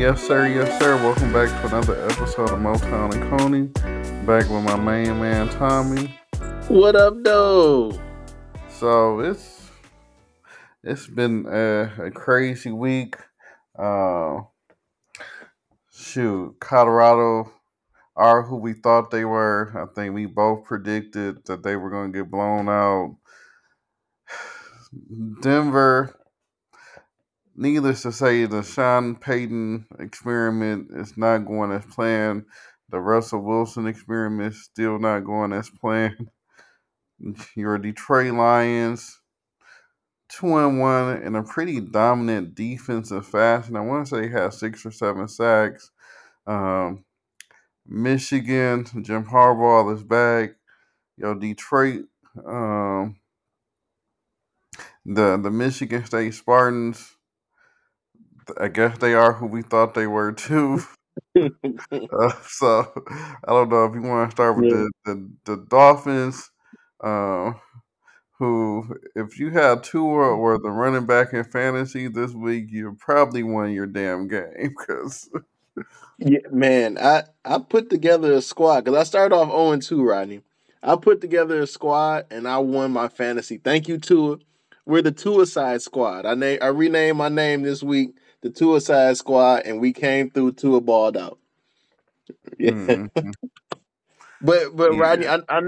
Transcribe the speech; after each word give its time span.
Yes, 0.00 0.26
sir. 0.26 0.48
Yes, 0.48 0.80
sir. 0.80 0.96
Welcome 0.96 1.30
back 1.30 1.50
to 1.50 1.66
another 1.66 2.08
episode 2.08 2.48
of 2.48 2.58
Motown 2.58 3.12
and 3.12 3.38
Coney. 3.38 3.66
Back 4.24 4.48
with 4.48 4.64
my 4.64 4.74
main 4.74 5.20
man 5.20 5.50
Tommy. 5.50 6.18
What 6.68 6.96
up, 6.96 7.22
though? 7.22 8.00
So 8.70 9.20
it's 9.20 9.68
it's 10.82 11.06
been 11.06 11.44
a, 11.46 12.06
a 12.06 12.10
crazy 12.10 12.72
week. 12.72 13.16
Uh, 13.78 14.38
shoot, 15.92 16.56
Colorado 16.60 17.52
are 18.16 18.40
who 18.40 18.56
we 18.56 18.72
thought 18.72 19.10
they 19.10 19.26
were. 19.26 19.70
I 19.76 19.84
think 19.94 20.14
we 20.14 20.24
both 20.24 20.64
predicted 20.64 21.44
that 21.44 21.62
they 21.62 21.76
were 21.76 21.90
going 21.90 22.10
to 22.10 22.20
get 22.20 22.30
blown 22.30 22.70
out. 22.70 23.18
Denver 25.42 26.19
needless 27.60 28.02
to 28.02 28.12
say, 28.12 28.46
the 28.46 28.62
Sean 28.62 29.14
Payton 29.14 29.86
experiment 29.98 30.88
is 30.92 31.16
not 31.16 31.44
going 31.46 31.70
as 31.72 31.84
planned. 31.84 32.46
The 32.88 32.98
Russell 32.98 33.42
Wilson 33.42 33.86
experiment 33.86 34.54
is 34.54 34.64
still 34.64 34.98
not 34.98 35.20
going 35.20 35.52
as 35.52 35.70
planned. 35.70 36.30
Your 37.54 37.76
Detroit 37.78 38.32
Lions, 38.32 39.20
two 40.30 40.56
and 40.56 40.80
one 40.80 41.22
in 41.22 41.36
a 41.36 41.42
pretty 41.42 41.80
dominant 41.80 42.54
defensive 42.54 43.26
fashion. 43.26 43.76
I 43.76 43.80
want 43.80 44.06
to 44.06 44.16
say 44.16 44.22
he 44.22 44.32
had 44.32 44.54
six 44.54 44.84
or 44.86 44.90
seven 44.90 45.28
sacks. 45.28 45.90
Um, 46.46 47.04
Michigan, 47.86 48.86
Jim 49.02 49.26
Harbaugh 49.26 49.94
is 49.94 50.02
back. 50.02 50.56
Yo, 51.18 51.34
Detroit, 51.34 52.06
um, 52.46 53.16
the 55.04 55.36
the 55.36 55.50
Michigan 55.50 56.06
State 56.06 56.32
Spartans 56.32 57.16
I 58.60 58.68
guess 58.68 58.98
they 58.98 59.14
are 59.14 59.32
who 59.32 59.46
we 59.46 59.62
thought 59.62 59.94
they 59.94 60.06
were 60.06 60.32
too. 60.32 60.80
uh, 61.38 62.32
so 62.46 62.92
I 63.44 63.52
don't 63.52 63.68
know 63.68 63.84
if 63.84 63.94
you 63.94 64.02
want 64.02 64.30
to 64.30 64.34
start 64.34 64.56
with 64.56 64.66
yeah. 64.66 64.86
the, 65.04 65.14
the, 65.14 65.30
the 65.44 65.66
Dolphins, 65.68 66.50
uh, 67.02 67.52
who 68.38 68.96
if 69.14 69.38
you 69.38 69.50
had 69.50 69.82
Tua 69.82 70.34
or 70.34 70.58
the 70.58 70.70
running 70.70 71.06
back 71.06 71.32
in 71.32 71.44
fantasy 71.44 72.08
this 72.08 72.32
week, 72.32 72.66
you 72.70 72.96
probably 72.98 73.42
won 73.42 73.72
your 73.72 73.86
damn 73.86 74.28
game 74.28 74.74
because. 74.78 75.28
yeah, 76.18 76.38
man, 76.50 76.98
I 76.98 77.24
I 77.44 77.58
put 77.58 77.90
together 77.90 78.32
a 78.32 78.42
squad 78.42 78.84
because 78.84 78.98
I 78.98 79.04
started 79.04 79.34
off 79.34 79.48
0 79.48 79.78
2, 79.78 80.02
Rodney. 80.02 80.40
I 80.82 80.96
put 80.96 81.20
together 81.20 81.60
a 81.60 81.66
squad 81.66 82.26
and 82.30 82.48
I 82.48 82.58
won 82.58 82.92
my 82.92 83.08
fantasy. 83.08 83.58
Thank 83.58 83.88
you, 83.88 83.98
Tua. 83.98 84.38
We're 84.86 85.02
the 85.02 85.12
Tua 85.12 85.44
side 85.44 85.82
squad. 85.82 86.24
I 86.24 86.34
name 86.34 86.58
I 86.62 86.68
renamed 86.68 87.18
my 87.18 87.28
name 87.28 87.62
this 87.62 87.82
week 87.82 88.14
the 88.42 88.50
Tua 88.50 88.80
side 88.80 89.16
squad, 89.16 89.62
and 89.64 89.80
we 89.80 89.92
came 89.92 90.30
through 90.30 90.52
Tua 90.52 90.80
balled 90.80 91.16
out. 91.16 91.38
Yeah. 92.58 92.70
Mm-hmm. 92.72 93.30
but 94.40 94.74
but 94.74 94.94
yeah. 94.94 94.98
Rodney, 94.98 95.26
I, 95.26 95.40
I 95.48 95.60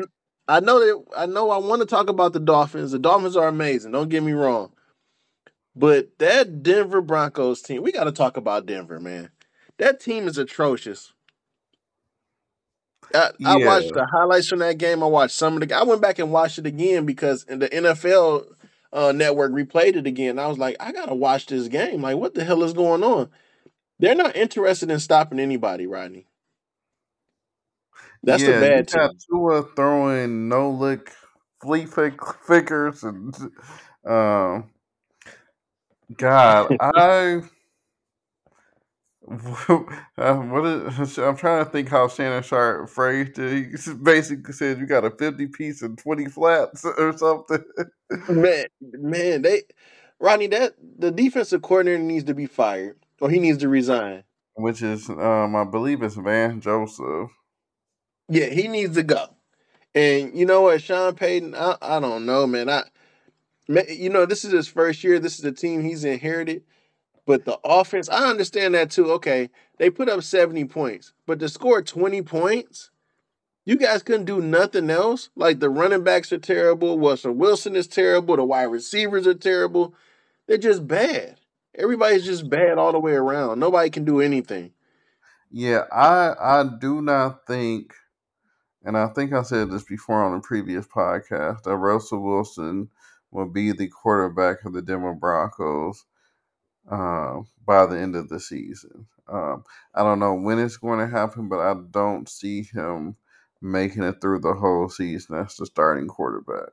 I 0.48 0.60
know 0.60 0.80
that 0.80 1.04
I 1.16 1.26
know 1.26 1.50
I 1.50 1.58
want 1.58 1.80
to 1.80 1.86
talk 1.86 2.08
about 2.08 2.32
the 2.32 2.40
Dolphins. 2.40 2.92
The 2.92 2.98
Dolphins 2.98 3.36
are 3.36 3.48
amazing. 3.48 3.92
Don't 3.92 4.08
get 4.08 4.22
me 4.22 4.32
wrong. 4.32 4.72
But 5.74 6.18
that 6.18 6.62
Denver 6.62 7.00
Broncos 7.00 7.62
team, 7.62 7.82
we 7.82 7.92
got 7.92 8.04
to 8.04 8.12
talk 8.12 8.36
about 8.36 8.66
Denver, 8.66 9.00
man. 9.00 9.30
That 9.78 10.00
team 10.00 10.28
is 10.28 10.38
atrocious. 10.38 11.12
I, 13.14 13.30
yeah. 13.38 13.48
I, 13.48 13.56
watched 13.56 13.92
the 13.92 14.06
highlights 14.06 14.48
from 14.48 14.60
that 14.60 14.78
game. 14.78 15.02
I 15.02 15.06
watched 15.06 15.34
some 15.34 15.54
of 15.54 15.66
the. 15.66 15.74
I 15.74 15.82
went 15.82 16.00
back 16.00 16.18
and 16.18 16.32
watched 16.32 16.58
it 16.58 16.66
again 16.66 17.06
because 17.06 17.44
in 17.44 17.58
the 17.58 17.68
NFL 17.68 18.46
uh, 18.92 19.12
network 19.12 19.52
replayed 19.52 19.96
it 19.96 20.06
again. 20.06 20.38
I 20.38 20.46
was 20.46 20.58
like, 20.58 20.76
I 20.80 20.92
gotta 20.92 21.14
watch 21.14 21.46
this 21.46 21.68
game. 21.68 22.02
Like, 22.02 22.16
what 22.16 22.34
the 22.34 22.44
hell 22.44 22.62
is 22.62 22.72
going 22.72 23.02
on? 23.02 23.30
They're 23.98 24.14
not 24.14 24.36
interested 24.36 24.90
in 24.90 24.98
stopping 25.00 25.40
anybody, 25.40 25.86
Rodney. 25.86 26.26
That's 28.22 28.42
yeah, 28.42 28.52
the 28.52 28.60
bad 28.60 28.88
team. 28.88 29.10
Tua 29.28 29.62
throwing 29.74 30.48
no 30.48 30.70
look 30.70 31.10
flea 31.62 31.86
figures 32.46 33.04
and 33.04 33.34
um, 34.06 34.70
God, 36.16 36.76
I 36.80 37.42
uh, 39.32 40.34
what 40.34 40.66
is, 40.66 41.18
I'm 41.18 41.36
trying 41.36 41.64
to 41.64 41.70
think 41.70 41.88
how 41.88 42.08
Shannon 42.08 42.42
Sharpe 42.42 42.88
phrased 42.88 43.38
it. 43.38 43.78
He 43.78 43.94
basically 43.94 44.52
said 44.52 44.78
you 44.78 44.86
got 44.86 45.04
a 45.04 45.10
50 45.10 45.46
piece 45.48 45.82
and 45.82 45.98
20 45.98 46.26
flats 46.26 46.84
or 46.98 47.16
something. 47.16 47.64
Man, 48.28 48.66
man, 48.80 49.42
they 49.42 49.62
Rodney, 50.20 50.46
that 50.48 50.74
the 50.98 51.10
defensive 51.10 51.62
coordinator 51.62 51.98
needs 51.98 52.24
to 52.24 52.34
be 52.34 52.46
fired 52.46 52.96
or 53.20 53.28
he 53.28 53.40
needs 53.40 53.58
to 53.58 53.68
resign. 53.68 54.22
Which 54.54 54.82
is, 54.82 55.08
um, 55.08 55.56
I 55.56 55.64
believe 55.64 56.02
it's 56.02 56.14
Vance 56.14 56.62
Joseph. 56.62 57.30
Yeah, 58.28 58.46
he 58.46 58.68
needs 58.68 58.94
to 58.94 59.02
go. 59.02 59.34
And 59.94 60.36
you 60.38 60.46
know 60.46 60.62
what, 60.62 60.80
Sean 60.80 61.14
Payton, 61.14 61.54
I, 61.54 61.76
I 61.82 62.00
don't 62.00 62.24
know, 62.24 62.46
man. 62.46 62.68
I, 62.68 62.84
you 63.88 64.10
know, 64.10 64.26
this 64.26 64.44
is 64.44 64.52
his 64.52 64.68
first 64.68 65.02
year. 65.02 65.18
This 65.18 65.34
is 65.34 65.40
the 65.40 65.52
team 65.52 65.82
he's 65.82 66.04
inherited. 66.04 66.62
But 67.26 67.44
the 67.44 67.58
offense, 67.64 68.08
I 68.08 68.28
understand 68.28 68.74
that 68.74 68.90
too. 68.90 69.10
Okay, 69.12 69.50
they 69.78 69.90
put 69.90 70.08
up 70.08 70.22
70 70.22 70.64
points, 70.66 71.12
but 71.26 71.38
to 71.38 71.48
score 71.48 71.82
20 71.82 72.22
points, 72.22 72.90
you 73.64 73.76
guys 73.76 74.02
couldn't 74.02 74.24
do 74.24 74.40
nothing 74.40 74.90
else. 74.90 75.30
Like 75.36 75.60
the 75.60 75.70
running 75.70 76.02
backs 76.02 76.32
are 76.32 76.38
terrible. 76.38 76.98
Russell 76.98 77.32
Wilson 77.32 77.76
is 77.76 77.86
terrible. 77.86 78.36
The 78.36 78.44
wide 78.44 78.64
receivers 78.64 79.26
are 79.26 79.34
terrible. 79.34 79.94
They're 80.48 80.58
just 80.58 80.86
bad. 80.86 81.38
Everybody's 81.76 82.24
just 82.24 82.50
bad 82.50 82.76
all 82.76 82.92
the 82.92 82.98
way 82.98 83.12
around. 83.12 83.60
Nobody 83.60 83.88
can 83.88 84.04
do 84.04 84.20
anything. 84.20 84.72
Yeah, 85.50 85.84
I 85.92 86.34
I 86.40 86.64
do 86.80 87.02
not 87.02 87.46
think, 87.46 87.94
and 88.84 88.96
I 88.96 89.08
think 89.08 89.32
I 89.32 89.42
said 89.42 89.70
this 89.70 89.84
before 89.84 90.22
on 90.22 90.36
a 90.36 90.40
previous 90.40 90.86
podcast, 90.86 91.62
that 91.62 91.76
Russell 91.76 92.22
Wilson 92.22 92.88
will 93.30 93.48
be 93.48 93.72
the 93.72 93.88
quarterback 93.88 94.64
of 94.64 94.72
the 94.72 94.82
Denver 94.82 95.14
Broncos 95.14 96.04
uh, 96.90 97.40
by 97.66 97.86
the 97.86 97.98
end 97.98 98.16
of 98.16 98.28
the 98.28 98.40
season. 98.40 99.06
Um, 99.28 99.64
I 99.94 100.02
don't 100.02 100.18
know 100.18 100.34
when 100.34 100.58
it's 100.58 100.76
going 100.76 100.98
to 100.98 101.06
happen, 101.06 101.48
but 101.48 101.60
I 101.60 101.74
don't 101.90 102.28
see 102.28 102.62
him 102.62 103.16
making 103.60 104.02
it 104.02 104.20
through 104.20 104.40
the 104.40 104.54
whole 104.54 104.88
season 104.88 105.36
as 105.36 105.56
the 105.56 105.66
starting 105.66 106.08
quarterback. 106.08 106.70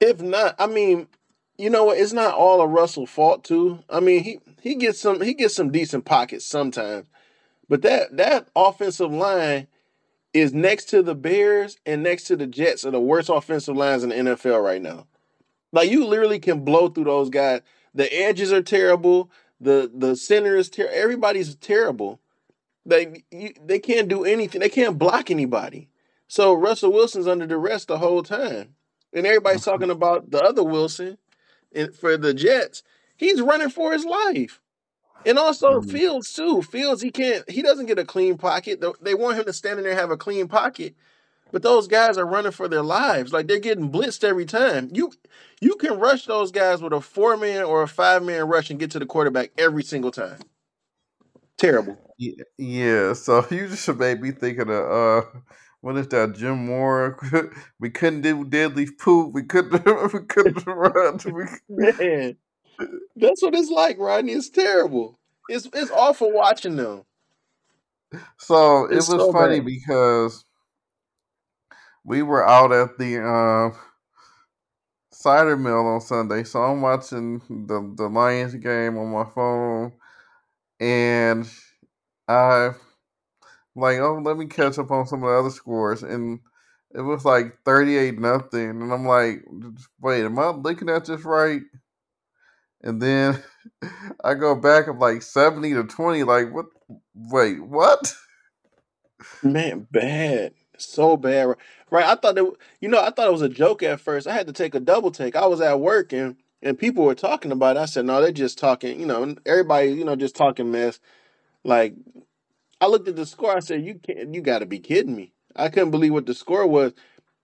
If 0.00 0.20
not, 0.20 0.54
I 0.58 0.66
mean, 0.66 1.08
you 1.56 1.70
know 1.70 1.84
what? 1.84 1.98
It's 1.98 2.12
not 2.12 2.34
all 2.34 2.60
a 2.60 2.66
Russell 2.66 3.06
fault 3.06 3.42
too. 3.42 3.80
I 3.90 4.00
mean, 4.00 4.22
he 4.22 4.40
he 4.60 4.76
gets 4.76 5.00
some 5.00 5.20
he 5.20 5.34
gets 5.34 5.56
some 5.56 5.72
decent 5.72 6.04
pockets 6.04 6.44
sometimes, 6.44 7.08
but 7.68 7.82
that 7.82 8.16
that 8.16 8.48
offensive 8.54 9.10
line 9.10 9.66
is 10.32 10.52
next 10.54 10.84
to 10.90 11.02
the 11.02 11.14
Bears 11.14 11.78
and 11.84 12.02
next 12.02 12.24
to 12.24 12.36
the 12.36 12.46
Jets 12.46 12.84
are 12.84 12.90
the 12.90 13.00
worst 13.00 13.28
offensive 13.28 13.76
lines 13.76 14.04
in 14.04 14.10
the 14.10 14.14
NFL 14.14 14.62
right 14.62 14.82
now. 14.82 15.06
Like 15.72 15.90
you 15.90 16.06
literally 16.06 16.38
can 16.38 16.64
blow 16.64 16.88
through 16.88 17.04
those 17.04 17.30
guys. 17.30 17.62
The 17.98 18.14
edges 18.14 18.52
are 18.52 18.62
terrible. 18.62 19.28
The 19.60 19.90
the 19.92 20.14
center 20.14 20.54
is 20.54 20.70
terrible. 20.70 20.94
Everybody's 20.96 21.56
terrible. 21.56 22.20
They 22.86 23.24
you, 23.32 23.52
they 23.60 23.80
can't 23.80 24.06
do 24.06 24.24
anything. 24.24 24.60
They 24.60 24.68
can't 24.68 24.96
block 24.96 25.32
anybody. 25.32 25.88
So 26.28 26.54
Russell 26.54 26.92
Wilson's 26.92 27.26
under 27.26 27.44
duress 27.44 27.86
the 27.86 27.98
whole 27.98 28.22
time, 28.22 28.76
and 29.12 29.26
everybody's 29.26 29.64
talking 29.64 29.90
about 29.90 30.30
the 30.30 30.40
other 30.40 30.62
Wilson, 30.62 31.18
for 31.98 32.16
the 32.16 32.32
Jets. 32.32 32.84
He's 33.16 33.40
running 33.40 33.70
for 33.70 33.92
his 33.92 34.04
life, 34.04 34.60
and 35.26 35.36
also 35.36 35.80
mm-hmm. 35.80 35.90
Fields 35.90 36.32
too. 36.32 36.62
Fields 36.62 37.02
he 37.02 37.10
can't. 37.10 37.50
He 37.50 37.62
doesn't 37.62 37.86
get 37.86 37.98
a 37.98 38.04
clean 38.04 38.38
pocket. 38.38 38.80
They 39.02 39.14
want 39.14 39.38
him 39.38 39.46
to 39.46 39.52
stand 39.52 39.80
in 39.80 39.82
there 39.82 39.90
and 39.90 40.00
have 40.00 40.12
a 40.12 40.16
clean 40.16 40.46
pocket, 40.46 40.94
but 41.52 41.62
those 41.62 41.88
guys 41.88 42.18
are 42.18 42.26
running 42.26 42.52
for 42.52 42.68
their 42.68 42.82
lives. 42.82 43.32
Like 43.32 43.46
they're 43.46 43.58
getting 43.58 43.90
blitzed 43.90 44.24
every 44.24 44.44
time. 44.44 44.90
You 44.92 45.12
you 45.60 45.76
can 45.76 45.98
rush 45.98 46.26
those 46.26 46.50
guys 46.50 46.82
with 46.82 46.92
a 46.92 47.00
four 47.00 47.36
man 47.36 47.64
or 47.64 47.82
a 47.82 47.88
five 47.88 48.22
man 48.22 48.48
rush 48.48 48.70
and 48.70 48.78
get 48.78 48.90
to 48.92 48.98
the 48.98 49.06
quarterback 49.06 49.50
every 49.58 49.82
single 49.82 50.10
time. 50.10 50.38
Terrible. 51.56 51.98
Yeah, 52.56 53.12
so 53.12 53.46
you 53.50 53.68
just 53.68 53.88
made 53.96 54.20
me 54.20 54.30
think 54.30 54.58
of 54.58 54.70
uh 54.70 55.22
what 55.80 55.96
is 55.96 56.08
that, 56.08 56.34
Jim 56.34 56.66
Mora? 56.66 57.16
we 57.80 57.90
couldn't 57.90 58.22
do 58.22 58.44
deadly 58.44 58.88
poop. 58.90 59.32
We 59.32 59.44
couldn't 59.44 59.84
we 60.12 60.20
couldn't 60.20 60.66
run. 60.66 61.20
We... 61.68 61.94
Man, 61.94 62.36
that's 63.16 63.42
what 63.42 63.54
it's 63.54 63.70
like, 63.70 63.98
Rodney. 63.98 64.32
It's 64.32 64.50
terrible. 64.50 65.18
It's 65.48 65.68
it's 65.72 65.90
awful 65.90 66.32
watching 66.32 66.76
them. 66.76 67.04
So 68.38 68.86
it 68.86 68.96
was 68.96 69.06
so 69.06 69.32
funny 69.32 69.60
bad. 69.60 69.66
because 69.66 70.44
we 72.08 72.22
were 72.22 72.48
out 72.48 72.72
at 72.72 72.96
the 72.98 73.22
uh, 73.22 73.78
cider 75.12 75.56
mill 75.56 75.86
on 75.86 76.00
Sunday, 76.00 76.44
so 76.44 76.60
I'm 76.62 76.80
watching 76.80 77.40
the 77.48 77.92
the 77.96 78.08
Lions 78.08 78.54
game 78.54 78.96
on 78.96 79.12
my 79.12 79.24
phone, 79.24 79.92
and 80.80 81.46
I 82.26 82.70
like, 83.76 83.98
oh, 83.98 84.20
let 84.24 84.38
me 84.38 84.46
catch 84.46 84.78
up 84.78 84.90
on 84.90 85.06
some 85.06 85.22
of 85.22 85.28
the 85.30 85.36
other 85.36 85.50
scores, 85.50 86.02
and 86.02 86.40
it 86.94 87.02
was 87.02 87.26
like 87.26 87.58
thirty 87.66 87.98
eight 87.98 88.18
nothing, 88.18 88.70
and 88.70 88.92
I'm 88.92 89.04
like, 89.06 89.44
wait, 90.00 90.24
am 90.24 90.38
I 90.38 90.48
looking 90.48 90.88
at 90.88 91.04
this 91.04 91.24
right? 91.24 91.62
And 92.82 93.02
then 93.02 93.42
I 94.24 94.34
go 94.34 94.54
back 94.54 94.88
of 94.88 94.96
like 94.96 95.20
seventy 95.20 95.74
to 95.74 95.84
twenty. 95.84 96.22
Like 96.24 96.54
what? 96.54 96.66
Wait, 97.14 97.62
what? 97.62 98.14
Man, 99.42 99.86
bad, 99.90 100.54
so 100.78 101.16
bad. 101.16 101.56
Right? 101.90 102.04
I 102.04 102.14
thought 102.14 102.38
it. 102.38 102.44
You 102.80 102.88
know, 102.88 103.02
I 103.02 103.10
thought 103.10 103.28
it 103.28 103.32
was 103.32 103.42
a 103.42 103.48
joke 103.48 103.82
at 103.82 104.00
first. 104.00 104.26
I 104.26 104.34
had 104.34 104.46
to 104.46 104.52
take 104.52 104.74
a 104.74 104.80
double 104.80 105.10
take. 105.10 105.36
I 105.36 105.46
was 105.46 105.60
at 105.60 105.80
work 105.80 106.12
and 106.12 106.36
and 106.62 106.78
people 106.78 107.04
were 107.04 107.14
talking 107.14 107.52
about 107.52 107.76
it. 107.76 107.80
I 107.80 107.86
said, 107.86 108.04
no, 108.04 108.20
they're 108.20 108.32
just 108.32 108.58
talking. 108.58 108.98
You 108.98 109.06
know, 109.06 109.36
everybody, 109.46 109.90
you 109.90 110.04
know, 110.04 110.16
just 110.16 110.36
talking 110.36 110.70
mess. 110.70 110.98
Like, 111.64 111.94
I 112.80 112.86
looked 112.86 113.08
at 113.08 113.16
the 113.16 113.26
score. 113.26 113.56
I 113.56 113.60
said, 113.60 113.84
you 113.84 113.94
can't. 113.94 114.34
You 114.34 114.40
got 114.40 114.60
to 114.60 114.66
be 114.66 114.78
kidding 114.78 115.14
me. 115.14 115.32
I 115.56 115.68
couldn't 115.68 115.90
believe 115.90 116.12
what 116.12 116.26
the 116.26 116.34
score 116.34 116.66
was. 116.66 116.92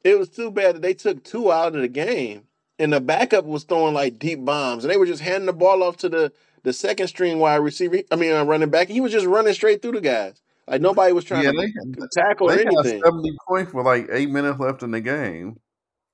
It 0.02 0.18
was 0.18 0.28
too 0.28 0.50
bad 0.50 0.76
that 0.76 0.82
they 0.82 0.94
took 0.94 1.24
two 1.24 1.50
out 1.50 1.74
of 1.74 1.80
the 1.80 1.88
game, 1.88 2.44
and 2.78 2.92
the 2.92 3.00
backup 3.00 3.44
was 3.44 3.64
throwing 3.64 3.94
like 3.94 4.18
deep 4.18 4.44
bombs, 4.44 4.84
and 4.84 4.90
they 4.90 4.96
were 4.96 5.06
just 5.06 5.22
handing 5.22 5.46
the 5.46 5.52
ball 5.52 5.82
off 5.82 5.96
to 5.98 6.08
the 6.08 6.32
the 6.62 6.72
second 6.72 7.08
string 7.08 7.38
wide 7.38 7.56
receiver. 7.56 8.00
I 8.10 8.16
mean, 8.16 8.32
uh, 8.32 8.44
running 8.44 8.70
back, 8.70 8.88
and 8.88 8.94
he 8.94 9.00
was 9.00 9.12
just 9.12 9.26
running 9.26 9.54
straight 9.54 9.80
through 9.80 9.92
the 9.92 10.00
guys. 10.00 10.40
Like 10.66 10.80
nobody 10.80 11.12
was 11.12 11.24
trying 11.24 11.44
Yeah, 11.44 11.52
to 11.52 11.58
they 11.58 12.06
tackle 12.12 12.48
or 12.48 12.54
they 12.56 12.64
got 12.64 12.86
anything. 12.86 13.02
seventy 13.04 13.36
points 13.48 13.72
with 13.74 13.86
like 13.86 14.08
eight 14.10 14.30
minutes 14.30 14.58
left 14.58 14.82
in 14.82 14.90
the 14.90 15.00
game. 15.00 15.58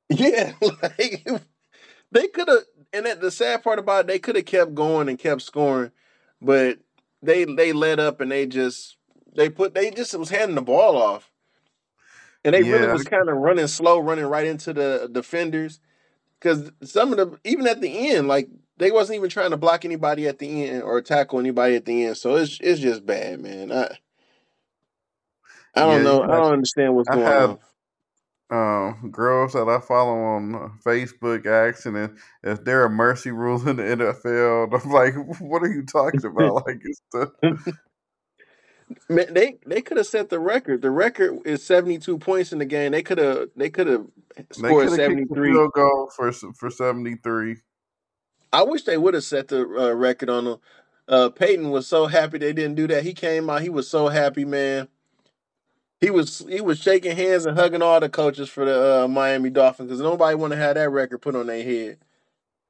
Yeah, 0.08 0.52
like 0.60 1.26
they 2.10 2.28
could 2.28 2.48
have. 2.48 2.64
And 2.92 3.06
that, 3.06 3.20
the 3.20 3.30
sad 3.30 3.62
part 3.62 3.78
about 3.78 4.00
it, 4.00 4.06
they 4.08 4.18
could 4.18 4.34
have 4.34 4.46
kept 4.46 4.74
going 4.74 5.08
and 5.08 5.16
kept 5.16 5.42
scoring, 5.42 5.92
but 6.42 6.78
they 7.22 7.44
they 7.44 7.72
let 7.72 8.00
up 8.00 8.20
and 8.20 8.32
they 8.32 8.46
just 8.46 8.96
they 9.36 9.48
put 9.48 9.74
they 9.74 9.92
just 9.92 10.18
was 10.18 10.30
handing 10.30 10.56
the 10.56 10.62
ball 10.62 10.96
off, 10.96 11.30
and 12.44 12.52
they 12.54 12.64
really 12.64 12.88
was 12.88 13.04
kind 13.04 13.28
of 13.28 13.36
running 13.36 13.68
slow, 13.68 14.00
running 14.00 14.24
right 14.26 14.46
into 14.46 14.72
the 14.72 15.08
defenders. 15.12 15.78
Because 16.40 16.72
some 16.82 17.12
of 17.12 17.18
the 17.18 17.38
even 17.44 17.68
at 17.68 17.80
the 17.80 18.10
end, 18.10 18.26
like 18.26 18.48
they 18.78 18.90
wasn't 18.90 19.16
even 19.16 19.30
trying 19.30 19.50
to 19.50 19.56
block 19.56 19.84
anybody 19.84 20.26
at 20.26 20.38
the 20.40 20.64
end 20.66 20.82
or 20.82 21.00
tackle 21.02 21.38
anybody 21.38 21.76
at 21.76 21.84
the 21.84 22.06
end. 22.06 22.16
So 22.16 22.34
it's 22.36 22.58
it's 22.60 22.80
just 22.80 23.06
bad, 23.06 23.40
man. 23.40 23.70
I 23.70 23.98
I 25.74 25.80
don't 25.80 26.04
know. 26.04 26.24
You 26.24 26.30
I 26.30 26.36
don't 26.36 26.52
understand 26.52 26.94
what's 26.96 27.08
I 27.08 27.14
going 27.14 27.26
had 27.26 27.58
on. 28.50 28.92
um, 29.02 29.10
girls 29.10 29.52
that 29.52 29.68
I 29.68 29.80
follow 29.80 30.16
on 30.16 30.78
Facebook 30.84 31.46
asking 31.46 31.96
if, 31.96 32.10
if 32.42 32.64
there 32.64 32.82
are 32.82 32.88
mercy 32.88 33.30
rules 33.30 33.66
in 33.66 33.76
the 33.76 33.82
NFL. 33.82 34.82
I'm 34.82 34.90
like, 34.90 35.14
what 35.40 35.62
are 35.62 35.72
you 35.72 35.84
talking 35.84 36.24
about? 36.24 36.66
Like, 36.66 36.80
it's 36.84 37.02
the 37.12 37.74
Man, 39.08 39.32
they 39.32 39.58
they 39.66 39.82
could 39.82 39.98
have 39.98 40.06
set 40.06 40.30
the 40.30 40.40
record. 40.40 40.82
The 40.82 40.90
record 40.90 41.38
is 41.44 41.64
seventy 41.64 41.98
two 41.98 42.18
points 42.18 42.52
in 42.52 42.58
the 42.58 42.64
game. 42.64 42.92
They 42.92 43.02
could 43.02 43.18
have 43.18 43.48
they 43.54 43.70
could 43.70 43.86
have 43.86 44.06
they 44.36 44.44
scored 44.52 44.88
could 44.88 44.98
have 45.00 45.10
kicked 45.16 45.28
the 45.28 45.34
field 45.34 45.72
goal 45.74 46.10
for 46.14 46.32
for 46.32 46.70
73. 46.70 47.56
I 48.52 48.62
wish 48.64 48.82
they 48.82 48.98
would 48.98 49.14
have 49.14 49.24
set 49.24 49.48
the 49.48 49.60
uh, 49.60 49.92
record 49.92 50.28
on 50.28 50.44
them. 50.44 50.58
Uh, 51.06 51.28
Payton 51.28 51.70
was 51.70 51.86
so 51.86 52.06
happy 52.06 52.38
they 52.38 52.52
didn't 52.52 52.74
do 52.74 52.86
that. 52.88 53.04
He 53.04 53.14
came 53.14 53.48
out. 53.48 53.62
He 53.62 53.68
was 53.68 53.88
so 53.88 54.08
happy, 54.08 54.44
man. 54.44 54.88
He 56.00 56.10
was 56.10 56.44
he 56.48 56.60
was 56.62 56.78
shaking 56.80 57.16
hands 57.16 57.46
and 57.46 57.58
hugging 57.58 57.82
all 57.82 58.00
the 58.00 58.08
coaches 58.10 58.48
for 58.50 58.64
the 58.66 59.04
uh, 59.04 59.08
Miami 59.08 59.50
Dolphins 59.50 59.88
because 59.88 60.00
nobody 60.02 60.36
want 60.36 60.52
to 60.52 60.58
have 60.58 60.76
that 60.76 60.90
record 60.90 61.18
put 61.22 61.36
on 61.36 61.48
their 61.48 61.64
head. 61.64 61.98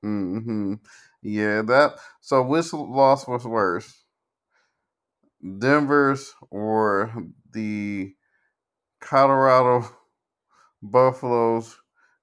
hmm 0.02 0.74
Yeah, 1.22 1.62
that. 1.62 1.96
So 2.22 2.42
which 2.44 2.72
loss 2.74 3.28
was 3.28 3.44
worse, 3.46 4.04
Denver's 5.60 6.34
or 6.50 7.12
the 7.52 8.14
Colorado 9.00 9.88
Buffaloes 10.82 11.76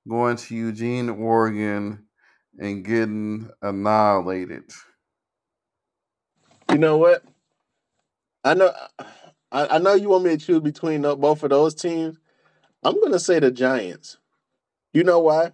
going 0.07 0.38
to 0.38 0.56
Eugene, 0.56 1.09
Oregon, 1.09 2.06
and 2.59 2.86
getting 2.86 3.50
annihilated? 3.62 4.65
You 6.71 6.80
know 6.80 6.98
what? 6.98 7.24
I 8.44 8.56
know. 8.56 8.74
I, 9.57 9.75
I 9.75 9.77
know 9.80 9.95
you 9.95 10.09
want 10.09 10.24
me 10.24 10.38
to 10.38 10.38
choose 10.38 10.59
between 10.59 11.01
tho- 11.01 11.15
both 11.15 11.42
of 11.42 11.50
those 11.50 11.74
teams. 11.74 12.19
I'm 12.83 13.01
gonna 13.01 13.18
say 13.18 13.39
the 13.39 13.50
Giants. 13.50 14.18
You 14.94 15.04
know 15.04 15.19
why? 15.19 15.51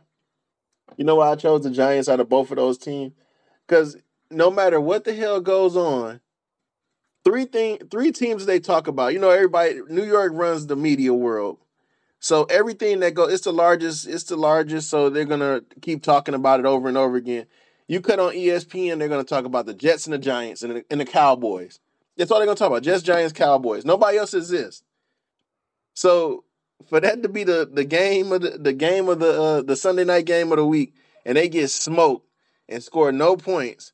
You 0.98 1.06
know 1.06 1.16
why 1.16 1.32
I 1.32 1.36
chose 1.36 1.64
the 1.64 1.72
Giants 1.72 2.10
out 2.10 2.20
of 2.20 2.28
both 2.28 2.52
of 2.52 2.58
those 2.58 2.78
teams? 2.78 3.14
Because 3.66 3.96
no 4.30 4.52
matter 4.52 4.82
what 4.82 5.06
the 5.06 5.14
hell 5.14 5.40
goes 5.40 5.78
on, 5.78 6.20
three 7.24 7.46
thing 7.46 7.78
three 7.90 8.12
teams 8.12 8.46
they 8.46 8.60
talk 8.60 8.88
about. 8.88 9.14
You 9.14 9.20
know, 9.20 9.30
everybody 9.30 9.80
New 9.88 10.04
York 10.04 10.34
runs 10.36 10.68
the 10.68 10.76
media 10.76 11.14
world. 11.14 11.60
So 12.20 12.44
everything 12.46 13.00
that 13.00 13.14
goes 13.14 13.32
it's 13.32 13.44
the 13.44 13.54
largest, 13.54 14.06
it's 14.06 14.26
the 14.26 14.36
largest, 14.36 14.90
so 14.90 15.10
they're 15.10 15.24
gonna 15.24 15.62
keep 15.82 16.04
talking 16.04 16.36
about 16.36 16.60
it 16.60 16.66
over 16.66 16.90
and 16.90 16.98
over 16.98 17.16
again. 17.16 17.46
You 17.88 18.02
cut 18.02 18.20
on 18.20 18.34
ESPN, 18.34 19.00
they're 19.00 19.08
gonna 19.08 19.24
talk 19.24 19.46
about 19.46 19.66
the 19.66 19.74
Jets 19.74 20.08
and 20.08 20.14
the 20.14 20.18
Giants 20.18 20.62
and 20.62 20.76
the, 20.76 20.86
and 20.90 21.00
the 21.00 21.06
Cowboys. 21.06 21.80
That's 22.18 22.32
all 22.32 22.38
they're 22.40 22.46
gonna 22.46 22.58
talk 22.58 22.70
about. 22.70 22.84
Jets, 22.84 23.04
Giants, 23.04 23.34
Cowboys. 23.34 23.86
Nobody 23.86 24.18
else 24.18 24.34
exists. 24.34 24.84
So 25.94 26.44
for 26.88 27.00
that 27.00 27.24
to 27.24 27.30
be 27.30 27.44
the, 27.44 27.70
the 27.72 27.86
game 27.86 28.32
of 28.32 28.42
the, 28.42 28.52
the 28.52 28.74
game 28.74 29.10
of 29.10 29.20
the 29.20 29.42
uh, 29.42 29.62
the 29.62 29.76
Sunday 29.76 30.04
night 30.04 30.26
game 30.26 30.52
of 30.52 30.58
the 30.58 30.66
week, 30.66 30.94
and 31.26 31.38
they 31.38 31.50
get 31.50 31.70
smoked 31.70 32.28
and 32.70 32.84
score 32.84 33.12
no 33.12 33.36
points, 33.36 33.94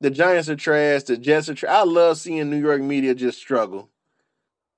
the 0.00 0.10
Giants 0.10 0.48
are 0.48 0.56
trash. 0.56 1.04
The 1.04 1.16
Jets 1.16 1.48
are 1.48 1.54
trash. 1.54 1.72
I 1.72 1.82
love 1.84 2.18
seeing 2.18 2.50
New 2.50 2.60
York 2.60 2.80
media 2.80 3.14
just 3.14 3.38
struggle. 3.38 3.90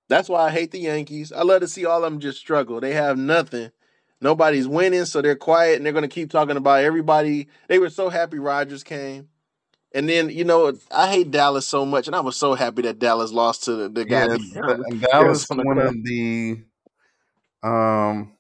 That's 0.09 0.29
why 0.29 0.47
I 0.47 0.51
hate 0.51 0.73
the 0.73 0.81
Yankees. 0.81 1.33
I 1.33 1.43
love 1.43 1.61
to 1.61 1.69
see 1.69 1.87
all 1.87 2.05
of 2.05 2.11
them 2.11 2.21
just 2.21 2.39
struggle. 2.39 2.81
They 2.81 2.93
have 2.93 3.17
nothing. 3.17 3.71
Nobody's 4.21 4.69
winning, 4.69 5.05
so 5.05 5.23
they're 5.23 5.37
quiet 5.37 5.77
and 5.77 5.87
they're 5.87 5.93
going 5.93 6.03
to 6.03 6.09
keep 6.09 6.31
talking 6.31 6.57
about 6.57 6.85
everybody. 6.85 7.49
They 7.69 7.79
were 7.79 7.91
so 7.91 8.09
happy 8.09 8.39
Rodgers 8.39 8.85
came. 8.85 9.29
And 9.95 10.09
then, 10.09 10.31
you 10.31 10.45
know, 10.45 10.73
I 10.91 11.11
hate 11.11 11.31
Dallas 11.31 11.69
so 11.69 11.85
much, 11.85 12.07
and 12.07 12.17
I 12.17 12.21
was 12.21 12.37
so 12.37 12.55
happy 12.55 12.83
that 12.83 12.99
Dallas 12.99 13.33
lost 13.33 13.65
to 13.65 13.75
the, 13.75 13.89
the 13.89 14.05
guy. 14.05 14.27
Yeah, 14.27 14.37
the 14.37 14.39
Th- 14.39 15.01
Dallas 15.01 15.47
Arizona 15.49 15.65
Cardinals. 15.65 15.97
winning 16.05 16.65
the 17.63 17.69
um 17.69 18.33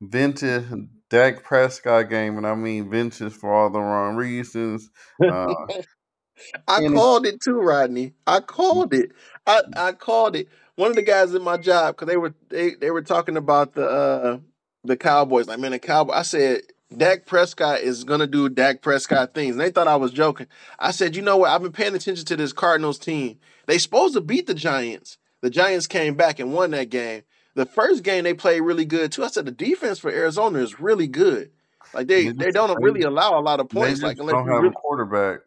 vintage 0.00 0.64
Dak 1.10 1.42
Prescott 1.44 2.08
game, 2.10 2.36
and 2.38 2.46
I 2.46 2.54
mean 2.54 2.90
vintage 2.90 3.32
for 3.32 3.52
all 3.52 3.70
the 3.70 3.80
wrong 3.80 4.16
reasons. 4.16 4.90
Uh, 5.20 5.66
I 6.68 6.80
called 6.82 7.26
it 7.26 7.40
too, 7.40 7.60
Rodney. 7.60 8.14
I 8.26 8.40
called 8.40 8.94
it. 8.94 9.12
I, 9.46 9.62
I 9.76 9.92
called 9.92 10.36
it. 10.36 10.48
One 10.76 10.90
of 10.90 10.96
the 10.96 11.02
guys 11.02 11.34
in 11.34 11.42
my 11.42 11.56
job 11.56 11.96
because 11.96 12.08
they 12.08 12.16
were 12.16 12.34
they, 12.48 12.74
they 12.74 12.90
were 12.90 13.02
talking 13.02 13.36
about 13.36 13.74
the 13.74 13.86
uh 13.86 14.38
the 14.84 14.96
Cowboys. 14.96 15.46
Like 15.46 15.58
man, 15.58 15.72
the 15.72 15.78
Cowboy. 15.78 16.14
I 16.14 16.22
said 16.22 16.62
Dak 16.96 17.26
Prescott 17.26 17.80
is 17.80 18.04
gonna 18.04 18.26
do 18.26 18.48
Dak 18.48 18.82
Prescott 18.82 19.34
things. 19.34 19.52
And 19.52 19.60
they 19.60 19.70
thought 19.70 19.88
I 19.88 19.96
was 19.96 20.12
joking. 20.12 20.46
I 20.78 20.90
said, 20.90 21.14
you 21.14 21.22
know 21.22 21.36
what? 21.36 21.50
I've 21.50 21.62
been 21.62 21.72
paying 21.72 21.94
attention 21.94 22.24
to 22.26 22.36
this 22.36 22.52
Cardinals 22.52 22.98
team. 22.98 23.38
They 23.66 23.78
supposed 23.78 24.14
to 24.14 24.20
beat 24.20 24.46
the 24.46 24.54
Giants. 24.54 25.18
The 25.40 25.50
Giants 25.50 25.86
came 25.86 26.14
back 26.14 26.38
and 26.38 26.52
won 26.52 26.72
that 26.72 26.90
game. 26.90 27.22
The 27.54 27.66
first 27.66 28.02
game 28.02 28.24
they 28.24 28.34
played 28.34 28.60
really 28.60 28.84
good 28.84 29.12
too. 29.12 29.24
I 29.24 29.28
said 29.28 29.46
the 29.46 29.52
defense 29.52 29.98
for 29.98 30.10
Arizona 30.10 30.58
is 30.58 30.80
really 30.80 31.06
good. 31.06 31.50
Like 31.94 32.08
they 32.08 32.28
they 32.28 32.46
they 32.46 32.50
don't 32.50 32.82
really 32.82 33.02
allow 33.02 33.38
a 33.38 33.42
lot 33.42 33.60
of 33.60 33.68
points. 33.68 34.02
Like 34.02 34.18
unless 34.18 34.34
don't 34.34 34.46
have 34.46 34.56
a 34.56 34.60
really 34.62 34.74
quarterback. 34.74 35.40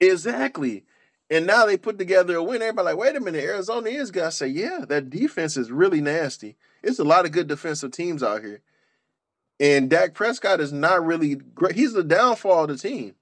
Exactly. 0.00 0.84
And 1.28 1.46
now 1.46 1.66
they 1.66 1.76
put 1.76 1.98
together 1.98 2.36
a 2.36 2.42
win. 2.42 2.62
Everybody 2.62 2.86
like, 2.86 2.96
wait 2.96 3.16
a 3.16 3.20
minute, 3.20 3.42
Arizona 3.42 3.88
is. 3.88 4.12
I 4.16 4.28
say, 4.28 4.46
yeah, 4.46 4.84
that 4.88 5.10
defense 5.10 5.56
is 5.56 5.72
really 5.72 6.00
nasty. 6.00 6.56
It's 6.82 7.00
a 7.00 7.04
lot 7.04 7.24
of 7.24 7.32
good 7.32 7.48
defensive 7.48 7.90
teams 7.90 8.22
out 8.22 8.42
here. 8.42 8.60
And 9.58 9.88
Dak 9.88 10.14
Prescott 10.14 10.60
is 10.60 10.72
not 10.72 11.04
really 11.04 11.36
great. 11.36 11.74
He's 11.74 11.92
the 11.94 12.04
downfall 12.04 12.64
of 12.64 12.68
the 12.68 12.76
team. 12.76 13.14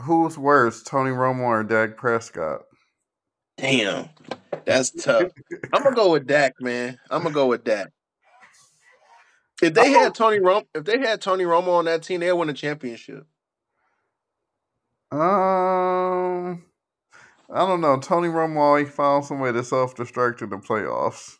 Who's 0.00 0.38
worse, 0.38 0.82
Tony 0.82 1.10
Romo 1.10 1.40
or 1.40 1.64
Dak 1.64 1.96
Prescott? 1.96 2.62
Damn. 3.56 4.08
That's 4.64 4.90
tough. 4.90 5.30
I'm 5.72 5.82
gonna 5.82 5.96
go 5.96 6.12
with 6.12 6.26
Dak, 6.26 6.54
man. 6.60 6.98
I'm 7.10 7.22
gonna 7.22 7.34
go 7.34 7.46
with 7.46 7.64
Dak. 7.64 7.88
If 9.60 9.74
they 9.74 9.90
had 9.90 10.14
Tony 10.14 10.38
Romo, 10.38 10.66
if 10.74 10.84
they 10.84 10.98
had 10.98 11.20
Tony 11.20 11.44
Romo 11.44 11.78
on 11.78 11.86
that 11.86 12.02
team, 12.02 12.20
they'd 12.20 12.32
win 12.32 12.48
a 12.48 12.52
championship. 12.52 13.26
Um, 15.10 16.64
I 17.50 17.60
don't 17.66 17.80
know. 17.80 17.98
Tony 17.98 18.28
Romo 18.28 18.58
always 18.58 18.90
found 18.90 19.24
some 19.24 19.40
way 19.40 19.50
to 19.50 19.64
self 19.64 19.96
destruct 19.96 20.42
in 20.42 20.50
the 20.50 20.58
playoffs. 20.58 21.38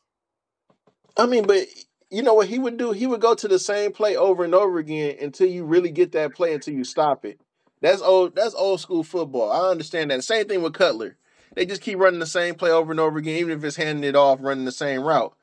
I 1.16 1.26
mean, 1.26 1.46
but 1.46 1.66
you 2.10 2.22
know 2.22 2.34
what 2.34 2.48
he 2.48 2.58
would 2.58 2.76
do? 2.76 2.92
He 2.92 3.06
would 3.06 3.20
go 3.20 3.34
to 3.34 3.48
the 3.48 3.58
same 3.58 3.92
play 3.92 4.16
over 4.16 4.44
and 4.44 4.54
over 4.54 4.78
again 4.78 5.16
until 5.20 5.48
you 5.48 5.64
really 5.64 5.90
get 5.90 6.12
that 6.12 6.34
play 6.34 6.54
until 6.54 6.74
you 6.74 6.84
stop 6.84 7.24
it. 7.24 7.40
That's 7.80 8.02
old. 8.02 8.34
That's 8.34 8.54
old 8.54 8.80
school 8.80 9.04
football. 9.04 9.50
I 9.50 9.70
understand 9.70 10.10
that. 10.10 10.24
Same 10.24 10.46
thing 10.46 10.62
with 10.62 10.74
Cutler. 10.74 11.16
They 11.54 11.66
just 11.66 11.82
keep 11.82 11.98
running 11.98 12.20
the 12.20 12.26
same 12.26 12.54
play 12.54 12.70
over 12.70 12.90
and 12.90 13.00
over 13.00 13.18
again, 13.18 13.36
even 13.36 13.58
if 13.58 13.64
it's 13.64 13.76
handing 13.76 14.04
it 14.04 14.16
off, 14.16 14.38
running 14.40 14.64
the 14.64 14.72
same 14.72 15.02
route. 15.02 15.34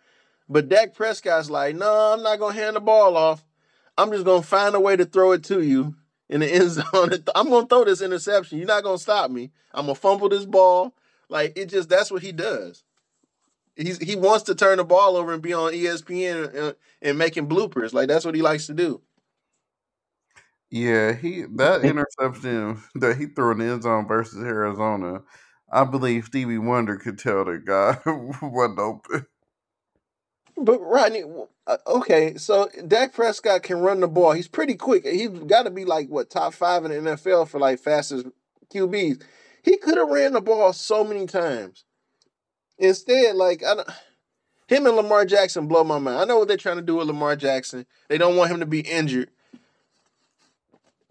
But 0.47 0.69
Dak 0.69 0.93
Prescott's 0.95 1.49
like, 1.49 1.75
no, 1.75 2.13
I'm 2.13 2.23
not 2.23 2.39
gonna 2.39 2.53
hand 2.53 2.75
the 2.75 2.81
ball 2.81 3.17
off. 3.17 3.43
I'm 3.97 4.11
just 4.11 4.25
gonna 4.25 4.41
find 4.41 4.75
a 4.75 4.79
way 4.79 4.95
to 4.95 5.05
throw 5.05 5.31
it 5.33 5.43
to 5.45 5.61
you 5.61 5.95
in 6.29 6.39
the 6.39 6.51
end 6.51 6.71
zone. 6.71 7.11
I'm 7.35 7.49
gonna 7.49 7.67
throw 7.67 7.83
this 7.83 8.01
interception. 8.01 8.57
You're 8.57 8.67
not 8.67 8.83
gonna 8.83 8.97
stop 8.97 9.29
me. 9.29 9.51
I'm 9.73 9.85
gonna 9.85 9.95
fumble 9.95 10.29
this 10.29 10.45
ball. 10.45 10.93
Like 11.29 11.53
it 11.57 11.67
just 11.67 11.89
that's 11.89 12.11
what 12.11 12.21
he 12.21 12.31
does. 12.31 12.84
He's 13.75 13.97
he 13.97 14.15
wants 14.15 14.43
to 14.45 14.55
turn 14.55 14.77
the 14.77 14.83
ball 14.85 15.17
over 15.17 15.33
and 15.33 15.41
be 15.41 15.53
on 15.53 15.73
ESPN 15.73 16.55
and, 16.55 16.75
and 17.01 17.17
making 17.17 17.49
bloopers. 17.49 17.93
Like 17.93 18.07
that's 18.07 18.25
what 18.25 18.35
he 18.35 18.41
likes 18.41 18.67
to 18.67 18.73
do. 18.73 19.01
Yeah, 20.69 21.13
he 21.13 21.43
that 21.55 21.83
interception 21.83 22.81
that 22.95 23.17
he 23.17 23.27
threw 23.27 23.51
in 23.51 23.59
the 23.59 23.65
end 23.65 23.83
zone 23.83 24.07
versus 24.07 24.43
Arizona, 24.43 25.21
I 25.71 25.83
believe 25.83 26.25
Stevie 26.25 26.57
Wonder 26.57 26.97
could 26.97 27.19
tell 27.19 27.45
the 27.45 27.61
guy 27.63 27.99
wasn't 28.41 28.79
open. 28.79 29.25
But 30.57 30.79
Rodney, 30.79 31.23
uh, 31.67 31.77
okay, 31.85 32.35
so 32.37 32.69
Dak 32.87 33.13
Prescott 33.13 33.63
can 33.63 33.79
run 33.79 33.99
the 33.99 34.07
ball. 34.07 34.31
He's 34.31 34.47
pretty 34.47 34.75
quick. 34.75 35.05
He's 35.05 35.29
got 35.29 35.63
to 35.63 35.69
be 35.69 35.83
like 35.83 36.07
what 36.07 36.29
top 36.29 36.53
five 36.53 36.85
in 36.85 36.91
the 36.91 37.11
NFL 37.11 37.49
for 37.49 37.59
like 37.59 37.79
fastest 37.79 38.27
QBs. 38.73 39.21
He 39.63 39.77
could 39.77 39.97
have 39.97 40.09
ran 40.09 40.33
the 40.33 40.41
ball 40.41 40.71
so 40.71 41.03
many 41.03 41.25
times. 41.25 41.83
Instead, 42.77 43.35
like 43.35 43.63
I 43.63 43.75
don't, 43.75 43.89
him 44.67 44.85
and 44.87 44.95
Lamar 44.95 45.25
Jackson 45.25 45.67
blow 45.67 45.83
my 45.83 45.99
mind. 45.99 46.19
I 46.19 46.25
know 46.25 46.39
what 46.39 46.47
they're 46.47 46.57
trying 46.57 46.77
to 46.77 46.81
do 46.81 46.95
with 46.95 47.07
Lamar 47.07 47.35
Jackson. 47.35 47.85
They 48.07 48.17
don't 48.17 48.35
want 48.35 48.51
him 48.51 48.59
to 48.59 48.65
be 48.65 48.81
injured. 48.81 49.29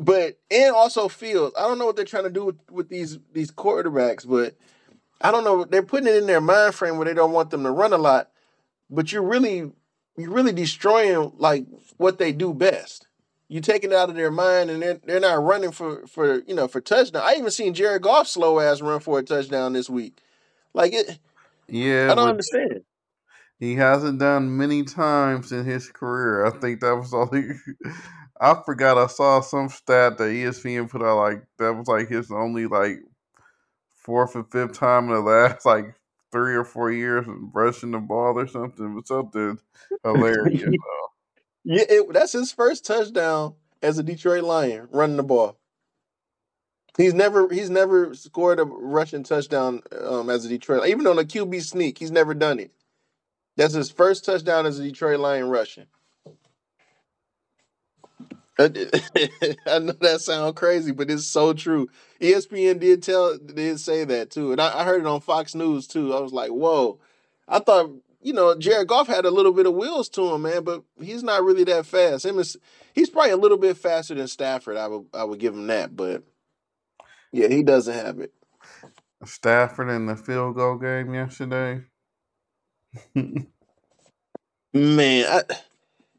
But 0.00 0.38
and 0.50 0.75
also 0.75 1.09
Fields. 1.09 1.54
I 1.59 1.62
don't 1.62 1.78
know 1.78 1.87
what 1.87 1.97
they're 1.97 2.04
trying 2.04 2.25
to 2.25 2.30
do 2.30 2.47
with, 2.47 2.56
with 2.71 2.88
these 2.88 3.18
these 3.33 3.50
quarterbacks, 3.52 4.28
but 4.28 4.56
I 5.21 5.30
don't 5.30 5.44
know. 5.44 5.64
They're 5.64 5.83
putting 5.83 6.09
it 6.09 6.16
in 6.16 6.26
their 6.26 6.40
mind 6.40 6.75
frame 6.75 6.97
where 6.97 7.04
they 7.04 7.14
don't 7.14 7.33
want 7.33 7.50
them 7.50 7.62
to 7.62 7.71
run 7.71 7.92
a 7.92 7.99
lot, 7.99 8.30
but 8.90 9.12
you're 9.12 9.23
really 9.23 9.71
you're 10.16 10.30
really 10.30 10.52
destroying 10.52 11.33
like 11.38 11.66
what 11.97 12.18
they 12.18 12.33
do 12.33 12.52
best. 12.52 13.06
You're 13.49 13.62
taking 13.62 13.92
it 13.92 13.97
out 13.97 14.09
of 14.09 14.16
their 14.16 14.33
mind, 14.33 14.71
and 14.71 14.83
they're 14.83 15.00
they're 15.04 15.21
not 15.21 15.42
running 15.42 15.71
for 15.71 16.06
for 16.09 16.42
you 16.47 16.54
know 16.54 16.66
for 16.66 16.80
touchdown. 16.80 17.23
I 17.25 17.35
even 17.35 17.50
seen 17.52 17.73
Jared 17.73 18.02
Goff 18.02 18.26
slow 18.26 18.59
ass 18.59 18.80
run 18.80 18.99
for 18.99 19.21
a 19.21 19.23
touchdown 19.23 19.75
this 19.75 19.88
week. 19.88 20.21
Like 20.73 20.92
it, 20.92 21.18
Yeah, 21.68 22.09
I 22.12 22.14
don't 22.14 22.28
understand. 22.28 22.83
he 23.59 23.75
hasn't 23.75 24.18
done 24.18 24.56
many 24.56 24.85
times 24.85 25.52
in 25.52 25.64
his 25.64 25.90
career. 25.90 26.47
I 26.47 26.50
think 26.50 26.80
that 26.80 26.94
was 26.94 27.12
all 27.14 27.28
he. 27.33 27.50
I 28.40 28.61
forgot 28.64 28.99
I 28.99 29.06
saw 29.06 29.40
some 29.40 29.68
stat 29.68 30.18
that 30.18 30.25
ESPN 30.25 30.90
put 30.90 31.02
out 31.02 31.18
like 31.18 31.44
that 31.59 31.73
was 31.73 31.87
like 31.87 32.09
his 32.09 32.30
only 32.30 32.66
like 32.66 32.99
fourth 33.94 34.37
or 34.37 34.44
fifth 34.44 34.78
time 34.78 35.04
in 35.04 35.14
the 35.14 35.21
last 35.21 35.64
like 35.66 35.94
three 36.33 36.54
or 36.54 36.64
four 36.64 36.90
years 36.90 37.26
rushing 37.52 37.92
the 37.92 37.99
ball 37.99 38.38
or 38.38 38.47
something. 38.47 38.94
But 38.94 39.06
something 39.06 39.59
hilarious. 40.04 40.75
Yeah, 41.64 41.85
it, 41.88 42.12
that's 42.12 42.33
his 42.33 42.52
first 42.52 42.85
touchdown 42.85 43.54
as 43.83 43.99
a 43.99 44.02
Detroit 44.02 44.44
Lion 44.44 44.88
running 44.90 45.16
the 45.16 45.23
ball. 45.23 45.59
He's 46.97 47.15
never 47.15 47.53
he's 47.53 47.71
never 47.71 48.15
scored 48.15 48.61
a 48.61 48.65
rushing 48.65 49.25
touchdown 49.25 49.83
um, 50.05 50.31
as 50.31 50.45
a 50.45 50.49
Detroit. 50.49 50.87
Even 50.87 51.07
on 51.07 51.19
a 51.19 51.25
QB 51.25 51.61
sneak, 51.63 51.99
he's 51.99 52.13
never 52.13 52.35
done 52.35 52.61
it. 52.61 52.71
That's 53.57 53.75
his 53.75 53.91
first 53.91 54.25
touchdown 54.25 54.67
as 54.67 54.79
a 54.79 54.85
Detroit 54.85 55.21
Lion 55.21 55.49
rushing. 55.49 55.87
I 58.59 58.69
know 59.81 59.95
that 60.01 60.21
sounds 60.21 60.55
crazy, 60.55 60.93
but 60.93 61.11
it's 61.11 61.27
so 61.27 61.53
true. 61.53 61.89
ESPN 62.21 62.79
did 62.79 63.03
tell 63.03 63.37
did 63.37 63.81
say 63.81 64.05
that 64.05 64.31
too, 64.31 64.53
and 64.53 64.61
I, 64.61 64.81
I 64.81 64.85
heard 64.85 65.01
it 65.01 65.07
on 65.09 65.21
Fox 65.21 65.57
News 65.57 65.89
too. 65.89 66.15
I 66.15 66.21
was 66.21 66.33
like, 66.33 66.51
"Whoa!" 66.51 67.01
I 67.49 67.59
thought 67.59 67.91
you 68.23 68.33
know 68.33 68.57
Jared 68.57 68.87
Goff 68.87 69.09
had 69.09 69.25
a 69.25 69.33
little 69.33 69.53
bit 69.53 69.67
of 69.67 69.75
wheels 69.75 70.09
to 70.11 70.33
him, 70.33 70.43
man, 70.43 70.63
but 70.63 70.85
he's 71.03 71.25
not 71.25 71.43
really 71.43 71.65
that 71.65 71.87
fast. 71.87 72.25
Him 72.25 72.39
is 72.39 72.57
he's 72.93 73.11
probably 73.11 73.33
a 73.33 73.37
little 73.37 73.59
bit 73.59 73.77
faster 73.77 74.15
than 74.15 74.29
Stafford. 74.29 74.77
I 74.77 74.87
would 74.87 75.07
I 75.13 75.25
would 75.25 75.41
give 75.41 75.55
him 75.55 75.67
that, 75.67 75.97
but 75.97 76.23
yeah, 77.35 77.49
he 77.49 77.64
doesn't 77.64 77.93
have 77.93 78.21
it. 78.21 78.33
Stafford 79.25 79.91
in 79.91 80.07
the 80.07 80.14
field 80.14 80.55
goal 80.55 80.76
game 80.76 81.12
yesterday. 81.12 81.83
Man, 84.73 85.26
I, 85.29 85.43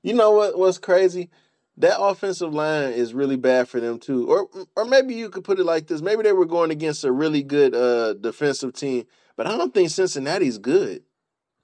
you 0.03 0.13
know 0.13 0.31
what? 0.31 0.57
What's 0.57 0.77
crazy? 0.77 1.29
That 1.77 2.01
offensive 2.01 2.53
line 2.53 2.91
is 2.91 3.13
really 3.13 3.38
bad 3.38 3.69
for 3.69 3.79
them 3.79 3.98
too. 3.98 4.29
Or 4.29 4.50
or 4.75 4.84
maybe 4.84 5.13
you 5.13 5.29
could 5.29 5.45
put 5.45 5.60
it 5.60 5.63
like 5.63 5.88
this: 5.88 6.01
maybe 6.01 6.24
they 6.24 6.34
were 6.34 6.45
going 6.45 6.72
against 6.72 7.05
a 7.05 7.12
really 7.13 7.43
good 7.43 7.74
uh, 7.74 8.13
defensive 8.15 8.74
team, 8.74 9.05
but 9.38 9.48
I 9.48 9.57
don't 9.57 9.74
think 9.74 9.91
Cincinnati's 9.91 10.57
good. 10.57 11.03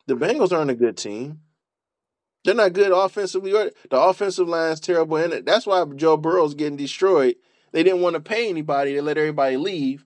The 0.08 0.16
Bengals 0.16 0.54
aren't 0.54 0.72
a 0.72 0.76
good 0.76 0.96
team. 0.96 1.42
They're 2.46 2.56
not 2.56 2.74
good 2.74 2.92
offensively. 2.94 3.54
Or 3.54 3.70
the 3.90 4.00
offensive 4.00 4.48
line's 4.48 4.80
terrible, 4.80 5.18
and 5.18 5.46
that's 5.46 5.68
why 5.68 5.84
Joe 5.96 6.16
Burrow's 6.16 6.54
getting 6.54 6.78
destroyed. 6.78 7.36
They 7.72 7.84
didn't 7.84 8.02
want 8.02 8.16
to 8.16 8.22
pay 8.22 8.50
anybody; 8.50 8.94
they 8.94 9.02
let 9.02 9.18
everybody 9.18 9.58
leave, 9.58 10.06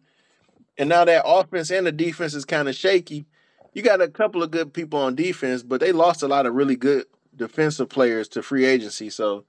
and 0.77 0.89
now 0.89 1.05
that 1.05 1.23
offense 1.25 1.71
and 1.71 1.87
the 1.87 1.91
defense 1.91 2.33
is 2.33 2.45
kind 2.45 2.69
of 2.69 2.75
shaky. 2.75 3.25
You 3.73 3.81
got 3.81 4.01
a 4.01 4.07
couple 4.07 4.43
of 4.43 4.51
good 4.51 4.73
people 4.73 4.99
on 4.99 5.15
defense, 5.15 5.63
but 5.63 5.81
they 5.81 5.91
lost 5.91 6.23
a 6.23 6.27
lot 6.27 6.45
of 6.45 6.53
really 6.55 6.77
good 6.77 7.05
defensive 7.35 7.89
players 7.89 8.27
to 8.29 8.41
free 8.43 8.65
agency. 8.65 9.09
So, 9.09 9.45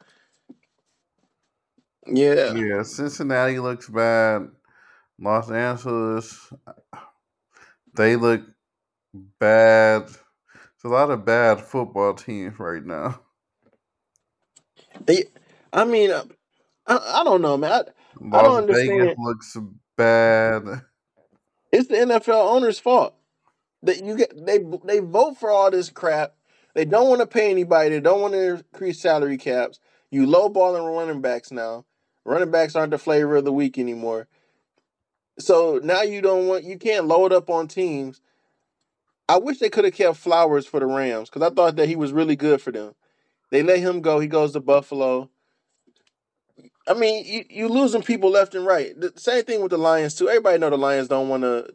yeah, 2.07 2.55
yeah, 2.55 2.83
Cincinnati 2.83 3.59
looks 3.61 3.89
bad. 3.89 4.49
Los 5.21 5.51
Angeles, 5.51 6.53
they 7.97 8.17
look 8.17 8.43
bad. 9.41 10.05
It's 10.05 10.85
a 10.85 10.89
lot 10.89 11.11
of 11.11 11.25
bad 11.25 11.61
football 11.61 12.15
teams 12.15 12.59
right 12.59 12.85
now. 12.85 13.21
They- 15.07 15.27
I 15.73 15.85
mean, 15.85 16.11
uh, 16.11 16.25
I, 16.87 17.21
I 17.21 17.25
don't 17.25 17.43
know, 17.43 17.57
man. 17.57 17.73
I, 17.73 17.83
I 18.33 18.43
Las 18.43 18.43
don't 18.43 18.69
Vegas 18.69 18.91
understand. 18.97 19.17
looks 19.19 19.57
bad. 19.97 20.83
It's 21.73 21.89
the 21.89 21.97
NFL 21.97 22.55
owners' 22.55 22.79
fault. 22.79 23.15
That 23.83 24.05
you 24.05 24.17
get 24.17 24.47
they 24.47 24.59
they 24.85 25.01
vote 25.01 25.39
for 25.39 25.51
all 25.51 25.71
this 25.71 25.91
crap. 25.91 26.35
They 26.75 26.85
don't 26.85 27.09
want 27.09 27.21
to 27.21 27.27
pay 27.27 27.51
anybody. 27.51 27.91
They 27.91 28.01
don't 28.01 28.21
want 28.21 28.35
to 28.35 28.57
increase 28.57 29.01
salary 29.01 29.39
caps. 29.39 29.81
You 30.11 30.27
lowballing 30.27 30.97
running 30.97 31.21
backs 31.21 31.51
now. 31.53 31.85
Running 32.25 32.51
backs 32.51 32.75
aren't 32.77 32.91
the 32.91 32.99
flavor 32.99 33.37
of 33.37 33.45
the 33.45 33.53
week 33.53 33.79
anymore. 33.79 34.29
So 35.39 35.81
now 35.83 36.03
you 36.03 36.23
don't 36.23 36.47
want 36.47 36.65
you 36.65 36.79
can't 36.79 37.07
load 37.07 37.33
up 37.33 37.51
on 37.51 37.69
teams. 37.69 38.21
I 39.29 39.39
wish 39.39 39.59
they 39.59 39.71
could 39.71 39.85
have 39.85 39.95
kept 39.95 40.17
Flowers 40.19 40.67
for 40.67 40.81
the 40.81 40.87
Rams 40.87 41.29
because 41.31 41.43
I 41.43 41.55
thought 41.55 41.77
that 41.77 41.89
he 41.89 41.97
was 41.97 42.13
really 42.13 42.37
good 42.37 42.63
for 42.63 42.73
them. 42.73 42.95
They 43.51 43.63
let 43.63 43.81
him 43.81 44.01
go. 44.01 44.21
He 44.21 44.29
goes 44.29 44.53
to 44.53 44.61
Buffalo. 44.61 45.31
I 46.89 46.95
mean, 46.95 47.25
you, 47.25 47.45
you 47.51 47.69
losing 47.69 48.03
people 48.03 48.31
left 48.31 48.55
and 48.55 48.65
right. 48.65 48.99
The 48.99 49.13
same 49.17 49.45
thing 49.45 49.61
with 49.61 49.71
the 49.71 49.79
Lions 49.79 50.15
too. 50.15 50.29
Everybody 50.29 50.59
know 50.59 50.71
the 50.71 50.79
Lions 50.79 51.09
don't 51.09 51.29
want 51.29 51.43
to 51.43 51.73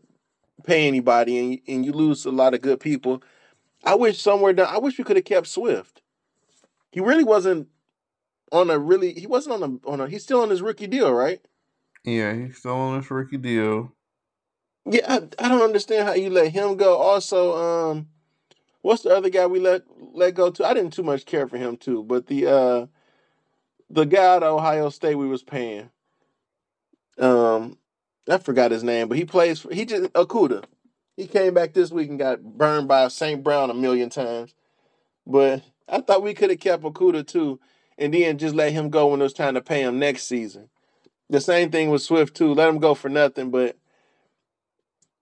pay 0.63 0.87
anybody, 0.87 1.37
and 1.37 1.59
and 1.67 1.85
you 1.85 1.91
lose 1.91 2.25
a 2.25 2.31
lot 2.31 2.53
of 2.53 2.61
good 2.61 2.79
people. 2.79 3.21
I 3.83 3.95
wish 3.95 4.21
somewhere 4.21 4.53
down. 4.53 4.73
I 4.73 4.77
wish 4.77 4.97
we 4.97 5.03
could 5.03 5.17
have 5.17 5.25
kept 5.25 5.47
Swift. 5.47 6.01
He 6.91 6.99
really 6.99 7.23
wasn't 7.23 7.67
on 8.51 8.69
a 8.69 8.79
really. 8.79 9.13
He 9.13 9.27
wasn't 9.27 9.61
on 9.61 9.63
a 9.63 9.89
on 9.89 10.01
a. 10.01 10.07
He's 10.07 10.23
still 10.23 10.41
on 10.41 10.49
his 10.49 10.61
rookie 10.61 10.87
deal, 10.87 11.11
right? 11.11 11.41
Yeah, 12.03 12.33
he's 12.33 12.57
still 12.57 12.75
on 12.75 13.01
his 13.01 13.11
rookie 13.11 13.37
deal. 13.37 13.93
Yeah, 14.85 15.05
I, 15.07 15.45
I 15.45 15.49
don't 15.49 15.61
understand 15.61 16.07
how 16.07 16.13
you 16.13 16.29
let 16.29 16.51
him 16.51 16.75
go. 16.75 16.97
Also, 16.97 17.91
um, 17.91 18.07
what's 18.81 19.03
the 19.03 19.15
other 19.15 19.29
guy 19.29 19.45
we 19.45 19.59
let 19.59 19.83
let 20.13 20.35
go 20.35 20.51
to? 20.51 20.65
I 20.65 20.73
didn't 20.73 20.93
too 20.93 21.03
much 21.03 21.25
care 21.25 21.47
for 21.47 21.57
him 21.57 21.77
too, 21.77 22.03
but 22.03 22.27
the 22.27 22.47
uh 22.47 22.85
the 23.91 24.05
guy 24.05 24.37
at 24.37 24.43
Ohio 24.43 24.89
State 24.89 25.15
we 25.15 25.27
was 25.27 25.43
paying. 25.43 25.89
Um, 27.19 27.77
I 28.29 28.37
forgot 28.37 28.71
his 28.71 28.83
name, 28.83 29.07
but 29.07 29.17
he 29.17 29.25
plays 29.25 29.59
for 29.59 29.73
he 29.73 29.85
just 29.85 30.11
Okudah. 30.13 30.63
He 31.17 31.27
came 31.27 31.53
back 31.53 31.73
this 31.73 31.91
week 31.91 32.09
and 32.09 32.17
got 32.17 32.41
burned 32.41 32.87
by 32.87 33.07
St. 33.09 33.43
Brown 33.43 33.69
a 33.69 33.73
million 33.73 34.09
times. 34.09 34.55
But 35.27 35.63
I 35.87 36.01
thought 36.01 36.23
we 36.23 36.33
could 36.33 36.49
have 36.49 36.59
kept 36.59 36.83
Okudah 36.83 37.27
too, 37.27 37.59
and 37.97 38.13
then 38.13 38.37
just 38.37 38.55
let 38.55 38.71
him 38.71 38.89
go 38.89 39.07
when 39.07 39.19
it 39.19 39.23
was 39.23 39.33
time 39.33 39.55
to 39.55 39.61
pay 39.61 39.81
him 39.81 39.99
next 39.99 40.23
season. 40.23 40.69
The 41.29 41.41
same 41.41 41.69
thing 41.69 41.89
with 41.89 42.01
Swift 42.01 42.35
too. 42.35 42.53
Let 42.53 42.69
him 42.69 42.79
go 42.79 42.93
for 42.93 43.09
nothing, 43.09 43.51
but 43.51 43.77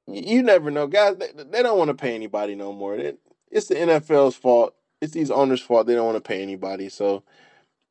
you 0.08 0.42
never 0.44 0.72
know, 0.72 0.88
guys. 0.88 1.18
They, 1.18 1.32
they 1.44 1.64
don't 1.64 1.78
want 1.78 1.90
to 1.90 1.96
pay 1.96 2.16
anybody 2.16 2.56
no 2.56 2.72
more. 2.72 2.96
It, 2.96 3.20
it's 3.52 3.68
the 3.68 3.76
NFL's 3.76 4.36
fault. 4.36 4.76
It's 5.02 5.14
these 5.14 5.32
owners' 5.32 5.62
fault. 5.62 5.88
They 5.88 5.96
don't 5.96 6.06
want 6.06 6.18
to 6.18 6.28
pay 6.28 6.42
anybody. 6.42 6.90
So 6.90 7.24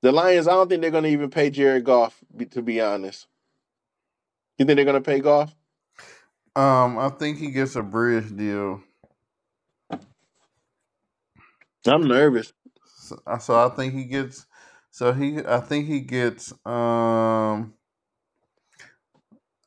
the 0.02 0.12
Lions, 0.12 0.48
I 0.48 0.52
don't 0.52 0.68
think 0.68 0.82
they're 0.82 0.90
going 0.90 1.04
to 1.04 1.10
even 1.10 1.30
pay 1.30 1.50
Jared 1.50 1.84
Goff. 1.84 2.22
To 2.50 2.62
be 2.62 2.80
honest, 2.80 3.26
you 4.58 4.66
think 4.66 4.76
they're 4.76 4.84
going 4.84 5.02
to 5.02 5.10
pay 5.10 5.20
Goff? 5.20 5.54
Um, 6.56 6.98
I 6.98 7.08
think 7.10 7.38
he 7.38 7.50
gets 7.50 7.76
a 7.76 7.82
bridge 7.82 8.36
deal. 8.36 8.82
I'm 11.86 12.08
nervous. 12.08 12.52
So, 12.96 13.18
so 13.40 13.66
I 13.66 13.68
think 13.74 13.94
he 13.94 14.04
gets. 14.04 14.46
So 14.90 15.12
he, 15.12 15.38
I 15.46 15.60
think 15.60 15.86
he 15.86 16.00
gets. 16.00 16.52
Um, 16.66 17.74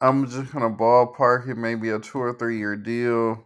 I'm 0.02 0.28
just 0.30 0.52
gonna 0.54 0.70
ballpark 0.70 1.50
it, 1.50 1.56
maybe 1.58 1.90
a 1.90 2.00
two 2.00 2.20
or 2.20 2.34
three 2.34 2.58
year 2.58 2.76
deal, 2.76 3.44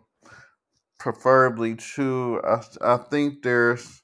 preferably 0.99 1.75
two. 1.75 2.41
I 2.43 2.61
I 2.81 2.97
think 2.97 3.43
there's. 3.43 4.01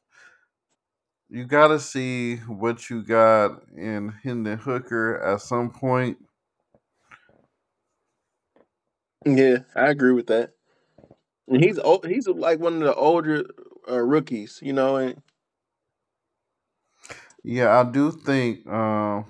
You 1.31 1.45
got 1.45 1.69
to 1.69 1.79
see 1.79 2.37
what 2.37 2.89
you 2.91 3.03
got 3.03 3.63
in 3.77 4.13
Hendon 4.23 4.59
Hooker 4.59 5.23
at 5.23 5.41
some 5.41 5.71
point. 5.71 6.19
Yeah, 9.25 9.59
I 9.75 9.89
agree 9.89 10.13
with 10.13 10.27
that. 10.27 10.51
And 11.47 11.63
he's 11.63 11.79
old, 11.79 12.07
he's 12.07 12.27
like 12.27 12.59
one 12.59 12.75
of 12.75 12.81
the 12.81 12.95
older 12.95 13.43
uh, 13.89 13.99
rookies, 14.01 14.59
you 14.61 14.73
know. 14.73 14.97
And 14.97 15.21
Yeah, 17.43 17.79
I 17.79 17.89
do 17.91 18.11
think. 18.11 18.67
Um, 18.67 19.25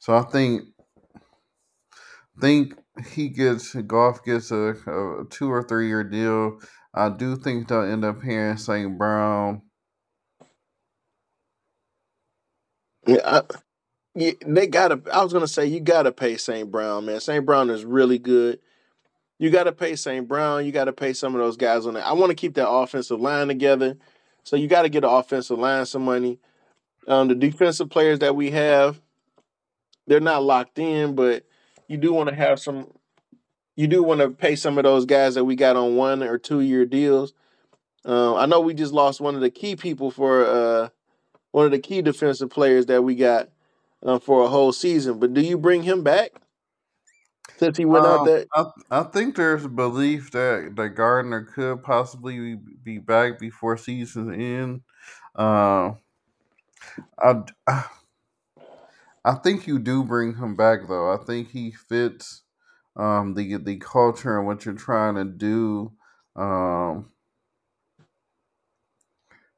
So 0.00 0.16
I 0.16 0.22
think 0.22 0.64
think 2.40 2.74
he 3.12 3.28
gets 3.30 3.74
Goff 3.74 4.24
gets 4.24 4.52
a, 4.52 4.74
a 4.86 5.24
two 5.30 5.50
or 5.52 5.62
three 5.64 5.88
year 5.88 6.04
deal. 6.04 6.60
I 6.94 7.10
do 7.10 7.36
think 7.36 7.68
they'll 7.68 7.82
end 7.84 8.04
up 8.04 8.22
paying 8.22 8.56
St. 8.58 8.98
Brown. 8.98 9.62
Yeah, 13.06 13.20
I, 13.24 13.42
they 14.14 14.66
gotta. 14.66 15.00
I 15.12 15.22
was 15.22 15.32
gonna 15.32 15.48
say 15.48 15.66
you 15.66 15.80
gotta 15.80 16.12
pay 16.12 16.36
St. 16.36 16.70
Brown, 16.70 17.06
man. 17.06 17.20
St. 17.20 17.44
Brown 17.44 17.70
is 17.70 17.84
really 17.84 18.18
good. 18.18 18.60
You 19.38 19.50
gotta 19.50 19.72
pay 19.72 19.96
St. 19.96 20.28
Brown. 20.28 20.64
You 20.66 20.72
gotta 20.72 20.92
pay 20.92 21.12
some 21.12 21.34
of 21.34 21.40
those 21.40 21.56
guys 21.56 21.86
on 21.86 21.96
it. 21.96 22.00
I 22.00 22.12
want 22.12 22.30
to 22.30 22.36
keep 22.36 22.54
that 22.54 22.68
offensive 22.68 23.20
line 23.20 23.48
together, 23.48 23.96
so 24.44 24.56
you 24.56 24.68
got 24.68 24.82
to 24.82 24.88
get 24.88 25.00
the 25.00 25.10
offensive 25.10 25.58
line 25.58 25.86
some 25.86 26.04
money. 26.04 26.38
Um, 27.08 27.28
the 27.28 27.34
defensive 27.34 27.90
players 27.90 28.20
that 28.20 28.36
we 28.36 28.50
have, 28.52 29.00
they're 30.06 30.20
not 30.20 30.44
locked 30.44 30.78
in, 30.78 31.14
but 31.14 31.44
you 31.88 31.96
do 31.96 32.12
want 32.12 32.28
to 32.28 32.34
have 32.34 32.60
some. 32.60 32.92
You 33.74 33.86
do 33.86 34.02
want 34.02 34.20
to 34.20 34.30
pay 34.30 34.54
some 34.54 34.76
of 34.76 34.84
those 34.84 35.06
guys 35.06 35.34
that 35.34 35.44
we 35.44 35.56
got 35.56 35.76
on 35.76 35.96
one 35.96 36.22
or 36.22 36.36
two 36.38 36.60
year 36.60 36.84
deals. 36.84 37.32
Uh, 38.04 38.36
I 38.36 38.46
know 38.46 38.60
we 38.60 38.74
just 38.74 38.92
lost 38.92 39.20
one 39.20 39.34
of 39.34 39.40
the 39.40 39.50
key 39.50 39.76
people 39.76 40.10
for 40.10 40.44
uh, 40.44 40.88
one 41.52 41.66
of 41.66 41.70
the 41.70 41.78
key 41.78 42.02
defensive 42.02 42.50
players 42.50 42.86
that 42.86 43.04
we 43.04 43.14
got 43.14 43.50
uh, 44.02 44.18
for 44.18 44.42
a 44.44 44.48
whole 44.48 44.72
season. 44.72 45.18
But 45.20 45.34
do 45.34 45.40
you 45.42 45.58
bring 45.58 45.82
him 45.84 46.02
back 46.02 46.32
since 47.56 47.76
he 47.76 47.84
went 47.84 48.06
out 48.06 48.24
Um, 48.24 48.26
there? 48.26 48.46
I 48.54 48.64
I 48.90 49.02
think 49.04 49.36
there's 49.36 49.64
a 49.64 49.68
belief 49.68 50.30
that 50.32 50.74
that 50.76 50.90
Gardner 50.90 51.44
could 51.44 51.82
possibly 51.82 52.56
be 52.56 52.98
back 52.98 53.38
before 53.38 53.76
season 53.76 54.32
end. 54.34 54.82
Um, 55.34 55.98
I 57.18 57.42
I 57.66 57.84
I 59.24 59.34
think 59.34 59.66
you 59.66 59.78
do 59.78 60.04
bring 60.04 60.36
him 60.36 60.56
back 60.56 60.80
though. 60.88 61.12
I 61.12 61.16
think 61.16 61.50
he 61.50 61.70
fits 61.72 62.42
um 62.96 63.34
the 63.34 63.56
the 63.58 63.76
culture 63.78 64.36
and 64.38 64.46
what 64.46 64.64
you're 64.64 64.74
trying 64.74 65.14
to 65.14 65.24
do 65.24 65.92
um 66.36 67.10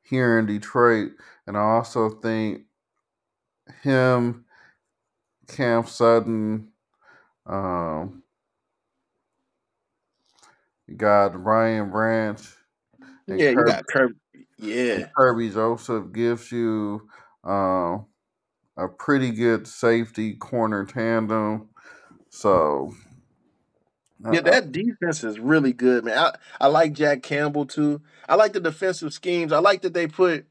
here 0.03 0.39
in 0.39 0.47
Detroit. 0.47 1.13
And 1.47 1.57
I 1.57 1.61
also 1.61 2.11
think 2.11 2.63
him, 3.83 4.45
Cam 5.49 5.87
Sutton, 5.87 6.69
um, 7.47 8.23
you 10.87 10.97
got 10.97 11.43
Brian 11.43 11.91
Branch 11.91 12.41
Yeah, 13.27 13.51
you 13.51 13.57
Kerby, 13.57 13.67
got 13.67 13.87
Kerby. 13.87 14.15
Yeah, 14.59 15.09
Kerby 15.19 15.53
Joseph 15.53 16.13
gives 16.13 16.51
you 16.53 17.09
um 17.43 18.07
a 18.77 18.89
pretty 18.89 19.31
good 19.31 19.67
safety 19.67 20.35
corner 20.35 20.85
tandem. 20.85 21.69
So 22.31 22.93
yeah, 24.33 24.41
that 24.41 24.73
defense 24.73 25.23
is 25.23 25.39
really 25.39 25.73
good, 25.73 26.05
man. 26.05 26.17
I, 26.17 26.33
I 26.61 26.67
like 26.69 26.93
Jack 26.95 27.23
Campbell 27.23 27.67
too. 27.67 28.01
I 28.29 28.37
like 28.37 28.53
the 28.55 28.61
defensive 28.61 29.13
schemes. 29.13 29.53
I 29.53 29.59
like 29.59 29.83
that 29.83 29.93
they 29.93 30.07
put 30.07 30.47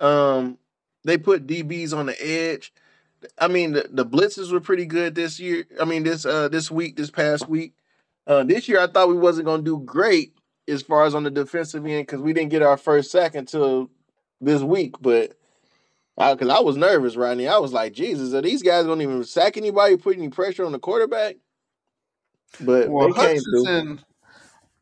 um 0.00 0.58
they 1.04 1.18
put 1.18 1.46
DBs 1.46 1.96
on 1.96 2.06
the 2.06 2.24
edge. 2.24 2.72
I 3.38 3.48
mean, 3.48 3.72
the, 3.72 3.88
the 3.90 4.06
blitzes 4.06 4.52
were 4.52 4.60
pretty 4.60 4.86
good 4.86 5.14
this 5.14 5.38
year. 5.38 5.64
I 5.80 5.84
mean, 5.84 6.02
this 6.02 6.24
uh 6.24 6.48
this 6.48 6.70
week, 6.70 6.96
this 6.96 7.10
past 7.10 7.48
week. 7.48 7.74
Uh, 8.26 8.44
this 8.44 8.68
year, 8.68 8.80
I 8.80 8.86
thought 8.86 9.08
we 9.08 9.16
wasn't 9.16 9.46
gonna 9.46 9.62
do 9.62 9.78
great 9.78 10.34
as 10.68 10.82
far 10.82 11.04
as 11.04 11.14
on 11.14 11.24
the 11.24 11.30
defensive 11.30 11.84
end 11.86 12.06
because 12.06 12.20
we 12.20 12.32
didn't 12.32 12.50
get 12.50 12.62
our 12.62 12.76
first 12.76 13.10
sack 13.10 13.34
until 13.34 13.90
this 14.40 14.62
week. 14.62 14.94
But 15.00 15.36
because 16.16 16.48
I, 16.48 16.60
was 16.60 16.76
nervous, 16.76 17.16
Rodney, 17.16 17.48
I 17.48 17.58
was 17.58 17.72
like, 17.72 17.92
Jesus, 17.92 18.34
are 18.34 18.42
these 18.42 18.62
guys 18.62 18.86
gonna 18.86 19.02
even 19.02 19.24
sack 19.24 19.56
anybody, 19.56 19.96
put 19.96 20.16
any 20.16 20.28
pressure 20.28 20.64
on 20.64 20.72
the 20.72 20.78
quarterback? 20.78 21.36
But 22.60 22.88
well, 22.88 23.08
they 23.08 23.14
came 23.14 23.40
through. 23.40 23.64
Hutchinson, 23.64 24.04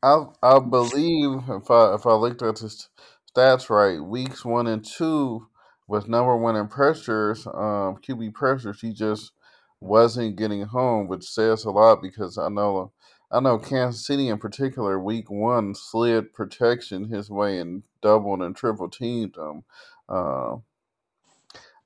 I 0.02 0.24
I 0.42 0.58
believe 0.58 1.42
if 1.48 1.70
I 1.70 1.94
if 1.94 2.06
I 2.06 2.14
looked 2.14 2.42
at 2.42 2.58
his 2.58 2.88
stats 3.36 3.70
right, 3.70 4.02
weeks 4.02 4.44
one 4.44 4.66
and 4.66 4.84
two 4.84 5.48
was 5.86 6.08
number 6.08 6.36
one 6.36 6.56
in 6.56 6.68
pressures, 6.68 7.46
um, 7.48 7.96
QB 8.06 8.34
pressures. 8.34 8.80
He 8.80 8.92
just 8.92 9.32
wasn't 9.80 10.36
getting 10.36 10.62
home, 10.62 11.08
which 11.08 11.24
says 11.24 11.64
a 11.64 11.70
lot 11.70 12.02
because 12.02 12.38
I 12.38 12.48
know 12.48 12.92
I 13.30 13.40
know 13.40 13.58
Kansas 13.58 14.06
City 14.06 14.28
in 14.28 14.38
particular, 14.38 14.98
week 14.98 15.30
one 15.30 15.74
slid 15.74 16.32
protection 16.32 17.10
his 17.10 17.30
way 17.30 17.58
and 17.58 17.82
doubled 18.02 18.42
and 18.42 18.56
triple 18.56 18.88
teamed 18.90 19.36
him. 19.36 19.64
Uh, 20.08 20.56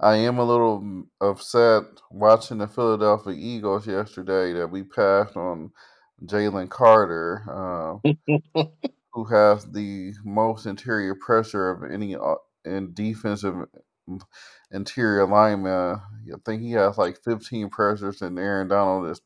I 0.00 0.16
am 0.16 0.38
a 0.38 0.44
little 0.44 0.80
mm, 0.80 1.04
upset 1.20 1.84
watching 2.10 2.58
the 2.58 2.68
Philadelphia 2.68 3.34
Eagles 3.36 3.86
yesterday 3.86 4.52
that 4.54 4.68
we 4.70 4.84
passed 4.84 5.36
on 5.36 5.72
Jalen 6.24 6.70
Carter. 6.70 7.44
Uh, 7.50 7.98
who 9.12 9.24
has 9.26 9.66
the 9.66 10.14
most 10.24 10.66
interior 10.66 11.14
pressure 11.14 11.70
of 11.70 11.90
any 11.90 12.16
uh, 12.16 12.36
in 12.64 12.94
defensive 12.94 13.54
mm, 14.08 14.20
interior 14.72 15.26
lineman. 15.26 16.00
I 16.32 16.38
think 16.46 16.62
he 16.62 16.72
has 16.72 16.98
like 16.98 17.18
15 17.24 17.70
pressures, 17.70 18.22
and 18.22 18.38
Aaron 18.38 18.68
Donald 18.68 19.10
is 19.10 19.20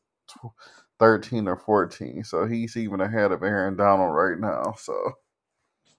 13 0.99 1.47
or 1.47 1.57
14. 1.57 2.23
So 2.25 2.45
he's 2.47 2.77
even 2.77 3.01
ahead 3.01 3.31
of 3.31 3.43
Aaron 3.43 3.77
Donald 3.77 4.15
right 4.15 4.39
now. 4.39 4.75
So 4.79 5.13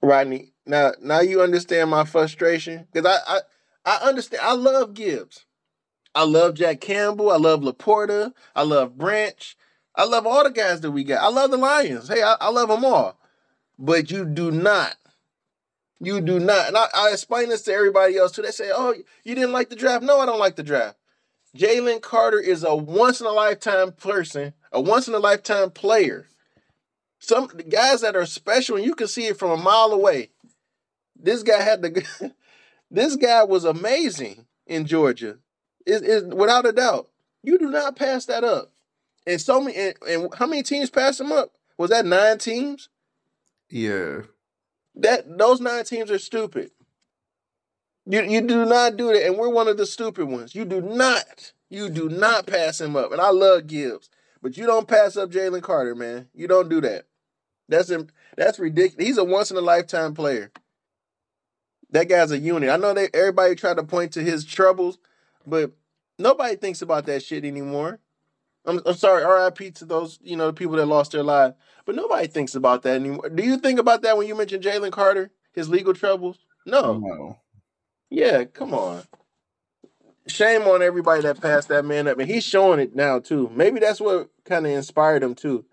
Rodney, 0.02 0.52
now 0.66 0.92
now 1.02 1.20
you 1.20 1.42
understand 1.42 1.90
my 1.90 2.04
frustration 2.04 2.86
because 2.92 3.06
I, 3.06 3.36
I 3.36 3.40
I 3.84 4.08
understand. 4.08 4.42
I 4.44 4.54
love 4.54 4.94
Gibbs. 4.94 5.46
I 6.14 6.24
love 6.24 6.54
Jack 6.54 6.80
Campbell. 6.82 7.30
I 7.30 7.36
love 7.36 7.62
LaPorta. 7.62 8.32
I 8.54 8.62
love 8.64 8.98
Branch. 8.98 9.56
I 9.96 10.04
love 10.04 10.26
all 10.26 10.44
the 10.44 10.50
guys 10.50 10.82
that 10.82 10.92
we 10.92 11.04
got. 11.04 11.22
I 11.24 11.28
love 11.28 11.50
the 11.52 11.58
Lions. 11.58 12.08
Hey, 12.08 12.22
I, 12.22 12.36
I 12.40 12.50
love 12.50 12.68
them 12.68 12.84
all. 12.84 13.17
But 13.78 14.10
you 14.10 14.24
do 14.24 14.50
not. 14.50 14.96
You 16.00 16.20
do 16.20 16.38
not. 16.38 16.68
And 16.68 16.76
I, 16.76 16.86
I 16.94 17.10
explain 17.12 17.48
this 17.48 17.62
to 17.62 17.72
everybody 17.72 18.16
else 18.16 18.32
too. 18.32 18.42
They 18.42 18.50
say, 18.50 18.70
"Oh, 18.72 18.94
you 19.24 19.34
didn't 19.34 19.52
like 19.52 19.68
the 19.68 19.76
draft." 19.76 20.04
No, 20.04 20.20
I 20.20 20.26
don't 20.26 20.38
like 20.38 20.56
the 20.56 20.62
draft. 20.62 20.96
Jalen 21.56 22.02
Carter 22.02 22.38
is 22.38 22.62
a 22.62 22.74
once 22.74 23.20
in 23.20 23.26
a 23.26 23.32
lifetime 23.32 23.92
person, 23.92 24.54
a 24.70 24.80
once 24.80 25.08
in 25.08 25.14
a 25.14 25.18
lifetime 25.18 25.70
player. 25.70 26.28
Some 27.18 27.48
guys 27.68 28.00
that 28.02 28.14
are 28.14 28.26
special, 28.26 28.76
and 28.76 28.84
you 28.84 28.94
can 28.94 29.08
see 29.08 29.26
it 29.26 29.38
from 29.38 29.50
a 29.50 29.62
mile 29.62 29.92
away. 29.92 30.30
This 31.16 31.42
guy 31.42 31.60
had 31.60 31.82
the. 31.82 32.32
this 32.90 33.16
guy 33.16 33.44
was 33.44 33.64
amazing 33.64 34.46
in 34.66 34.86
Georgia. 34.86 35.38
Is 35.84 36.02
is 36.02 36.24
without 36.24 36.66
a 36.66 36.72
doubt. 36.72 37.08
You 37.42 37.58
do 37.58 37.70
not 37.70 37.96
pass 37.96 38.24
that 38.26 38.44
up. 38.44 38.72
And 39.26 39.40
so 39.40 39.60
many. 39.60 39.76
And, 39.76 39.94
and 40.08 40.34
how 40.34 40.46
many 40.46 40.62
teams 40.62 40.90
passed 40.90 41.20
him 41.20 41.32
up? 41.32 41.52
Was 41.76 41.90
that 41.90 42.06
nine 42.06 42.38
teams? 42.38 42.88
Yeah, 43.70 44.22
That 44.94 45.38
those 45.38 45.60
nine 45.60 45.84
teams 45.84 46.10
are 46.10 46.18
stupid. 46.18 46.70
You 48.06 48.22
you 48.22 48.40
do 48.40 48.64
not 48.64 48.96
do 48.96 49.12
that, 49.12 49.26
and 49.26 49.36
we're 49.36 49.50
one 49.50 49.68
of 49.68 49.76
the 49.76 49.86
stupid 49.86 50.26
ones. 50.26 50.54
You 50.54 50.64
do 50.64 50.80
not, 50.80 51.52
you 51.68 51.90
do 51.90 52.08
not 52.08 52.46
pass 52.46 52.80
him 52.80 52.96
up. 52.96 53.12
And 53.12 53.20
I 53.20 53.30
love 53.30 53.66
Gibbs, 53.66 54.08
but 54.40 54.56
you 54.56 54.66
don't 54.66 54.88
pass 54.88 55.16
up 55.16 55.30
Jalen 55.30 55.62
Carter, 55.62 55.94
man. 55.94 56.28
You 56.34 56.48
don't 56.48 56.68
do 56.70 56.80
that. 56.80 57.04
That's 57.68 57.90
him. 57.90 58.08
That's 58.36 58.58
ridiculous. 58.58 59.06
He's 59.06 59.18
a 59.18 59.24
once 59.24 59.50
in 59.50 59.56
a 59.58 59.62
lifetime 59.62 60.14
player. 60.14 60.50
That 61.90 62.08
guy's 62.08 62.30
a 62.30 62.38
unit. 62.38 62.70
I 62.70 62.76
know 62.76 62.94
they 62.94 63.08
everybody 63.12 63.54
tried 63.54 63.76
to 63.76 63.82
point 63.82 64.12
to 64.12 64.22
his 64.22 64.44
troubles, 64.44 64.98
but 65.46 65.72
nobody 66.18 66.56
thinks 66.56 66.82
about 66.82 67.06
that 67.06 67.22
shit 67.22 67.44
anymore. 67.44 68.00
I'm, 68.68 68.80
I'm 68.84 68.94
sorry, 68.94 69.24
RIP 69.24 69.74
to 69.76 69.86
those, 69.86 70.18
you 70.22 70.36
know, 70.36 70.46
the 70.48 70.52
people 70.52 70.76
that 70.76 70.86
lost 70.86 71.12
their 71.12 71.22
lives. 71.22 71.54
But 71.86 71.96
nobody 71.96 72.26
thinks 72.26 72.54
about 72.54 72.82
that 72.82 72.96
anymore. 72.96 73.30
Do 73.30 73.42
you 73.42 73.56
think 73.56 73.78
about 73.78 74.02
that 74.02 74.16
when 74.18 74.28
you 74.28 74.34
mention 74.36 74.60
Jalen 74.60 74.92
Carter, 74.92 75.30
his 75.52 75.70
legal 75.70 75.94
troubles? 75.94 76.38
No. 76.66 76.98
no, 76.98 77.38
Yeah, 78.10 78.44
come 78.44 78.74
on. 78.74 79.04
Shame 80.26 80.62
on 80.62 80.82
everybody 80.82 81.22
that 81.22 81.40
passed 81.40 81.68
that 81.68 81.86
man 81.86 82.06
up. 82.06 82.18
And 82.18 82.28
he's 82.28 82.44
showing 82.44 82.78
it 82.78 82.94
now 82.94 83.20
too. 83.20 83.50
Maybe 83.54 83.80
that's 83.80 84.02
what 84.02 84.28
kind 84.44 84.66
of 84.66 84.72
inspired 84.72 85.22
him 85.22 85.34
too. 85.34 85.64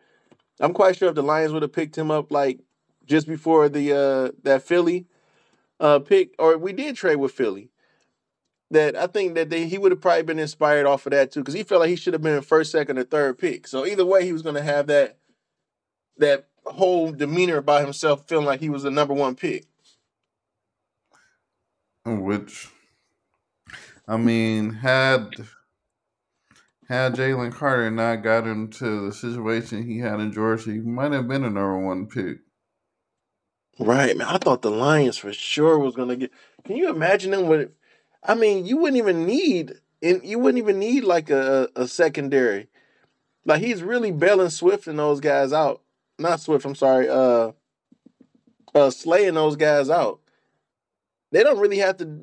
I'm 0.61 0.73
quite 0.73 0.95
sure 0.95 1.09
if 1.09 1.15
the 1.15 1.21
Lions 1.21 1.51
would 1.51 1.63
have 1.63 1.73
picked 1.73 1.97
him 1.97 2.09
up 2.09 2.31
like 2.31 2.61
just 3.05 3.27
before 3.27 3.67
the 3.67 3.91
uh 3.91 4.31
that 4.43 4.63
Philly 4.63 5.05
uh 5.81 5.99
pick, 5.99 6.33
or 6.39 6.57
we 6.57 6.71
did 6.71 6.95
trade 6.95 7.17
with 7.17 7.33
Philly. 7.33 7.71
That 8.71 8.95
I 8.95 9.07
think 9.07 9.35
that 9.35 9.49
they, 9.49 9.67
he 9.67 9.77
would 9.77 9.91
have 9.91 10.01
probably 10.01 10.23
been 10.23 10.39
inspired 10.39 10.87
off 10.87 11.05
of 11.05 11.11
that 11.11 11.31
too, 11.31 11.41
because 11.41 11.53
he 11.53 11.63
felt 11.63 11.81
like 11.81 11.89
he 11.89 11.95
should 11.95 12.13
have 12.13 12.23
been 12.23 12.41
first, 12.41 12.71
second, 12.71 12.97
or 12.97 13.03
third 13.03 13.37
pick. 13.37 13.67
So 13.67 13.85
either 13.85 14.05
way, 14.05 14.25
he 14.25 14.33
was 14.33 14.41
going 14.41 14.55
to 14.55 14.63
have 14.63 14.87
that 14.87 15.17
that 16.17 16.47
whole 16.65 17.11
demeanor 17.11 17.57
about 17.57 17.83
himself, 17.83 18.27
feeling 18.27 18.45
like 18.45 18.59
he 18.59 18.69
was 18.69 18.83
the 18.83 18.91
number 18.91 19.13
one 19.13 19.35
pick. 19.35 19.65
which 22.05 22.69
I 24.07 24.17
mean 24.17 24.73
had 24.73 25.31
had 26.87 27.15
Jalen 27.15 27.51
Carter 27.53 27.89
not 27.89 28.17
got 28.17 28.45
into 28.45 29.07
the 29.07 29.13
situation 29.13 29.87
he 29.87 29.99
had 29.99 30.19
in 30.19 30.31
Georgia, 30.31 30.71
he 30.71 30.79
might 30.79 31.11
have 31.11 31.27
been 31.27 31.43
a 31.43 31.49
number 31.49 31.79
one 31.79 32.07
pick. 32.07 32.39
Right, 33.79 34.15
man. 34.15 34.27
I 34.27 34.37
thought 34.37 34.61
the 34.61 34.71
Lions 34.71 35.17
for 35.17 35.33
sure 35.33 35.77
was 35.79 35.95
going 35.95 36.09
to 36.09 36.15
get. 36.15 36.31
Can 36.63 36.77
you 36.77 36.89
imagine 36.89 37.31
them 37.31 37.47
with? 37.47 37.71
I 38.27 38.35
mean, 38.35 38.65
you 38.65 38.77
wouldn't 38.77 38.97
even 38.97 39.25
need 39.25 39.75
and 40.01 40.23
you 40.23 40.39
wouldn't 40.39 40.61
even 40.63 40.79
need 40.79 41.03
like 41.03 41.29
a, 41.29 41.69
a 41.75 41.87
secondary. 41.87 42.67
Like 43.45 43.61
he's 43.61 43.83
really 43.83 44.11
bailing 44.11 44.49
Swift 44.49 44.87
and 44.87 44.99
those 44.99 45.19
guys 45.19 45.53
out. 45.53 45.81
Not 46.17 46.41
Swift, 46.41 46.65
I'm 46.65 46.75
sorry. 46.75 47.07
Uh, 47.09 47.51
uh, 48.73 48.89
slaying 48.89 49.35
those 49.35 49.55
guys 49.55 49.89
out. 49.89 50.19
They 51.31 51.43
don't 51.43 51.59
really 51.59 51.77
have 51.77 51.97
to 51.97 52.21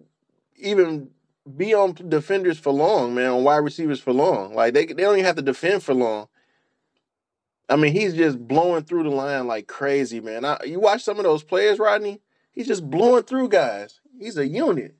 even 0.56 1.10
be 1.56 1.74
on 1.74 1.94
defenders 2.08 2.58
for 2.58 2.72
long, 2.72 3.14
man, 3.14 3.30
on 3.30 3.44
wide 3.44 3.58
receivers 3.58 4.00
for 4.00 4.12
long. 4.12 4.54
Like 4.54 4.74
they 4.74 4.86
they 4.86 5.02
don't 5.02 5.14
even 5.14 5.24
have 5.24 5.36
to 5.36 5.42
defend 5.42 5.82
for 5.82 5.94
long. 5.94 6.28
I 7.68 7.76
mean, 7.76 7.92
he's 7.92 8.14
just 8.14 8.38
blowing 8.46 8.84
through 8.84 9.04
the 9.04 9.10
line 9.10 9.46
like 9.46 9.66
crazy, 9.66 10.20
man. 10.20 10.44
I, 10.44 10.58
you 10.64 10.80
watch 10.80 11.02
some 11.02 11.18
of 11.18 11.24
those 11.24 11.42
players, 11.42 11.78
Rodney. 11.78 12.20
He's 12.52 12.66
just 12.66 12.88
blowing 12.88 13.22
through 13.22 13.48
guys. 13.48 14.00
He's 14.18 14.36
a 14.36 14.46
unit. 14.46 14.94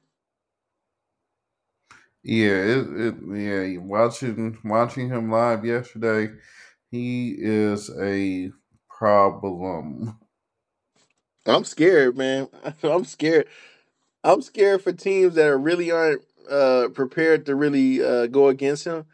Yeah, 2.24 2.50
it, 2.52 2.86
it 2.96 3.14
yeah. 3.34 3.78
Watching 3.80 4.58
watching 4.64 5.08
him 5.08 5.30
live 5.30 5.64
yesterday, 5.64 6.32
he 6.90 7.34
is 7.38 7.90
a 8.00 8.50
problem. 8.88 10.18
I'm 11.46 11.64
scared, 11.64 12.16
man. 12.16 12.48
I'm 12.82 13.04
scared. 13.04 13.48
I'm 14.24 14.42
scared 14.42 14.82
for 14.82 14.92
teams 14.92 15.34
that 15.34 15.48
are 15.48 15.58
really 15.58 15.90
aren't 15.90 16.22
uh, 16.48 16.88
prepared 16.94 17.46
to 17.46 17.56
really 17.56 18.04
uh, 18.04 18.26
go 18.26 18.48
against 18.48 18.84
him. 18.84 19.06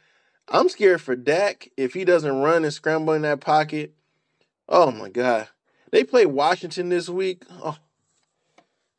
I'm 0.49 0.68
scared 0.68 1.01
for 1.01 1.16
Dak 1.16 1.71
if 1.77 1.94
he 1.94 2.05
doesn't 2.05 2.40
run 2.40 2.64
and 2.64 2.73
scramble 2.73 3.14
in 3.14 3.23
that 3.23 3.40
pocket. 3.40 3.94
Oh 4.68 4.90
my 4.90 5.09
God. 5.09 5.49
They 5.90 6.05
play 6.05 6.27
Washington 6.27 6.90
this 6.90 7.09
week. 7.09 7.44
Oh, 7.51 7.79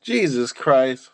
Jesus 0.02 0.52
Christ. 0.52 1.10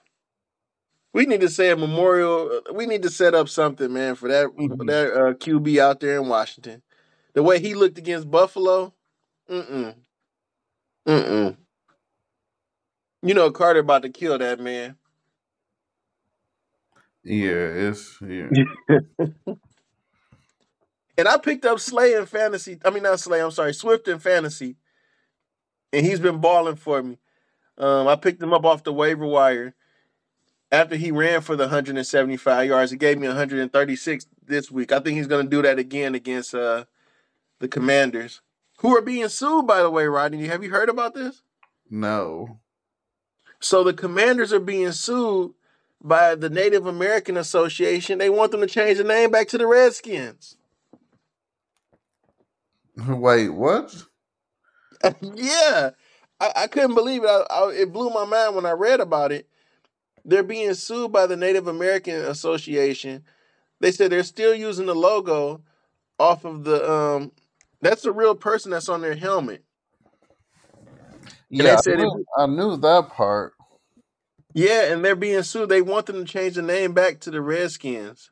We 1.17 1.25
need 1.25 1.41
to 1.41 1.49
say 1.49 1.71
a 1.71 1.77
memorial. 1.77 2.61
We 2.75 2.85
need 2.87 3.03
to 3.05 3.11
set 3.11 3.35
up 3.35 3.49
something, 3.49 3.91
man, 3.91 4.17
for 4.17 4.29
that 4.29 4.49
Mhm. 4.49 4.87
that 4.89 5.15
uh, 5.15 5.33
QB 5.35 5.79
out 5.81 6.01
there 6.01 6.17
in 6.21 6.29
Washington. 6.29 6.83
The 7.33 7.43
way 7.43 7.59
he 7.59 7.75
looked 7.75 7.97
against 7.99 8.31
Buffalo, 8.31 8.95
mm-mm, 9.51 9.95
mm-mm. 11.09 11.57
You 13.23 13.35
know 13.35 13.51
Carter 13.51 13.81
about 13.81 14.03
to 14.03 14.11
kill 14.11 14.39
that 14.39 14.61
man. 14.61 14.99
Yeah, 17.25 17.91
it's 17.91 18.19
yeah. 18.21 18.51
And 21.19 21.29
I 21.29 21.39
picked 21.39 21.65
up 21.65 21.81
Slay 21.81 22.15
in 22.15 22.27
fantasy. 22.27 22.79
I 22.85 22.91
mean, 22.91 23.05
not 23.05 23.21
Slay. 23.21 23.41
I'm 23.43 23.53
sorry, 23.53 23.73
Swift 23.73 24.09
in 24.09 24.19
fantasy, 24.19 24.77
and 25.95 26.05
he's 26.05 26.21
been 26.21 26.43
balling 26.43 26.77
for 26.77 27.03
me. 27.03 27.19
Um, 27.79 28.09
I 28.09 28.17
picked 28.17 28.43
him 28.43 28.53
up 28.53 28.67
off 28.67 28.85
the 28.85 28.93
waiver 28.93 29.27
wire 29.27 29.76
after 30.73 30.97
he 30.97 31.11
ran 31.11 31.41
for 31.41 31.57
the 31.57 31.65
175 31.65 32.69
yards. 32.69 32.91
He 32.91 32.97
gave 32.97 33.19
me 33.19 33.29
136 33.29 34.27
this 34.45 34.71
week. 34.71 34.93
I 34.93 35.01
think 35.01 35.17
he's 35.17 35.27
going 35.27 35.47
to 35.47 35.51
do 35.51 35.63
that 35.63 35.79
again 35.79 36.15
against 36.15 36.55
uh, 36.55 36.85
the 37.59 37.69
Commanders, 37.69 38.41
who 38.79 38.97
are 38.97 39.03
being 39.03 39.29
sued. 39.29 39.67
By 39.67 39.83
the 39.83 39.91
way, 39.91 40.07
Rodney, 40.07 40.47
have 40.47 40.63
you 40.63 40.71
heard 40.71 40.89
about 40.89 41.15
this? 41.15 41.43
No. 41.89 42.59
So 43.61 43.85
the 43.85 43.95
Commanders 43.95 44.53
are 44.53 44.61
being 44.61 44.93
sued 44.93 45.53
by 46.03 46.35
the 46.35 46.51
Native 46.51 46.87
American 46.87 47.37
Association. 47.37 48.19
They 48.19 48.31
want 48.31 48.53
them 48.53 48.61
to 48.61 48.67
change 48.67 48.99
the 48.99 49.05
name 49.05 49.31
back 49.31 49.49
to 49.49 49.59
the 49.59 49.67
Redskins. 49.67 50.57
Wait, 53.09 53.51
what? 53.51 53.95
yeah, 55.21 55.91
I, 56.41 56.53
I 56.57 56.67
couldn't 56.67 56.95
believe 56.95 57.25
it. 57.25 57.29
I, 57.29 57.45
I, 57.51 57.73
it 57.73 57.93
blew 57.93 58.11
my 58.11 58.25
mind 58.25 58.55
when 58.57 58.67
I 58.67 58.73
read 58.73 59.01
about 59.01 59.33
it. 59.33 59.49
They're 60.27 60.45
being 60.45 60.75
sued 60.75 61.13
by 61.13 61.27
the 61.29 61.37
Native 61.37 61.69
American 61.69 62.17
Association. 62.17 63.25
They 63.81 63.93
said 63.93 64.13
they're 64.13 64.25
still 64.25 64.55
using 64.55 64.87
the 64.87 64.95
logo 64.95 65.63
off 66.19 66.45
of 66.45 66.65
the 66.65 66.91
um. 66.91 67.33
That's 67.83 68.03
the 68.03 68.13
real 68.13 68.35
person 68.35 68.73
that's 68.73 68.89
on 68.91 69.03
their 69.03 69.17
helmet. 69.17 69.65
Yeah, 71.51 71.77
I 71.79 71.81
said 71.81 72.01
it- 72.01 72.13
knew, 72.15 72.27
I 72.39 72.47
knew 72.47 72.77
that 72.79 73.11
part. 73.11 73.55
Yeah, 74.55 74.93
and 74.93 75.05
they're 75.05 75.17
being 75.17 75.43
sued. 75.43 75.69
They 75.69 75.83
want 75.83 76.07
them 76.07 76.25
to 76.25 76.33
change 76.33 76.57
the 76.57 76.63
name 76.63 76.93
back 76.95 77.21
to 77.21 77.31
the 77.31 77.41
Redskins. 77.43 78.31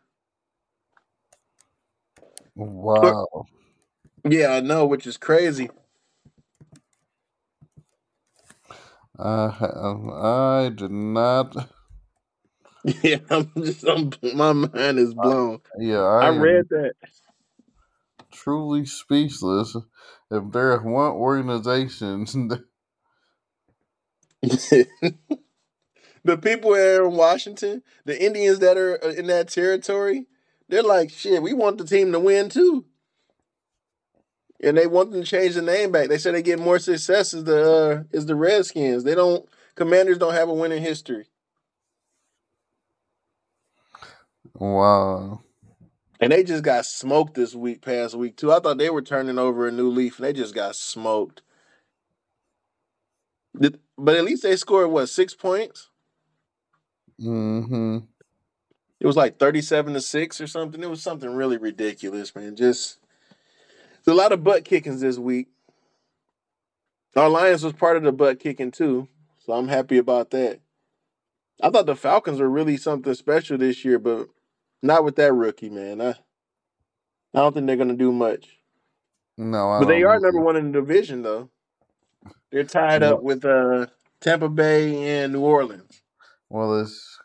Wow. 2.57 3.46
Yeah, 4.28 4.50
I 4.54 4.61
know, 4.61 4.87
which 4.87 5.07
is 5.07 5.16
crazy. 5.18 5.70
I 9.18 9.48
I 10.66 10.70
did 10.74 10.90
not. 10.90 11.54
Yeah, 13.03 13.18
I'm 13.31 13.51
just, 13.57 13.85
I'm, 13.88 14.12
my 14.35 14.53
mind 14.53 14.99
is 14.99 15.14
blown. 15.14 15.61
Yeah, 15.79 16.03
I, 16.03 16.29
I 16.29 16.29
read 16.29 16.68
that. 16.70 16.94
truly 18.33 18.87
speechless. 18.87 19.77
If 20.31 20.53
there's 20.53 20.83
one 20.83 21.12
organization, 21.12 22.27
the 24.42 26.38
people 26.38 26.75
here 26.75 27.05
in 27.07 27.14
Washington, 27.14 27.83
the 28.05 28.23
Indians 28.23 28.61
that 28.61 28.77
are 28.79 29.03
uh, 29.05 29.11
in 29.11 29.27
that 29.29 29.49
territory, 29.49 30.27
they're 30.68 30.83
like, 30.83 31.11
shit, 31.11 31.42
we 31.42 31.53
want 31.53 31.79
the 31.79 31.85
team 31.87 32.12
to 32.12 32.20
win 32.20 32.49
too. 32.51 32.87
And 34.62 34.79
they 34.79 34.87
want 34.87 35.12
them 35.12 35.23
to 35.23 35.27
change 35.29 35.55
the 35.55 35.62
name 35.62 35.92
back. 35.92 36.09
They 36.09 36.18
said 36.18 36.35
they 36.35 36.42
get 36.42 36.59
more 36.59 36.79
success 36.79 37.35
as 37.35 37.44
the 37.44 37.73
uh, 37.73 38.05
is 38.12 38.27
the 38.27 38.37
Redskins. 38.37 39.05
They 39.05 39.14
don't 39.14 39.49
Commanders 39.77 40.18
don't 40.18 40.35
have 40.35 40.49
a 40.49 40.55
winning 40.55 40.83
history. 40.83 41.27
Wow. 44.55 45.40
And 46.21 46.33
they 46.33 46.45
just 46.45 46.62
got 46.62 46.87
smoked 46.87 47.35
this 47.35 47.55
week, 47.55 47.83
past 47.83 48.14
week 48.14 48.37
too. 48.37 48.53
I 48.53 48.61
thought 48.61 48.79
they 48.79 48.90
were 48.90 49.03
turning 49.03 49.38
over 49.38 49.67
a 49.67 49.73
new 49.73 49.90
leaf, 49.90 50.19
and 50.19 50.27
they 50.27 50.33
just 50.33 50.55
got 50.55 50.77
smoked. 50.77 51.43
But 53.53 54.17
at 54.17 54.25
least 54.25 54.43
they 54.43 54.57
scored 54.57 54.90
what 54.90 55.07
six 55.07 55.35
points? 55.35 55.90
Mm-hmm. 57.21 57.99
It 59.01 59.07
was 59.07 59.17
like 59.17 59.38
thirty-seven 59.38 59.93
to 59.93 60.01
six 60.01 60.40
or 60.40 60.47
something. 60.47 60.83
It 60.83 60.90
was 60.90 61.03
something 61.03 61.35
really 61.35 61.59
ridiculous, 61.59 62.35
man. 62.35 62.57
Just 62.57 62.99
there's 64.05 64.17
a 64.17 64.21
lot 64.21 64.33
of 64.33 64.43
butt 64.43 64.64
kickings 64.64 65.01
this 65.01 65.19
week. 65.19 65.49
Our 67.17 67.29
Lions 67.29 67.62
was 67.62 67.75
part 67.75 67.97
of 67.97 68.03
the 68.03 68.12
butt 68.12 68.40
kicking 68.40 68.71
too, 68.71 69.09
so 69.45 69.53
I'm 69.53 69.69
happy 69.69 69.99
about 69.99 70.31
that. 70.31 70.61
I 71.62 71.71
thought 71.71 71.87
the 71.87 71.95
Falcons 71.95 72.40
were 72.40 72.51
really 72.51 72.77
something 72.77 73.14
special 73.14 73.59
this 73.59 73.85
year, 73.85 73.99
but 73.99 74.29
not 74.85 75.05
with 75.05 75.16
that 75.16 75.33
rookie, 75.33 75.70
man. 75.70 76.01
I 76.01 76.11
I 76.11 77.40
don't 77.40 77.55
think 77.55 77.66
they're 77.66 77.77
gonna 77.77 77.97
do 77.97 78.12
much. 78.12 78.59
No, 79.38 79.70
I 79.70 79.79
But 79.81 79.87
they 79.88 80.01
don't 80.01 80.11
are 80.11 80.14
either. 80.16 80.27
number 80.27 80.40
one 80.42 80.57
in 80.57 80.73
the 80.73 80.81
division, 80.81 81.23
though. 81.23 81.51
They're 82.51 82.64
tied 82.64 83.03
Well- 83.03 83.14
up 83.14 83.23
with 83.23 83.44
uh, 83.44 83.87
Tampa 84.20 84.49
Bay 84.49 85.23
and 85.23 85.33
New 85.33 85.40
Orleans. 85.42 86.03
Well, 86.49 86.81
it's 86.81 87.18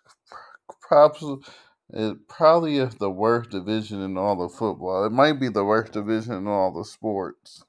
probably 0.82 1.44
it 1.92 2.28
probably 2.28 2.78
is 2.78 2.96
the 2.96 3.10
worst 3.12 3.52
division 3.52 4.02
in 4.02 4.18
all 4.18 4.42
of 4.44 4.54
football. 4.54 5.06
It 5.06 5.12
might 5.12 5.40
be 5.40 5.50
the 5.50 5.64
worst 5.66 5.94
division 5.94 6.34
in 6.34 6.48
all 6.48 6.72
the 6.72 6.86
sports. 6.86 7.64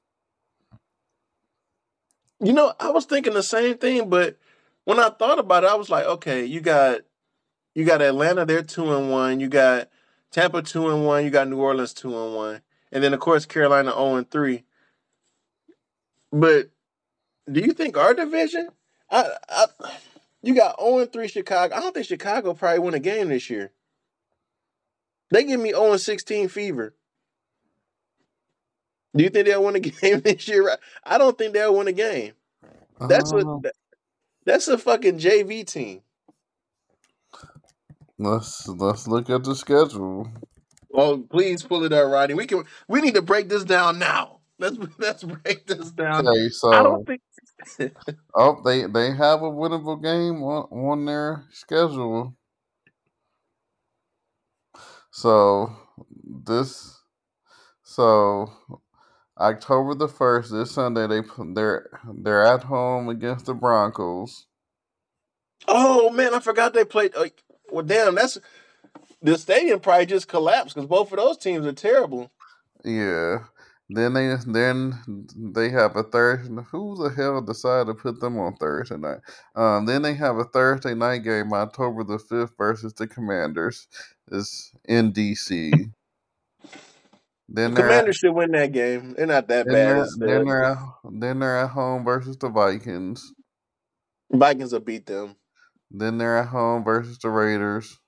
You 2.39 2.53
know, 2.53 2.73
I 2.79 2.89
was 2.89 3.05
thinking 3.05 3.33
the 3.33 3.43
same 3.43 3.77
thing, 3.77 4.09
but 4.09 4.37
when 4.85 4.99
I 4.99 5.09
thought 5.09 5.39
about 5.39 5.63
it, 5.63 5.69
I 5.69 5.75
was 5.75 5.89
like, 5.89 6.05
okay, 6.05 6.43
you 6.45 6.59
got 6.61 7.01
you 7.75 7.85
got 7.85 8.01
Atlanta, 8.01 8.45
they're 8.45 8.63
two 8.63 8.93
and 8.95 9.09
one. 9.11 9.39
You 9.39 9.47
got 9.47 9.89
Tampa 10.31 10.61
two 10.61 10.89
and 10.89 11.05
one. 11.05 11.23
You 11.23 11.29
got 11.29 11.47
New 11.47 11.57
Orleans 11.59 11.93
two 11.93 12.17
and 12.17 12.35
one, 12.35 12.61
and 12.91 13.03
then 13.03 13.13
of 13.13 13.19
course 13.19 13.45
Carolina 13.45 13.91
zero 13.91 14.15
and 14.15 14.29
three. 14.29 14.63
But 16.31 16.69
do 17.51 17.59
you 17.61 17.73
think 17.73 17.97
our 17.97 18.13
division? 18.13 18.69
I, 19.09 19.29
I 19.49 19.65
you 20.41 20.55
got 20.55 20.79
zero 20.79 20.99
and 20.99 21.11
three 21.11 21.27
Chicago. 21.27 21.75
I 21.75 21.79
don't 21.79 21.93
think 21.93 22.05
Chicago 22.07 22.53
probably 22.53 22.79
win 22.79 22.93
a 22.93 22.99
game 22.99 23.29
this 23.29 23.49
year. 23.49 23.71
They 25.31 25.43
give 25.43 25.59
me 25.59 25.69
zero 25.71 25.91
and 25.91 26.01
sixteen 26.01 26.47
fever. 26.49 26.93
Do 29.15 29.23
you 29.25 29.29
think 29.29 29.45
they'll 29.45 29.63
win 29.63 29.75
a 29.75 29.79
game 29.81 30.21
this 30.21 30.47
year? 30.47 30.77
I 31.03 31.17
don't 31.17 31.37
think 31.37 31.53
they'll 31.53 31.75
win 31.75 31.87
a 31.87 31.93
game. 31.93 32.33
That's 32.99 33.31
Uh, 33.33 33.37
what. 33.37 33.73
That's 34.45 34.67
a 34.67 34.77
fucking 34.77 35.19
JV 35.19 35.65
team. 35.67 36.01
Let's 38.21 38.67
let's 38.67 39.07
look 39.07 39.29
at 39.29 39.43
the 39.43 39.55
schedule. 39.55 40.31
Oh, 40.93 41.25
please 41.29 41.63
pull 41.63 41.83
it 41.83 41.93
up, 41.93 42.11
Rodney. 42.11 42.35
We 42.35 42.45
can. 42.45 42.63
We 42.87 43.01
need 43.01 43.15
to 43.15 43.21
break 43.21 43.49
this 43.49 43.63
down 43.63 43.99
now. 43.99 44.41
Let's 44.59 44.77
let's 44.97 45.23
break 45.23 45.65
this 45.67 45.91
down. 45.91 46.27
Okay, 46.27 46.49
I 46.71 46.83
don't 46.83 47.05
think. 47.05 47.21
oh 48.35 48.61
they 48.63 48.85
they 48.85 49.11
have 49.11 49.41
a 49.41 49.51
winnable 49.51 50.01
game 50.01 50.41
on, 50.43 50.63
on 50.71 51.05
their 51.05 51.45
schedule. 51.51 52.35
So 55.11 55.75
this 56.45 56.99
so 57.83 58.51
October 59.39 59.95
the 59.95 60.07
first, 60.07 60.51
this 60.51 60.71
Sunday 60.71 61.07
they 61.07 61.21
p- 61.21 61.53
they're 61.53 61.89
they're 62.15 62.45
at 62.45 62.63
home 62.63 63.09
against 63.09 63.47
the 63.47 63.53
Broncos. 63.53 64.45
Oh 65.67 66.09
man, 66.09 66.33
I 66.33 66.39
forgot 66.39 66.73
they 66.73 66.85
played. 66.85 67.15
Uh, 67.15 67.27
well, 67.71 67.85
damn, 67.85 68.15
that's 68.15 68.37
the 69.21 69.37
stadium 69.37 69.79
probably 69.79 70.05
just 70.05 70.27
collapsed 70.27 70.75
because 70.75 70.87
both 70.87 71.11
of 71.11 71.17
those 71.17 71.37
teams 71.37 71.65
are 71.65 71.73
terrible. 71.73 72.31
Yeah. 72.83 73.39
Then 73.93 74.13
they 74.13 74.35
then 74.47 75.25
they 75.35 75.69
have 75.69 75.97
a 75.97 76.03
Thursday. 76.03 76.63
Who 76.71 76.95
the 76.95 77.13
hell 77.13 77.41
decided 77.41 77.87
to 77.87 77.93
put 77.93 78.21
them 78.21 78.39
on 78.39 78.55
Thursday 78.55 78.95
night? 78.95 79.19
Um, 79.53 79.85
then 79.85 80.01
they 80.01 80.13
have 80.13 80.37
a 80.37 80.45
Thursday 80.45 80.95
night 80.95 81.19
game, 81.19 81.51
October 81.51 82.05
the 82.05 82.17
fifth, 82.17 82.53
versus 82.57 82.93
the 82.93 83.05
Commanders. 83.05 83.87
Is 84.31 84.71
in 84.85 85.11
DC. 85.11 85.91
Then 87.49 87.73
the 87.73 87.81
Commanders 87.81 88.15
should 88.15 88.31
win 88.31 88.51
that 88.51 88.71
game. 88.71 89.13
They're 89.17 89.25
not 89.25 89.49
that 89.49 89.65
then 89.67 89.73
bad. 89.73 90.07
They're, 90.17 90.37
then 90.37 90.45
they're 90.45 90.63
at, 90.63 90.77
then 91.03 91.39
they're 91.39 91.57
at 91.59 91.71
home 91.71 92.05
versus 92.05 92.37
the 92.37 92.47
Vikings. 92.47 93.33
Vikings 94.31 94.71
will 94.71 94.79
beat 94.79 95.05
them. 95.05 95.35
Then 95.93 96.17
they're 96.17 96.37
at 96.37 96.47
home 96.47 96.83
versus 96.83 97.17
the 97.19 97.29
Raiders. 97.29 97.99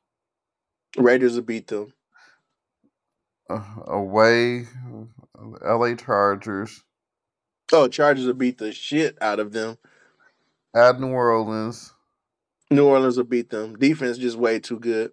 Raiders 0.98 1.36
will 1.36 1.42
beat 1.42 1.68
them. 1.68 1.94
Uh, 3.50 3.64
away, 3.88 4.68
L.A. 5.66 5.96
Chargers. 5.96 6.82
Oh, 7.72 7.88
Chargers 7.88 8.26
will 8.26 8.34
beat 8.34 8.58
the 8.58 8.72
shit 8.72 9.18
out 9.22 9.40
of 9.40 9.52
them. 9.52 9.78
At 10.76 11.00
New 11.00 11.10
Orleans. 11.10 11.94
New 12.72 12.88
Orleans 12.88 13.18
will 13.18 13.26
beat 13.26 13.50
them. 13.50 13.76
Defense 13.76 14.18
just 14.18 14.38
way 14.38 14.60
too 14.60 14.80
good. 14.80 15.12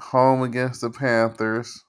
Home 0.00 0.42
against 0.42 0.80
the 0.80 0.90
Panthers. 0.90 1.84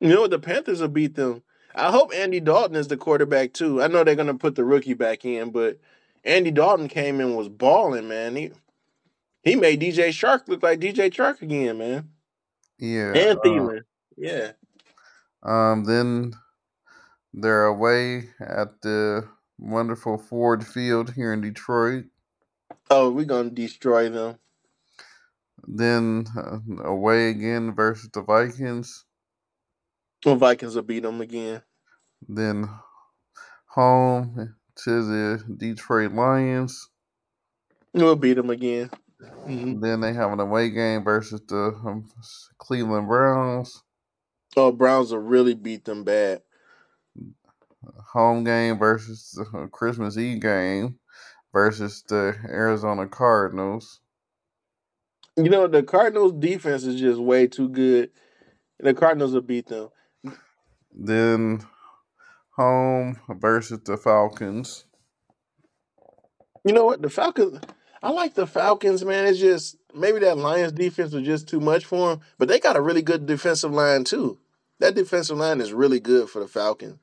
You 0.00 0.10
know 0.10 0.22
what? 0.22 0.30
The 0.30 0.38
Panthers 0.38 0.80
will 0.80 0.88
beat 0.88 1.14
them. 1.14 1.42
I 1.74 1.90
hope 1.90 2.12
Andy 2.14 2.38
Dalton 2.38 2.76
is 2.76 2.88
the 2.88 2.96
quarterback 2.96 3.52
too. 3.52 3.82
I 3.82 3.88
know 3.88 4.04
they're 4.04 4.14
gonna 4.14 4.34
put 4.34 4.54
the 4.54 4.64
rookie 4.64 4.94
back 4.94 5.24
in, 5.24 5.50
but 5.50 5.80
Andy 6.24 6.50
Dalton 6.50 6.88
came 6.88 7.20
in 7.20 7.36
was 7.36 7.48
balling, 7.48 8.08
man. 8.08 8.36
He 8.36 8.50
he 9.42 9.56
made 9.56 9.80
DJ 9.80 10.08
Chark 10.08 10.48
look 10.48 10.62
like 10.62 10.80
DJ 10.80 11.10
Chark 11.10 11.42
again, 11.42 11.78
man. 11.78 12.08
Yeah. 12.78 13.12
And 13.14 13.38
uh, 13.38 13.42
Thielen. 13.42 13.78
Uh, 13.78 13.82
yeah. 14.16 14.52
Um 15.42 15.84
then 15.84 16.34
they're 17.34 17.66
away 17.66 18.30
at 18.40 18.80
the 18.82 19.28
wonderful 19.58 20.18
Ford 20.18 20.66
Field 20.66 21.12
here 21.12 21.32
in 21.32 21.40
Detroit. 21.40 22.06
Oh, 22.90 23.10
we're 23.10 23.24
gonna 23.24 23.50
destroy 23.50 24.08
them. 24.08 24.38
Then 25.66 26.26
uh, 26.36 26.58
away 26.84 27.30
again 27.30 27.74
versus 27.74 28.10
the 28.12 28.22
Vikings. 28.22 29.04
The 30.22 30.34
Vikings 30.34 30.74
will 30.74 30.82
beat 30.82 31.02
them 31.02 31.20
again. 31.20 31.62
Then 32.26 32.68
home 33.66 34.54
to 34.76 35.02
the 35.04 35.44
Detroit 35.56 36.12
Lions. 36.12 36.90
We'll 37.92 38.16
beat 38.16 38.34
them 38.34 38.50
again. 38.50 38.90
Mm-hmm. 39.22 39.80
Then 39.80 40.00
they 40.00 40.12
have 40.12 40.32
an 40.32 40.40
away 40.40 40.70
game 40.70 41.04
versus 41.04 41.40
the 41.46 41.78
um, 41.84 42.10
Cleveland 42.58 43.08
Browns. 43.08 43.82
Oh, 44.56 44.72
Browns 44.72 45.12
will 45.12 45.18
really 45.18 45.54
beat 45.54 45.84
them 45.84 46.04
bad. 46.04 46.42
Home 48.12 48.44
game 48.44 48.78
versus 48.78 49.32
the 49.32 49.68
Christmas 49.68 50.16
Eve 50.16 50.40
game 50.40 50.98
versus 51.52 52.04
the 52.08 52.36
Arizona 52.48 53.06
Cardinals. 53.06 54.00
You 55.36 55.50
know, 55.50 55.66
the 55.66 55.82
Cardinals 55.82 56.32
defense 56.32 56.84
is 56.84 57.00
just 57.00 57.20
way 57.20 57.46
too 57.46 57.68
good. 57.68 58.10
The 58.78 58.94
Cardinals 58.94 59.34
will 59.34 59.40
beat 59.40 59.66
them. 59.66 59.88
Then 60.92 61.60
home 62.56 63.18
versus 63.28 63.80
the 63.84 63.96
Falcons. 63.96 64.84
You 66.64 66.72
know 66.72 66.84
what? 66.84 67.02
The 67.02 67.10
Falcons, 67.10 67.60
I 68.02 68.10
like 68.10 68.34
the 68.34 68.46
Falcons, 68.46 69.04
man. 69.04 69.26
It's 69.26 69.38
just 69.38 69.76
maybe 69.94 70.20
that 70.20 70.38
Lions 70.38 70.72
defense 70.72 71.12
was 71.12 71.24
just 71.24 71.48
too 71.48 71.60
much 71.60 71.84
for 71.84 72.10
them, 72.10 72.20
but 72.38 72.48
they 72.48 72.58
got 72.58 72.76
a 72.76 72.80
really 72.80 73.02
good 73.02 73.26
defensive 73.26 73.72
line 73.72 74.04
too. 74.04 74.38
That 74.80 74.94
defensive 74.94 75.36
line 75.36 75.60
is 75.60 75.72
really 75.72 76.00
good 76.00 76.28
for 76.28 76.40
the 76.40 76.48
Falcons. 76.48 76.98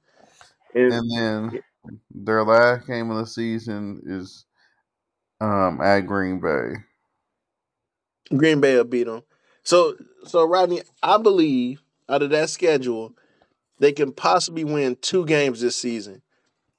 And, 0.74 0.94
and 0.94 1.12
then 1.12 1.64
their 2.12 2.44
last 2.44 2.88
game 2.88 3.10
of 3.12 3.18
the 3.18 3.26
season 3.26 4.02
is 4.06 4.46
um, 5.40 5.82
at 5.82 6.02
Green 6.02 6.40
Bay. 6.40 6.74
Green 8.36 8.62
Bay 8.62 8.76
will 8.76 8.84
beat 8.84 9.06
them. 9.06 9.24
So, 9.64 9.96
so 10.26 10.46
Rodney, 10.46 10.82
I 11.04 11.18
believe 11.18 11.82
out 12.08 12.24
of 12.24 12.30
that 12.32 12.50
schedule, 12.50 13.14
they 13.82 13.92
can 13.92 14.14
possibly 14.14 14.64
win 14.64 14.96
two 15.02 15.26
games 15.26 15.60
this 15.60 15.76
season. 15.76 16.22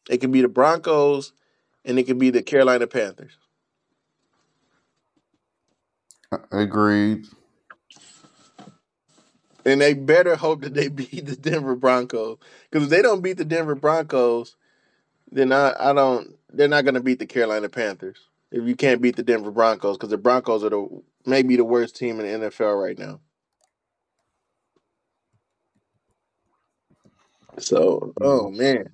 It 0.09 0.19
could 0.19 0.31
be 0.31 0.41
the 0.41 0.49
Broncos 0.49 1.33
and 1.85 1.99
it 1.99 2.05
could 2.05 2.19
be 2.19 2.31
the 2.31 2.45
Carolina 2.45 2.87
Panthers. 2.87 3.37
Agreed. 6.53 7.27
And 9.65 9.81
they 9.81 9.95
better 9.95 10.37
hope 10.37 10.62
that 10.62 10.75
they 10.75 10.88
beat 10.88 11.27
the 11.27 11.35
Denver 11.35 11.75
Broncos. 11.75 12.38
Because 12.71 12.85
if 12.85 12.91
they 12.91 13.03
don't 13.03 13.21
beat 13.21 13.37
the 13.37 13.45
Denver 13.45 13.75
Broncos, 13.75 14.55
then 15.31 15.51
I, 15.51 15.75
I 15.79 15.93
don't 15.93 16.37
they're 16.53 16.69
not 16.69 16.85
gonna 16.85 17.01
beat 17.01 17.19
the 17.19 17.27
Carolina 17.27 17.69
Panthers. 17.69 18.29
If 18.53 18.65
you 18.65 18.77
can't 18.77 19.03
beat 19.03 19.17
the 19.17 19.25
Denver 19.25 19.51
Broncos, 19.51 19.97
because 19.97 20.11
the 20.11 20.19
Broncos 20.19 20.62
are 20.62 20.71
the 20.71 21.03
maybe 21.27 21.57
the 21.57 21.65
worst 21.65 21.97
team 21.97 22.21
in 22.21 22.41
the 22.41 22.49
NFL 22.49 22.81
right 22.81 22.99
now. 22.99 23.19
So, 27.59 28.12
oh 28.21 28.51
man. 28.51 28.88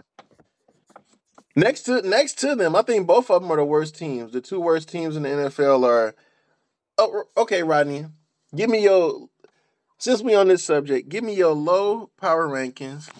Next 1.56 1.82
to 1.82 2.02
next 2.02 2.38
to 2.40 2.54
them, 2.54 2.76
I 2.76 2.82
think 2.82 3.06
both 3.06 3.30
of 3.30 3.42
them 3.42 3.50
are 3.50 3.56
the 3.56 3.64
worst 3.64 3.96
teams. 3.96 4.32
The 4.32 4.40
two 4.40 4.60
worst 4.60 4.88
teams 4.88 5.16
in 5.16 5.24
the 5.24 5.28
NFL 5.28 5.84
are. 5.84 6.14
Oh, 6.96 7.24
okay, 7.36 7.62
Rodney, 7.62 8.06
give 8.54 8.70
me 8.70 8.82
your. 8.82 9.28
Since 9.98 10.22
we 10.22 10.36
on 10.36 10.46
this 10.48 10.64
subject, 10.64 11.08
give 11.08 11.24
me 11.24 11.34
your 11.34 11.54
low 11.54 12.10
power 12.20 12.48
rankings. 12.48 13.10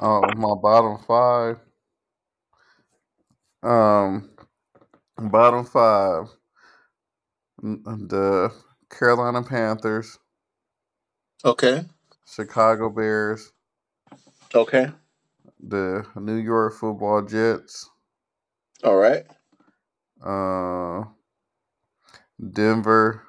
Oh, 0.00 0.22
my 0.36 0.54
bottom 0.60 0.98
five. 1.06 1.58
Um, 3.62 4.30
bottom 5.16 5.64
five. 5.64 6.26
The 7.62 8.52
Carolina 8.90 9.44
Panthers. 9.44 10.18
Okay. 11.44 11.84
Chicago 12.34 12.90
Bears, 12.90 13.52
Okay. 14.54 14.88
the 15.60 16.06
New 16.16 16.36
York 16.36 16.74
Football 16.74 17.22
Jets, 17.22 17.90
All 18.84 18.96
right. 18.96 19.24
uh, 20.24 21.04
Denver, 22.52 23.22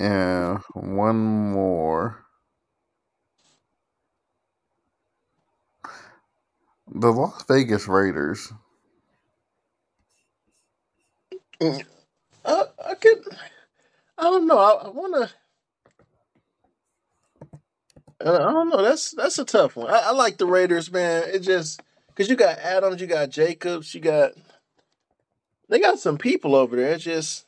and 0.00 0.58
one 0.74 1.18
more. 1.52 2.24
The 6.92 7.12
Las 7.12 7.44
Vegas 7.48 7.88
Raiders. 7.88 8.52
Mm, 11.60 11.84
uh, 12.44 12.64
I 12.86 12.94
could. 12.96 13.24
I 14.20 14.24
don't 14.24 14.46
know. 14.46 14.58
I, 14.58 14.72
I 14.72 14.88
want 14.90 15.14
to. 15.14 15.30
I 18.20 18.52
don't 18.52 18.68
know. 18.68 18.82
That's 18.82 19.12
that's 19.12 19.38
a 19.38 19.46
tough 19.46 19.76
one. 19.76 19.90
I, 19.90 20.00
I 20.06 20.10
like 20.12 20.36
the 20.36 20.46
Raiders, 20.46 20.92
man. 20.92 21.24
It 21.32 21.38
just 21.40 21.80
because 22.08 22.28
you 22.28 22.36
got 22.36 22.58
Adams, 22.58 23.00
you 23.00 23.06
got 23.06 23.30
Jacobs, 23.30 23.94
you 23.94 24.00
got 24.02 24.32
they 25.70 25.80
got 25.80 25.98
some 25.98 26.18
people 26.18 26.54
over 26.54 26.76
there. 26.76 26.92
It's 26.92 27.04
just 27.04 27.46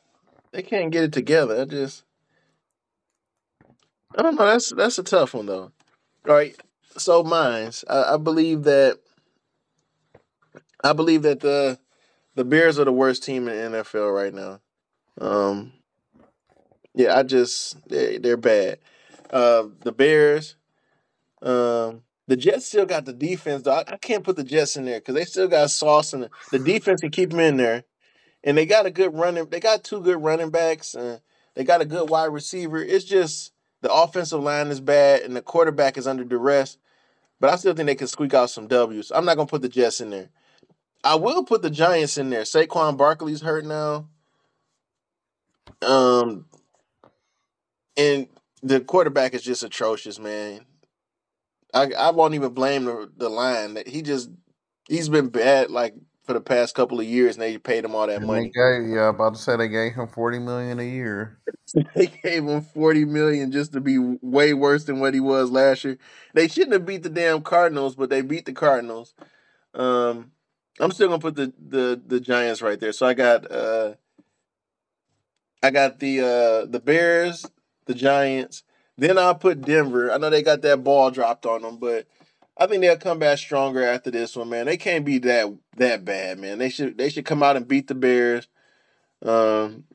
they 0.51 0.63
can't 0.63 0.91
get 0.91 1.03
it 1.03 1.13
together. 1.13 1.61
I 1.61 1.65
just 1.65 2.03
I 4.17 4.23
don't 4.23 4.35
know. 4.35 4.47
That's 4.47 4.73
that's 4.73 4.97
a 4.97 5.03
tough 5.03 5.35
one 5.35 5.45
though. 5.45 5.71
All 6.27 6.33
right. 6.33 6.55
So 6.97 7.23
mine's. 7.23 7.85
I, 7.87 8.15
I 8.15 8.17
believe 8.17 8.63
that 8.63 8.97
I 10.83 10.93
believe 10.93 11.21
that 11.21 11.41
the 11.41 11.77
the 12.33 12.43
Bears 12.43 12.79
are 12.79 12.85
the 12.85 12.91
worst 12.91 13.23
team 13.23 13.47
in 13.47 13.71
the 13.73 13.83
NFL 13.83 14.11
right 14.11 14.33
now. 14.33 14.59
Um, 15.21 15.71
yeah, 16.95 17.17
I 17.17 17.23
just 17.23 17.87
they, 17.89 18.17
they're 18.17 18.37
bad. 18.37 18.79
Uh, 19.29 19.65
the 19.81 19.91
Bears, 19.91 20.55
um, 21.41 22.03
the 22.27 22.37
Jets 22.37 22.67
still 22.67 22.85
got 22.85 23.05
the 23.05 23.13
defense. 23.13 23.63
Though 23.63 23.73
I, 23.73 23.83
I 23.87 23.97
can't 23.97 24.23
put 24.23 24.35
the 24.35 24.43
Jets 24.43 24.77
in 24.77 24.85
there 24.85 24.99
because 24.99 25.15
they 25.15 25.25
still 25.25 25.47
got 25.47 25.71
sauce 25.71 26.13
and 26.13 26.23
the, 26.23 26.29
the 26.51 26.59
defense 26.59 27.01
can 27.01 27.11
keep 27.11 27.31
them 27.31 27.39
in 27.39 27.57
there, 27.57 27.83
and 28.43 28.57
they 28.57 28.65
got 28.65 28.85
a 28.85 28.91
good 28.91 29.13
running. 29.13 29.47
They 29.49 29.59
got 29.59 29.83
two 29.83 30.01
good 30.01 30.21
running 30.21 30.49
backs 30.51 30.93
and 30.93 31.21
they 31.55 31.63
got 31.63 31.81
a 31.81 31.85
good 31.85 32.09
wide 32.09 32.25
receiver. 32.25 32.81
It's 32.83 33.05
just 33.05 33.51
the 33.81 33.91
offensive 33.91 34.41
line 34.41 34.67
is 34.67 34.79
bad 34.79 35.21
and 35.21 35.35
the 35.35 35.41
quarterback 35.41 35.97
is 35.97 36.07
under 36.07 36.23
duress. 36.23 36.77
But 37.39 37.51
I 37.51 37.55
still 37.57 37.73
think 37.73 37.87
they 37.87 37.95
can 37.95 38.07
squeak 38.07 38.33
out 38.33 38.49
some 38.49 38.67
W's. 38.67 39.11
I'm 39.11 39.25
not 39.25 39.35
gonna 39.35 39.47
put 39.47 39.61
the 39.61 39.69
Jets 39.69 39.99
in 39.99 40.09
there. 40.09 40.29
I 41.03 41.15
will 41.15 41.43
put 41.43 41.61
the 41.61 41.69
Giants 41.69 42.17
in 42.17 42.29
there. 42.29 42.43
Saquon 42.43 42.95
Barkley's 42.95 43.41
hurt 43.41 43.65
now. 43.65 44.07
Um, 45.81 46.45
and 47.97 48.27
the 48.61 48.81
quarterback 48.81 49.33
is 49.33 49.43
just 49.43 49.63
atrocious, 49.63 50.19
man. 50.19 50.65
I 51.73 51.91
I 51.93 52.11
won't 52.11 52.35
even 52.35 52.53
blame 52.53 52.85
the 52.85 53.11
the 53.17 53.29
line 53.29 53.75
that 53.75 53.87
he 53.87 54.01
just 54.01 54.29
he's 54.87 55.09
been 55.09 55.29
bad 55.29 55.71
like 55.71 55.95
for 56.25 56.33
the 56.33 56.41
past 56.41 56.75
couple 56.75 56.99
of 56.99 57.05
years, 57.05 57.35
and 57.35 57.41
they 57.41 57.57
paid 57.57 57.83
him 57.85 57.95
all 57.95 58.07
that 58.07 58.21
And 58.21 58.23
money. 58.23 58.53
gave, 58.53 58.89
yeah, 58.89 59.09
about 59.09 59.35
to 59.35 59.41
say 59.41 59.57
they 59.57 59.67
gave 59.67 59.93
him 59.93 60.07
forty 60.07 60.39
million 60.39 60.79
a 60.79 60.83
year. 60.83 61.39
they 61.95 62.07
gave 62.07 62.45
him 62.45 62.61
forty 62.61 63.05
million 63.05 63.51
just 63.51 63.73
to 63.73 63.81
be 63.81 63.97
way 64.21 64.53
worse 64.53 64.85
than 64.85 64.99
what 64.99 65.13
he 65.13 65.19
was 65.19 65.51
last 65.51 65.83
year. 65.83 65.97
They 66.33 66.47
shouldn't 66.47 66.73
have 66.73 66.85
beat 66.85 67.03
the 67.03 67.09
damn 67.09 67.41
Cardinals, 67.41 67.95
but 67.95 68.09
they 68.09 68.21
beat 68.21 68.45
the 68.45 68.53
Cardinals. 68.53 69.13
Um, 69.73 70.31
I'm 70.79 70.91
still 70.91 71.07
gonna 71.09 71.19
put 71.19 71.35
the 71.35 71.53
the 71.59 72.01
the 72.05 72.19
Giants 72.19 72.61
right 72.61 72.79
there. 72.79 72.93
So 72.93 73.05
I 73.05 73.13
got 73.13 73.51
uh, 73.51 73.95
I 75.63 75.71
got 75.71 75.99
the 75.99 76.21
uh 76.21 76.65
the 76.69 76.79
Bears, 76.83 77.45
the 77.85 77.93
Giants. 77.93 78.63
Then 78.97 79.17
I'll 79.17 79.35
put 79.35 79.61
Denver. 79.61 80.11
I 80.11 80.17
know 80.17 80.29
they 80.29 80.43
got 80.43 80.61
that 80.61 80.83
ball 80.83 81.11
dropped 81.11 81.45
on 81.45 81.63
them, 81.63 81.77
but 81.77 82.05
I 82.57 82.67
think 82.67 82.81
they'll 82.81 82.97
come 82.97 83.19
back 83.19 83.39
stronger 83.39 83.83
after 83.83 84.11
this 84.11 84.35
one, 84.35 84.49
man. 84.49 84.65
They 84.65 84.77
can't 84.77 85.05
be 85.05 85.17
that 85.19 85.53
that 85.77 86.05
bad, 86.05 86.39
man. 86.39 86.59
They 86.59 86.69
should 86.69 86.97
they 86.97 87.09
should 87.09 87.25
come 87.25 87.41
out 87.41 87.57
and 87.57 87.67
beat 87.67 87.87
the 87.87 87.95
Bears. 87.95 88.47
Um, 89.23 89.85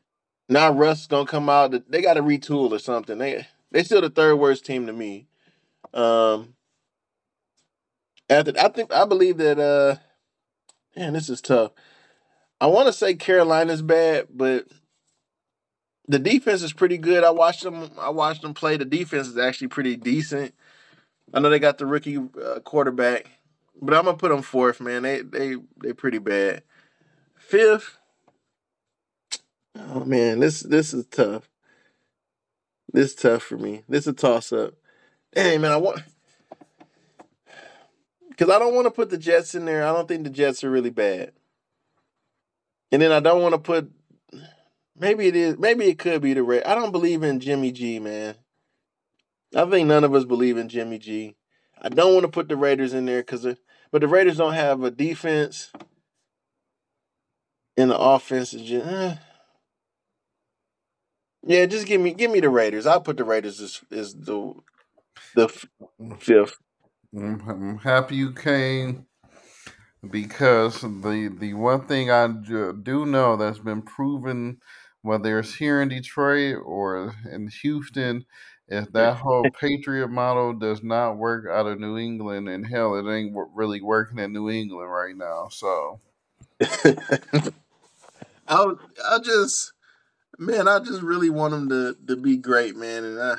now 0.49 0.73
Russ 0.73 1.07
gonna 1.07 1.27
come 1.27 1.49
out. 1.49 1.91
They 1.91 2.03
got 2.03 2.15
to 2.15 2.23
retool 2.23 2.73
or 2.73 2.79
something. 2.79 3.19
They 3.19 3.47
they 3.71 3.85
still 3.85 4.01
the 4.01 4.11
third 4.11 4.37
worst 4.37 4.67
team 4.67 4.87
to 4.87 4.93
me. 4.93 5.29
Um, 5.95 6.55
after 8.29 8.53
I 8.59 8.69
think 8.69 8.93
I 8.93 9.05
believe 9.05 9.37
that. 9.39 9.59
Uh, 9.59 9.97
man, 10.97 11.13
this 11.13 11.29
is 11.29 11.41
tough. 11.41 11.73
I 12.61 12.67
want 12.67 12.89
to 12.89 12.93
say 12.93 13.15
Carolina's 13.15 13.83
bad, 13.83 14.27
but 14.35 14.67
the 16.09 16.19
defense 16.19 16.63
is 16.63 16.73
pretty 16.73 16.99
good. 16.99 17.23
I 17.23 17.31
watched 17.31 17.63
them. 17.63 17.91
I 17.99 18.09
watched 18.09 18.43
them 18.43 18.55
play. 18.55 18.77
The 18.77 18.85
defense 18.85 19.29
is 19.29 19.39
actually 19.39 19.69
pretty 19.69 19.97
decent. 19.97 20.55
I 21.33 21.41
know 21.41 21.51
they 21.51 21.59
got 21.59 21.79
the 21.79 21.87
rookie 21.87 22.17
uh, 22.17 22.61
quarterback, 22.61 23.31
but 23.81 23.95
I'm 23.95 24.07
gonna 24.07 24.17
put 24.17 24.31
them 24.31 24.43
fourth. 24.43 24.81
Man, 24.81 25.03
they 25.03 25.21
they 25.21 25.57
they 25.83 25.93
pretty 25.93 26.19
bad. 26.19 26.63
Fifth. 27.37 27.99
Oh 29.77 30.05
man, 30.05 30.41
this 30.41 30.61
this 30.61 30.95
is 30.95 31.07
tough. 31.07 31.49
This 32.93 33.11
is 33.11 33.15
tough 33.15 33.43
for 33.43 33.59
me. 33.59 33.85
This 33.89 34.03
is 34.03 34.09
a 34.09 34.13
toss 34.15 34.53
up. 34.53 34.75
Dang 35.35 35.61
man, 35.61 35.73
I 35.73 35.77
want 35.77 36.03
because 38.31 38.55
I 38.55 38.59
don't 38.59 38.75
want 38.75 38.87
to 38.87 38.91
put 38.91 39.11
the 39.11 39.19
Jets 39.19 39.55
in 39.55 39.67
there. 39.67 39.85
I 39.85 39.93
don't 39.93 40.09
think 40.09 40.25
the 40.25 40.31
Jets 40.31 40.65
are 40.65 40.71
really 40.71 40.91
bad. 40.91 41.33
And 42.91 43.03
then 43.03 43.13
I 43.13 43.21
don't 43.21 43.43
want 43.43 43.53
to 43.53 43.59
put. 43.59 43.91
Maybe 45.01 45.27
it 45.27 45.37
is. 45.37 45.59
Maybe 45.59 45.87
it 45.87 45.99
could 45.99 46.23
be 46.23 46.35
the 46.35 46.43
Red. 46.43 46.65
I 46.65 46.75
don't 46.75 46.93
believe 46.93 47.23
in 47.23 47.41
Jimmy 47.41 47.73
G, 47.73 47.99
man. 47.99 48.35
I 49.55 49.65
think 49.67 49.89
none 49.89 50.05
of 50.05 50.15
us 50.15 50.25
believe 50.25 50.57
in 50.57 50.69
Jimmy 50.69 50.99
G. 50.99 51.37
I 51.81 51.89
don't 51.89 52.15
want 52.15 52.25
to 52.25 52.33
put 52.33 52.49
the 52.49 52.57
Raiders 52.57 52.93
in 52.93 53.07
there 53.07 53.23
because, 53.23 53.47
but 53.93 54.01
the 54.01 54.09
Raiders 54.09 54.37
don't 54.37 54.55
have 54.55 54.83
a 54.83 54.91
defense. 54.91 55.71
And 57.77 57.91
the 57.91 57.99
offense 57.99 58.53
is 58.55 58.63
just, 58.63 58.87
eh. 58.87 59.17
yeah. 61.45 61.67
Just 61.67 61.87
give 61.87 62.01
me, 62.01 62.13
give 62.13 62.31
me 62.31 62.41
the 62.41 62.51
Raiders. 62.51 62.87
I'll 62.87 63.01
put 63.01 63.17
the 63.17 63.25
Raiders 63.25 63.61
as 63.61 63.81
is 63.91 64.15
the 64.15 64.55
the 65.35 65.49
fifth. 66.19 66.57
I'm, 67.17 67.41
I'm 67.49 67.79
happy 67.79 68.17
you 68.17 68.33
came 68.33 69.07
because 70.11 70.81
the 70.81 71.35
the 71.39 71.55
one 71.55 71.87
thing 71.87 72.11
I 72.11 72.29
do 72.29 73.07
know 73.07 73.37
that's 73.37 73.59
been 73.59 73.83
proven, 73.83 74.59
whether 75.09 75.39
it's 75.39 75.55
here 75.55 75.81
in 75.81 75.89
Detroit 75.89 76.59
or 76.63 77.15
in 77.33 77.49
Houston, 77.63 78.27
is 78.69 78.87
that 78.89 79.17
whole 79.17 79.51
Patriot 79.59 80.09
model 80.09 80.53
does 80.53 80.83
not 80.83 81.17
work 81.17 81.47
out 81.51 81.67
of 81.67 81.81
New 81.81 81.97
England, 81.97 82.47
and 82.47 82.67
hell, 82.67 82.95
it 82.95 83.11
ain't 83.11 83.35
really 83.55 83.81
working 83.81 84.19
in 84.19 84.35
New 84.35 84.51
England 84.51 84.93
right 84.93 85.17
now. 85.17 85.49
So 85.51 86.01
I 86.61 87.49
I 88.49 89.19
just 89.25 89.73
man, 90.39 90.69
I 90.69 90.79
just 90.81 91.01
really 91.01 91.31
want 91.31 91.53
them 91.53 91.71
to 91.71 91.97
to 92.07 92.17
be 92.17 92.37
great, 92.37 92.77
man, 92.77 93.05
and 93.05 93.19
I 93.19 93.37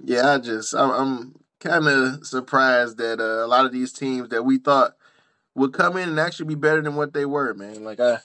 yeah, 0.00 0.34
I 0.34 0.38
just 0.38 0.74
I'm, 0.74 0.90
I'm 0.90 1.34
kind 1.60 1.88
of 1.88 2.26
surprised 2.26 2.98
that 2.98 3.20
uh, 3.20 3.42
a 3.42 3.48
lot 3.48 3.64
of 3.64 3.72
these 3.72 3.90
teams 3.90 4.28
that 4.28 4.42
we 4.42 4.58
thought 4.58 4.96
would 5.54 5.72
come 5.72 5.96
in 5.96 6.10
and 6.10 6.20
actually 6.20 6.48
be 6.48 6.56
better 6.56 6.82
than 6.82 6.94
what 6.94 7.14
they 7.14 7.24
were, 7.24 7.54
man. 7.54 7.84
Like 7.84 8.00
I. 8.00 8.18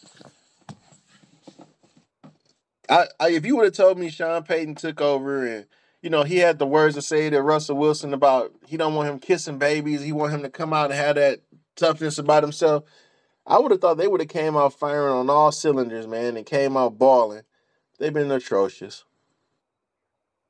I, 2.89 3.08
I 3.19 3.32
if 3.32 3.45
you 3.45 3.56
would 3.58 3.65
have 3.65 3.73
told 3.75 3.99
me 3.99 4.10
Sean 4.10 4.43
Payton 4.43 4.75
took 4.75 5.02
over 5.02 5.45
and 5.45 5.65
you 6.02 6.10
know 6.10 6.23
he 6.23 6.38
had 6.38 6.60
the 6.60 6.67
words 6.67 6.95
to 6.95 7.04
say 7.04 7.30
to 7.30 7.41
Russell 7.41 7.78
Wilson 7.78 8.13
about 8.13 8.54
he 8.67 8.78
don't 8.78 8.95
want 8.95 9.10
him 9.10 9.19
kissing 9.19 9.60
babies, 9.60 10.04
he 10.04 10.13
want 10.13 10.34
him 10.34 10.43
to 10.43 10.49
come 10.49 10.73
out 10.73 10.91
and 10.91 10.99
have 10.99 11.15
that 11.17 11.41
toughness 11.75 12.17
about 12.19 12.43
himself. 12.43 12.84
I 13.47 13.60
would 13.60 13.71
have 13.71 13.82
thought 13.82 13.97
they 13.97 14.08
would 14.08 14.21
have 14.21 14.30
came 14.30 14.58
out 14.58 14.73
firing 14.73 15.13
on 15.15 15.30
all 15.30 15.52
cylinders, 15.52 16.08
man, 16.08 16.38
and 16.38 16.45
came 16.45 16.78
out 16.78 16.97
balling. 16.99 17.43
They've 17.99 18.13
been 18.13 18.32
atrocious. 18.32 19.06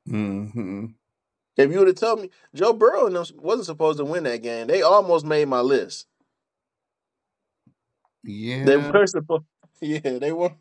hmm 0.06 0.86
If 1.56 1.70
you 1.72 1.78
would 1.80 1.88
have 1.88 1.96
told 1.96 2.22
me 2.22 2.30
Joe 2.54 2.72
Burrow 2.72 3.10
wasn't 3.38 3.66
supposed 3.66 3.98
to 3.98 4.04
win 4.04 4.24
that 4.24 4.42
game, 4.42 4.68
they 4.68 4.82
almost 4.82 5.26
made 5.26 5.48
my 5.48 5.60
list. 5.60 6.06
Yeah, 8.24 8.66
they 8.66 8.76
were 8.78 9.06
supposed, 9.06 9.44
yeah, 9.80 10.00
they 10.18 10.32
were, 10.32 10.52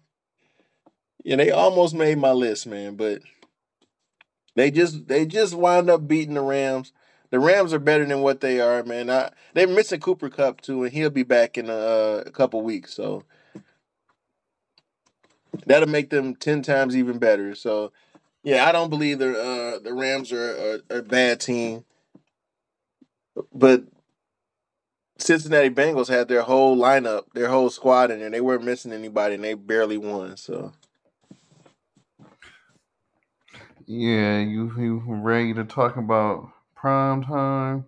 yeah, 1.24 1.36
they 1.36 1.52
almost 1.52 1.94
made 1.94 2.18
my 2.18 2.32
list, 2.32 2.68
man. 2.68 2.96
But 2.96 3.22
they 4.56 4.72
just 4.72 5.08
they 5.08 5.26
just 5.26 5.54
wind 5.54 5.90
up 5.90 6.08
beating 6.08 6.36
the 6.36 6.42
Rams. 6.42 6.92
The 7.32 7.40
Rams 7.40 7.74
are 7.74 7.80
better 7.80 8.06
than 8.06 8.22
what 8.22 8.42
they 8.42 8.60
are, 8.60 8.84
man. 8.84 9.10
I, 9.10 9.32
they're 9.54 9.68
missing 9.68 10.00
Cooper 10.00 10.30
Kupp 10.30 10.62
too, 10.62 10.84
and 10.84 10.92
he'll 10.92 11.12
be 11.12 11.24
back 11.24 11.58
in 11.58 11.70
a, 11.70 12.24
a 12.26 12.32
couple 12.32 12.62
weeks, 12.62 12.94
so 12.94 13.24
that'll 15.68 15.90
make 15.90 16.10
them 16.10 16.36
ten 16.36 16.62
times 16.64 16.96
even 16.98 17.20
better. 17.20 17.54
So, 17.54 17.92
yeah, 18.44 18.68
I 18.68 18.72
don't 18.72 18.90
believe 18.90 19.20
the 19.20 19.30
uh, 19.30 19.80
the 19.80 19.94
Rams 19.94 20.32
are, 20.32 20.80
are, 20.90 20.96
are 20.96 21.00
a 21.00 21.04
bad 21.04 21.40
team, 21.40 21.86
but 23.54 23.84
Cincinnati 25.20 25.70
Bengals 25.70 26.08
had 26.08 26.28
their 26.28 26.42
whole 26.42 26.76
lineup, 26.78 27.26
their 27.34 27.50
whole 27.50 27.70
squad 27.70 28.10
in 28.10 28.20
there. 28.20 28.30
They 28.30 28.42
weren't 28.42 28.64
missing 28.64 28.92
anybody, 28.92 29.36
and 29.36 29.44
they 29.44 29.54
barely 29.54 29.98
won. 29.98 30.36
So, 30.38 30.72
yeah. 33.90 34.40
You 34.40 34.72
you 34.78 35.04
ready 35.08 35.54
to 35.56 35.64
talk 35.64 35.98
about 35.98 36.50
prime 36.76 37.24
time? 37.24 37.86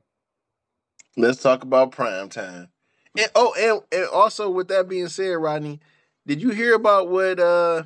let's 1.17 1.41
talk 1.41 1.63
about 1.63 1.91
prime 1.91 2.29
time. 2.29 2.69
And 3.17 3.29
oh, 3.35 3.53
and, 3.59 3.81
and 3.91 4.09
also 4.09 4.49
with 4.49 4.69
that 4.69 4.87
being 4.87 5.07
said, 5.07 5.33
Rodney, 5.33 5.79
did 6.25 6.41
you 6.41 6.49
hear 6.49 6.73
about 6.73 7.09
what 7.09 7.39
uh 7.39 7.83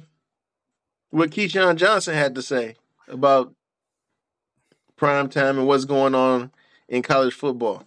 what 1.09 1.31
Keyshawn 1.31 1.75
Johnson 1.75 2.13
had 2.13 2.35
to 2.35 2.41
say 2.41 2.75
about 3.07 3.53
prime 4.95 5.29
time 5.29 5.57
and 5.57 5.67
what's 5.67 5.85
going 5.85 6.15
on 6.15 6.51
in 6.87 7.01
college 7.01 7.33
football? 7.33 7.83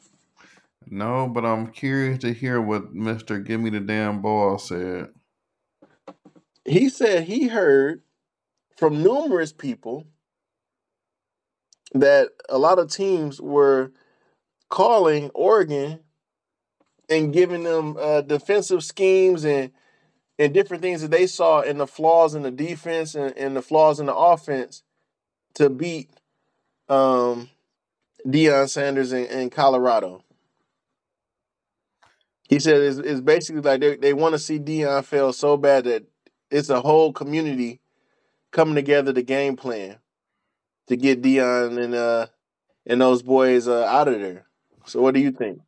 No, 0.90 1.28
but 1.28 1.44
I'm 1.44 1.68
curious 1.68 2.18
to 2.20 2.32
hear 2.32 2.60
what 2.60 2.92
Mister 2.94 3.38
Give 3.38 3.60
Me 3.60 3.70
the 3.70 3.80
Damn 3.80 4.20
Ball 4.20 4.58
said. 4.58 5.08
He 6.64 6.88
said 6.88 7.24
he 7.24 7.48
heard 7.48 8.02
from 8.76 9.02
numerous 9.02 9.52
people 9.52 10.06
that 11.94 12.30
a 12.48 12.58
lot 12.58 12.78
of 12.78 12.90
teams 12.90 13.40
were 13.40 13.92
calling 14.68 15.30
Oregon 15.34 16.00
and 17.08 17.32
giving 17.32 17.62
them 17.62 17.96
uh, 17.98 18.20
defensive 18.20 18.84
schemes 18.84 19.44
and 19.44 19.70
and 20.38 20.54
different 20.54 20.82
things 20.82 21.02
that 21.02 21.10
they 21.10 21.26
saw 21.26 21.62
in 21.62 21.78
the 21.78 21.86
flaws 21.86 22.34
in 22.34 22.42
the 22.42 22.50
defense 22.50 23.16
and, 23.16 23.36
and 23.36 23.56
the 23.56 23.62
flaws 23.62 23.98
in 23.98 24.06
the 24.06 24.14
offense 24.14 24.84
to 25.54 25.68
beat 25.68 26.10
um, 26.88 27.50
Deion 28.24 28.68
Sanders 28.68 29.12
in, 29.12 29.24
in 29.26 29.50
Colorado. 29.50 30.22
He 32.48 32.60
said 32.60 32.80
it's, 32.80 32.98
it's 32.98 33.20
basically 33.20 33.62
like 33.62 33.80
they, 33.80 33.96
they 33.96 34.14
want 34.14 34.34
to 34.34 34.38
see 34.38 34.60
Deion 34.60 35.04
fail 35.04 35.32
so 35.32 35.56
bad 35.56 35.84
that 35.84 36.04
it's 36.50 36.70
a 36.70 36.80
whole 36.80 37.12
community 37.12 37.80
coming 38.52 38.76
together 38.76 39.12
to 39.12 39.22
game 39.22 39.56
plan 39.56 39.98
to 40.88 40.96
get 40.96 41.22
Deion 41.22 41.82
and 41.82 41.94
uh 41.94 42.26
and 42.86 43.00
those 43.00 43.22
boys 43.22 43.68
uh, 43.68 43.84
out 43.84 44.08
of 44.08 44.20
there. 44.20 44.46
So 44.86 45.00
what 45.02 45.14
do 45.14 45.20
you 45.20 45.30
think? 45.30 45.60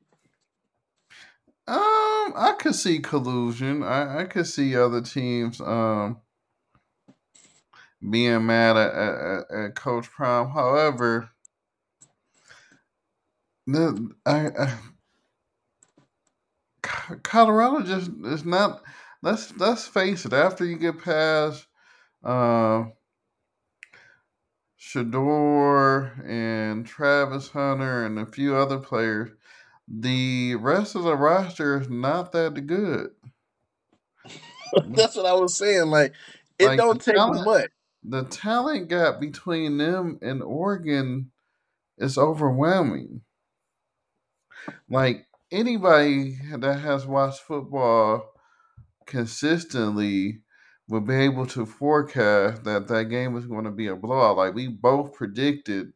Um, 1.69 2.33
I 2.35 2.55
could 2.59 2.75
see 2.75 2.99
collusion. 2.99 3.83
I, 3.83 4.23
I 4.23 4.25
could 4.25 4.47
see 4.47 4.77
other 4.77 5.03
teams 5.03 5.61
um 5.61 6.19
being 8.09 8.47
mad 8.47 8.77
at, 8.77 8.95
at, 8.95 9.51
at- 9.51 9.75
Coach 9.75 10.11
Prime. 10.11 10.49
However, 10.51 11.31
the 13.67 14.11
I, 14.25 14.49
I 14.49 14.79
Colorado 17.23 17.83
just 17.83 18.11
is 18.25 18.45
not. 18.45 18.83
Let's 19.23 19.55
let's 19.59 19.87
face 19.87 20.25
it. 20.25 20.33
After 20.33 20.65
you 20.65 20.79
get 20.79 21.03
past 21.03 21.67
uh, 22.25 22.85
Shedeur 24.91 26.27
and 26.29 26.87
Travis 26.87 27.51
Hunter 27.51 28.05
and 28.05 28.19
a 28.19 28.27
few 28.27 28.57
other 28.57 28.79
players, 28.79 29.31
the 29.87 30.57
rest 30.57 30.95
of 30.95 31.05
the 31.05 31.17
roster 31.17 31.81
is 31.81 31.89
not 31.89 32.33
that 32.33 32.67
good. 32.67 33.11
That's 34.89 35.17
what 35.17 35.27
I 35.27 35.35
was 35.35 35.57
saying. 35.57 35.87
Like 35.91 36.13
it 36.59 36.67
Like, 36.67 36.79
don't 36.79 37.01
take 37.01 37.17
talent- 37.17 37.45
much. 37.45 37.71
The 38.03 38.25
talent 38.25 38.89
gap 38.89 39.21
between 39.21 39.77
them 39.77 40.19
and 40.23 40.43
Oregon 40.43 41.31
is 41.99 42.17
overwhelming. 42.17 43.21
Like 44.89 45.27
anybody 45.53 46.39
that 46.57 46.81
has 46.81 47.07
watched 47.07 47.43
football 47.43 48.33
consistently 49.07 50.41
will 50.91 51.01
be 51.01 51.15
able 51.15 51.47
to 51.47 51.65
forecast 51.65 52.65
that 52.65 52.89
that 52.89 53.05
game 53.05 53.33
was 53.33 53.47
going 53.47 53.65
to 53.65 53.71
be 53.71 53.87
a 53.87 53.97
blowout. 53.97 54.37
Like 54.37 54.55
we 54.55 54.67
both 54.69 55.15
predicted 55.15 55.93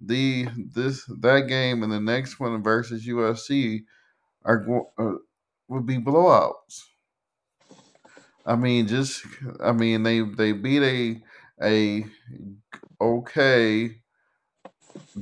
the 0.00 0.48
this 0.74 1.04
that 1.20 1.48
game 1.48 1.82
and 1.82 1.92
the 1.92 2.00
next 2.00 2.40
one 2.40 2.62
versus 2.62 3.06
USC 3.06 3.84
are 4.44 4.66
uh, 4.98 5.18
would 5.68 5.86
be 5.86 5.98
blowouts. 5.98 6.84
I 8.46 8.56
mean, 8.56 8.86
just 8.86 9.24
I 9.62 9.72
mean 9.72 10.02
they 10.02 10.20
they 10.20 10.52
beat 10.52 10.82
a 10.82 11.22
a 11.62 12.06
okay 13.00 14.00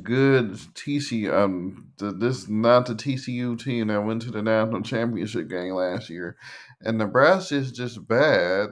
good 0.02 0.52
TC 0.74 1.32
um 1.32 1.88
the, 1.98 2.12
this 2.12 2.48
not 2.48 2.86
the 2.86 2.94
TCU 2.94 3.60
team 3.62 3.88
that 3.88 4.04
went 4.04 4.22
to 4.22 4.30
the 4.30 4.42
national 4.42 4.82
championship 4.82 5.48
game 5.48 5.74
last 5.74 6.10
year, 6.10 6.36
and 6.82 6.98
Nebraska 6.98 7.56
is 7.56 7.72
just 7.72 8.06
bad. 8.06 8.68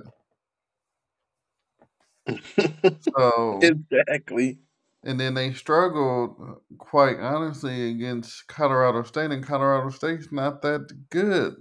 So 3.16 3.58
exactly. 3.62 4.58
and 5.04 5.20
then 5.20 5.34
they 5.34 5.52
struggled 5.52 6.36
uh, 6.40 6.54
quite 6.78 7.18
honestly 7.20 7.90
against 7.90 8.46
Colorado 8.48 9.02
State, 9.04 9.30
and 9.32 9.46
Colorado 9.46 9.90
State's 9.90 10.32
not 10.32 10.62
that 10.62 10.88
good. 11.10 11.54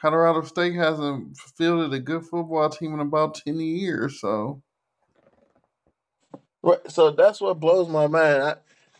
Colorado 0.00 0.42
State 0.42 0.74
hasn't 0.74 1.36
fielded 1.56 1.92
a 1.94 2.00
good 2.00 2.24
football 2.24 2.70
team 2.70 2.94
in 2.94 3.00
about 3.00 3.36
ten 3.36 3.60
years, 3.60 4.20
so 4.20 4.62
Right. 6.62 6.80
So 6.90 7.10
that's 7.10 7.40
what 7.40 7.60
blows 7.60 7.88
my 7.88 8.06
mind. 8.06 8.42
I, 8.42 8.54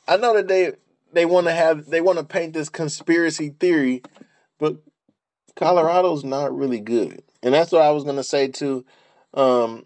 I 0.09 0.17
know 0.17 0.35
that 0.35 0.49
they 0.49 0.73
they 1.13 1.27
want 1.27 1.47
to 1.47 1.53
have 1.53 1.87
they 1.87 2.01
want 2.01 2.19
to 2.19 2.25
paint 2.25 2.55
this 2.55 2.69
conspiracy 2.71 3.51
theory, 3.61 4.03
but 4.59 4.79
Colorado's 5.57 6.25
not 6.25 6.57
really 6.57 6.81
good, 6.81 7.23
and 7.43 7.55
that's 7.55 7.73
what 7.73 7.83
I 7.83 7.91
was 7.91 8.05
gonna 8.05 8.25
say 8.25 8.49
too. 8.49 8.85
Um, 9.35 9.85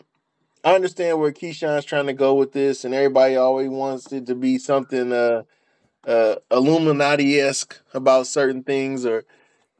I 0.64 0.74
understand 0.76 1.20
where 1.20 1.32
Keyshawn's 1.32 1.86
trying 1.86 2.06
to 2.08 2.14
go 2.14 2.34
with 2.34 2.52
this, 2.52 2.84
and 2.86 2.94
everybody 2.94 3.36
always 3.36 3.70
wants 3.70 4.12
it 4.12 4.26
to 4.28 4.36
be 4.36 4.58
something 4.58 5.12
uh, 5.12 5.44
uh, 6.06 6.36
Illuminati 6.50 7.40
esque 7.40 7.80
about 7.94 8.26
certain 8.28 8.64
things, 8.64 9.06
or 9.06 9.24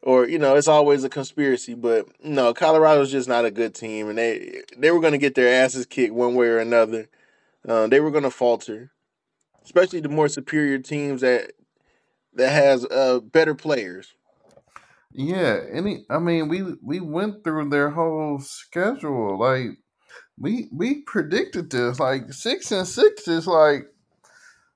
or 0.02 0.28
you 0.28 0.38
know, 0.38 0.56
it's 0.56 0.68
always 0.68 1.04
a 1.04 1.10
conspiracy. 1.10 1.74
But 1.74 2.08
no, 2.24 2.54
Colorado's 2.54 3.12
just 3.12 3.28
not 3.28 3.46
a 3.46 3.50
good 3.52 3.74
team, 3.74 4.08
and 4.08 4.18
they 4.18 4.62
they 4.78 4.90
were 4.92 5.00
gonna 5.00 5.18
get 5.18 5.34
their 5.34 5.64
asses 5.64 5.86
kicked 5.86 6.14
one 6.14 6.34
way 6.34 6.48
or 6.48 6.58
another. 6.60 7.08
Uh, 7.68 7.88
they 7.88 8.00
were 8.00 8.12
gonna 8.12 8.30
falter, 8.30 8.92
especially 9.64 10.00
the 10.00 10.08
more 10.10 10.28
superior 10.28 10.78
teams 10.78 11.22
that 11.22 11.52
that 12.34 12.50
has 12.50 12.84
uh, 12.86 13.20
better 13.20 13.54
players. 13.54 14.14
yeah. 15.12 15.60
Any, 15.72 16.06
I 16.10 16.18
mean, 16.18 16.48
we 16.48 16.62
we 16.82 17.00
went 17.00 17.44
through 17.44 17.70
their 17.70 17.90
whole 17.90 18.40
schedule. 18.40 19.38
Like 19.38 19.78
we 20.38 20.68
we 20.72 21.02
predicted 21.02 21.70
this. 21.70 22.00
Like 22.00 22.32
six 22.32 22.72
and 22.72 22.86
six 22.86 23.28
is 23.28 23.46
like 23.46 23.86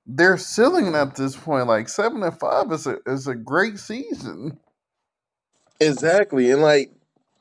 their 0.06 0.36
ceiling 0.38 0.94
at 0.94 1.16
this 1.16 1.36
point. 1.36 1.66
Like 1.66 1.88
seven 1.88 2.22
and 2.22 2.38
five 2.38 2.72
is 2.72 2.86
a 2.86 2.98
is 3.06 3.26
a 3.26 3.34
great 3.34 3.78
season. 3.78 4.58
Exactly, 5.80 6.50
and 6.50 6.62
like 6.62 6.92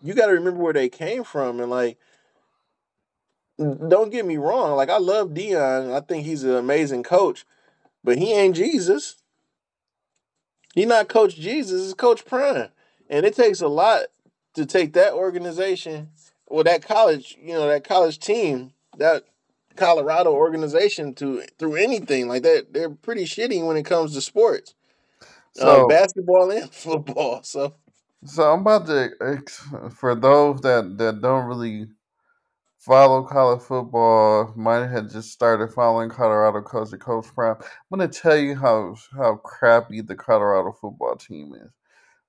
you 0.04 0.14
got 0.14 0.28
to 0.28 0.34
remember 0.34 0.62
where 0.62 0.74
they 0.74 0.90
came 0.90 1.24
from, 1.24 1.60
and 1.60 1.72
like 1.72 1.98
don't 3.58 4.12
get 4.12 4.26
me 4.26 4.38
wrong, 4.38 4.76
like 4.76 4.90
I 4.90 4.98
love 4.98 5.30
Deion, 5.30 5.94
I 5.94 6.02
think 6.02 6.26
he's 6.26 6.44
an 6.44 6.56
amazing 6.56 7.04
coach, 7.04 7.46
but 8.04 8.18
he 8.18 8.34
ain't 8.34 8.56
Jesus. 8.56 9.18
He 10.76 10.86
not 10.86 11.10
Coach 11.10 11.36
Jesus, 11.36 11.86
he's 11.86 11.94
Coach 11.96 12.24
Prime, 12.26 12.70
and 13.10 13.26
it 13.26 13.36
takes 13.36 13.62
a 13.62 13.68
lot 13.68 14.04
to 14.54 14.66
take 14.66 14.94
that 14.94 15.14
organization, 15.14 16.10
well, 16.48 16.64
that 16.64 16.82
college, 16.84 17.38
you 17.42 17.54
know, 17.54 17.68
that 17.68 17.84
college 17.84 18.20
team, 18.20 18.74
that 18.98 19.24
Colorado 19.76 20.32
organization 20.34 21.14
to 21.16 21.44
through 21.60 21.76
anything 21.76 22.28
like 22.28 22.44
that. 22.44 22.74
They're 22.74 22.90
pretty 22.90 23.26
shitty 23.26 23.66
when 23.66 23.78
it 23.78 23.84
comes 23.86 24.14
to 24.14 24.22
sports, 24.22 24.74
uh, 25.60 25.84
So 25.86 25.88
basketball 25.88 26.52
and 26.52 26.72
football. 26.74 27.44
So 27.44 27.76
so 28.26 28.54
I'm 28.54 28.62
about 28.62 28.88
to 28.88 29.42
for 29.92 30.16
those 30.16 30.62
that 30.62 30.98
that 30.98 31.22
don't 31.22 31.46
really 31.48 31.88
follow 32.80 33.24
college 33.24 33.62
football, 33.62 34.54
might 34.56 34.88
have 34.88 35.12
just 35.12 35.32
started 35.32 35.70
following 35.74 36.10
Colorado 36.10 36.62
because 36.62 36.94
of 36.94 37.00
Coach 37.00 37.28
Prime. 37.36 37.58
I'm 37.60 38.00
gonna 38.00 38.08
tell 38.08 38.38
you 38.38 38.56
how 38.56 38.96
how 39.16 39.36
crappy 39.38 40.02
the 40.02 40.16
Colorado 40.16 40.72
football 40.72 41.16
team 41.18 41.54
is. 41.54 41.72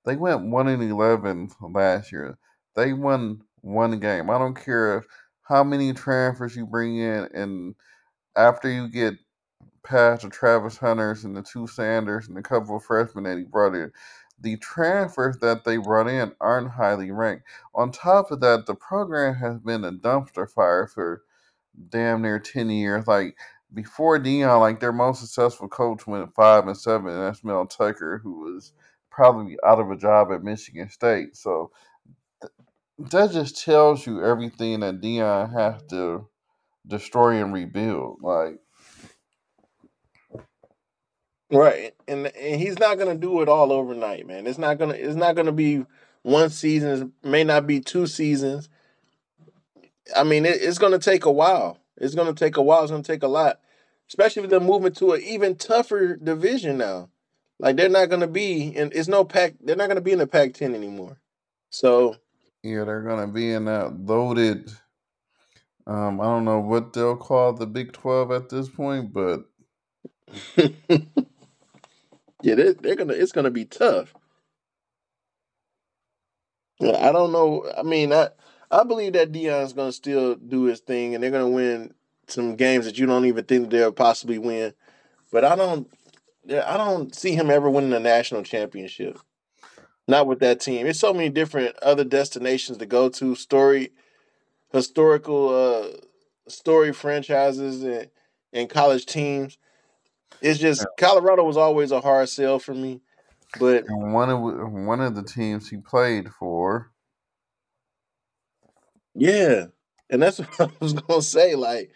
They 0.05 0.15
went 0.17 0.47
one 0.47 0.67
and 0.67 0.83
eleven 0.83 1.49
last 1.61 2.11
year. 2.11 2.37
They 2.75 2.93
won 2.93 3.41
one 3.61 3.99
game. 3.99 4.29
I 4.29 4.37
don't 4.37 4.55
care 4.55 5.03
how 5.43 5.63
many 5.63 5.93
transfers 5.93 6.55
you 6.55 6.65
bring 6.65 6.97
in, 6.97 7.27
and 7.33 7.75
after 8.35 8.69
you 8.69 8.87
get 8.87 9.15
past 9.83 10.23
the 10.23 10.29
Travis 10.29 10.77
Hunters 10.77 11.23
and 11.23 11.35
the 11.35 11.41
two 11.41 11.67
Sanders 11.67 12.27
and 12.27 12.37
a 12.37 12.41
couple 12.41 12.75
of 12.77 12.83
freshmen 12.83 13.23
that 13.23 13.37
he 13.37 13.43
brought 13.43 13.75
in, 13.75 13.91
the 14.41 14.57
transfers 14.57 15.37
that 15.39 15.63
they 15.63 15.77
brought 15.77 16.07
in 16.07 16.31
aren't 16.39 16.71
highly 16.71 17.11
ranked. 17.11 17.43
On 17.75 17.91
top 17.91 18.31
of 18.31 18.39
that, 18.41 18.65
the 18.65 18.75
program 18.75 19.35
has 19.35 19.59
been 19.59 19.83
a 19.83 19.91
dumpster 19.91 20.49
fire 20.49 20.87
for 20.87 21.23
damn 21.89 22.21
near 22.21 22.39
ten 22.39 22.69
years. 22.69 23.07
Like 23.07 23.35
before 23.73 24.19
Deion, 24.19 24.59
like 24.59 24.79
their 24.79 24.91
most 24.91 25.21
successful 25.21 25.67
coach 25.67 26.07
went 26.07 26.33
five 26.35 26.67
and 26.67 26.77
seven, 26.77 27.11
and 27.11 27.21
that's 27.21 27.43
Mel 27.43 27.65
Tucker, 27.65 28.19
who 28.23 28.41
was 28.41 28.73
probably 29.09 29.57
out 29.65 29.79
of 29.79 29.91
a 29.91 29.97
job 29.97 30.31
at 30.31 30.43
Michigan 30.43 30.89
State. 30.89 31.35
So 31.35 31.71
that 33.11 33.31
just 33.31 33.63
tells 33.63 34.05
you 34.05 34.23
everything 34.23 34.81
that 34.81 35.01
Deion 35.01 35.51
has 35.53 35.81
to 35.89 36.27
destroy 36.87 37.41
and 37.43 37.53
rebuild. 37.53 38.19
Like 38.21 38.59
Right, 41.51 41.95
and 42.07 42.27
and 42.27 42.61
he's 42.61 42.77
not 42.77 42.99
gonna 42.99 43.15
do 43.15 43.41
it 43.41 43.49
all 43.49 43.71
overnight, 43.71 44.27
man. 44.27 44.45
It's 44.45 44.59
not 44.59 44.77
gonna 44.77 44.93
it's 44.93 45.15
not 45.15 45.35
gonna 45.35 45.51
be 45.51 45.85
one 46.21 46.49
season. 46.51 47.13
It 47.23 47.27
may 47.27 47.43
not 47.43 47.65
be 47.65 47.79
two 47.79 48.05
seasons. 48.05 48.69
I 50.15 50.23
mean, 50.23 50.45
it, 50.45 50.61
it's 50.61 50.77
gonna 50.77 50.99
take 50.99 51.25
a 51.25 51.31
while. 51.31 51.77
It's 51.97 52.15
gonna 52.15 52.33
take 52.33 52.57
a 52.57 52.61
while. 52.61 52.83
It's 52.83 52.91
gonna 52.91 53.03
take 53.03 53.23
a 53.23 53.27
lot, 53.27 53.59
especially 54.07 54.41
with 54.41 54.51
them 54.51 54.65
moving 54.65 54.93
to 54.93 55.13
an 55.13 55.21
even 55.21 55.55
tougher 55.55 56.15
division 56.15 56.77
now. 56.77 57.09
Like 57.59 57.75
they're 57.77 57.89
not 57.89 58.09
gonna 58.09 58.27
be, 58.27 58.75
and 58.75 58.93
it's 58.93 59.07
no 59.07 59.23
pack. 59.23 59.55
They're 59.61 59.75
not 59.75 59.87
gonna 59.89 60.01
be 60.01 60.11
in 60.11 60.19
the 60.19 60.27
Pac 60.27 60.53
ten 60.53 60.75
anymore. 60.75 61.19
So 61.69 62.15
yeah, 62.63 62.83
they're 62.83 63.03
gonna 63.03 63.27
be 63.27 63.51
in 63.51 63.65
that 63.65 63.99
loaded. 63.99 64.71
Um, 65.87 66.21
I 66.21 66.25
don't 66.25 66.45
know 66.45 66.59
what 66.59 66.93
they'll 66.93 67.17
call 67.17 67.53
the 67.53 67.67
Big 67.67 67.93
Twelve 67.93 68.31
at 68.31 68.49
this 68.49 68.69
point, 68.69 69.13
but 69.13 69.45
yeah, 70.57 72.55
they're, 72.55 72.73
they're 72.73 72.95
gonna. 72.95 73.13
It's 73.13 73.31
gonna 73.31 73.51
be 73.51 73.65
tough. 73.65 74.13
Yeah, 76.79 76.97
I 77.09 77.11
don't 77.11 77.31
know. 77.31 77.71
I 77.77 77.83
mean, 77.83 78.13
I 78.13 78.29
I 78.71 78.83
believe 78.83 79.13
that 79.13 79.31
Deion's 79.31 79.73
gonna 79.73 79.91
still 79.91 80.35
do 80.35 80.63
his 80.65 80.79
thing, 80.81 81.15
and 81.15 81.23
they're 81.23 81.31
gonna 81.31 81.49
win 81.49 81.93
some 82.27 82.55
games 82.55 82.85
that 82.85 82.97
you 82.99 83.05
don't 83.05 83.25
even 83.25 83.45
think 83.45 83.69
they'll 83.69 83.91
possibly 83.91 84.37
win. 84.37 84.73
But 85.31 85.45
I 85.45 85.55
don't. 85.55 85.89
I 86.49 86.77
don't 86.77 87.15
see 87.15 87.35
him 87.35 87.51
ever 87.51 87.69
winning 87.69 87.93
a 87.93 87.99
national 87.99 88.43
championship. 88.43 89.19
Not 90.09 90.25
with 90.25 90.39
that 90.39 90.59
team. 90.59 90.85
There's 90.85 90.99
so 90.99 91.13
many 91.13 91.29
different 91.29 91.75
other 91.83 92.03
destinations 92.03 92.79
to 92.79 92.87
go 92.87 93.09
to. 93.09 93.35
Story, 93.35 93.91
historical, 94.73 95.49
uh, 95.49 95.97
story 96.49 96.91
franchises 96.93 97.83
and 97.83 98.09
and 98.51 98.67
college 98.67 99.05
teams. 99.05 99.59
It's 100.41 100.59
just 100.59 100.83
Colorado 100.97 101.43
was 101.43 101.57
always 101.57 101.91
a 101.91 102.01
hard 102.01 102.27
sell 102.27 102.57
for 102.57 102.73
me, 102.73 103.01
but 103.59 103.85
and 103.87 104.11
one 104.11 104.31
of 104.31 104.39
one 104.41 104.99
of 104.99 105.13
the 105.13 105.21
teams 105.21 105.69
he 105.69 105.77
played 105.77 106.29
for, 106.29 106.91
Yeah, 109.13 109.67
and 110.09 110.23
that's 110.23 110.39
what 110.57 110.61
I 110.61 110.69
was 110.79 110.93
gonna 110.93 111.21
say. 111.21 111.53
Like, 111.53 111.91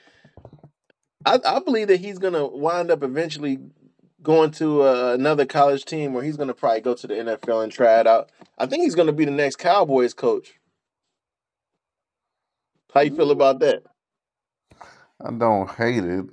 I, 1.25 1.39
I 1.43 1.59
believe 1.61 1.87
that 1.87 1.99
he's 1.99 2.19
gonna 2.19 2.45
wind 2.45 2.91
up 2.91 3.01
eventually 3.01 3.57
going 4.23 4.51
to 4.51 4.83
uh, 4.83 5.13
another 5.13 5.45
college 5.45 5.85
team 5.85 6.13
where 6.13 6.23
he's 6.23 6.37
gonna 6.37 6.53
probably 6.53 6.81
go 6.81 6.93
to 6.95 7.07
the 7.07 7.13
NFL 7.13 7.63
and 7.63 7.71
try 7.71 7.99
it 7.99 8.07
out. 8.07 8.29
I 8.57 8.65
think 8.65 8.83
he's 8.83 8.95
gonna 8.95 9.11
be 9.11 9.25
the 9.25 9.31
next 9.31 9.57
Cowboys 9.57 10.13
coach. 10.13 10.53
How 12.93 13.01
you 13.01 13.15
feel 13.15 13.31
about 13.31 13.59
that? 13.59 13.83
I 15.23 15.31
don't 15.31 15.69
hate 15.71 16.03
it. 16.03 16.25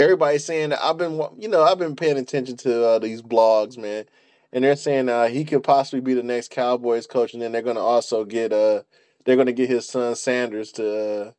everybody's 0.00 0.44
saying 0.44 0.70
that 0.70 0.82
I've 0.82 0.98
been, 0.98 1.20
you 1.38 1.48
know, 1.48 1.62
I've 1.62 1.78
been 1.78 1.96
paying 1.96 2.18
attention 2.18 2.56
to 2.58 2.86
uh, 2.86 2.98
these 2.98 3.22
blogs, 3.22 3.78
man, 3.78 4.04
and 4.52 4.64
they're 4.64 4.76
saying 4.76 5.08
uh, 5.08 5.28
he 5.28 5.44
could 5.44 5.62
possibly 5.62 6.00
be 6.00 6.14
the 6.14 6.22
next 6.22 6.50
Cowboys 6.50 7.06
coach, 7.06 7.32
and 7.32 7.42
then 7.42 7.52
they're 7.52 7.62
going 7.62 7.76
to 7.76 7.82
also 7.82 8.24
get 8.24 8.52
uh, 8.52 8.82
they're 9.24 9.36
going 9.36 9.46
to 9.46 9.52
get 9.52 9.68
his 9.68 9.88
son 9.88 10.14
Sanders 10.14 10.72
to 10.72 11.28
uh, 11.28 11.32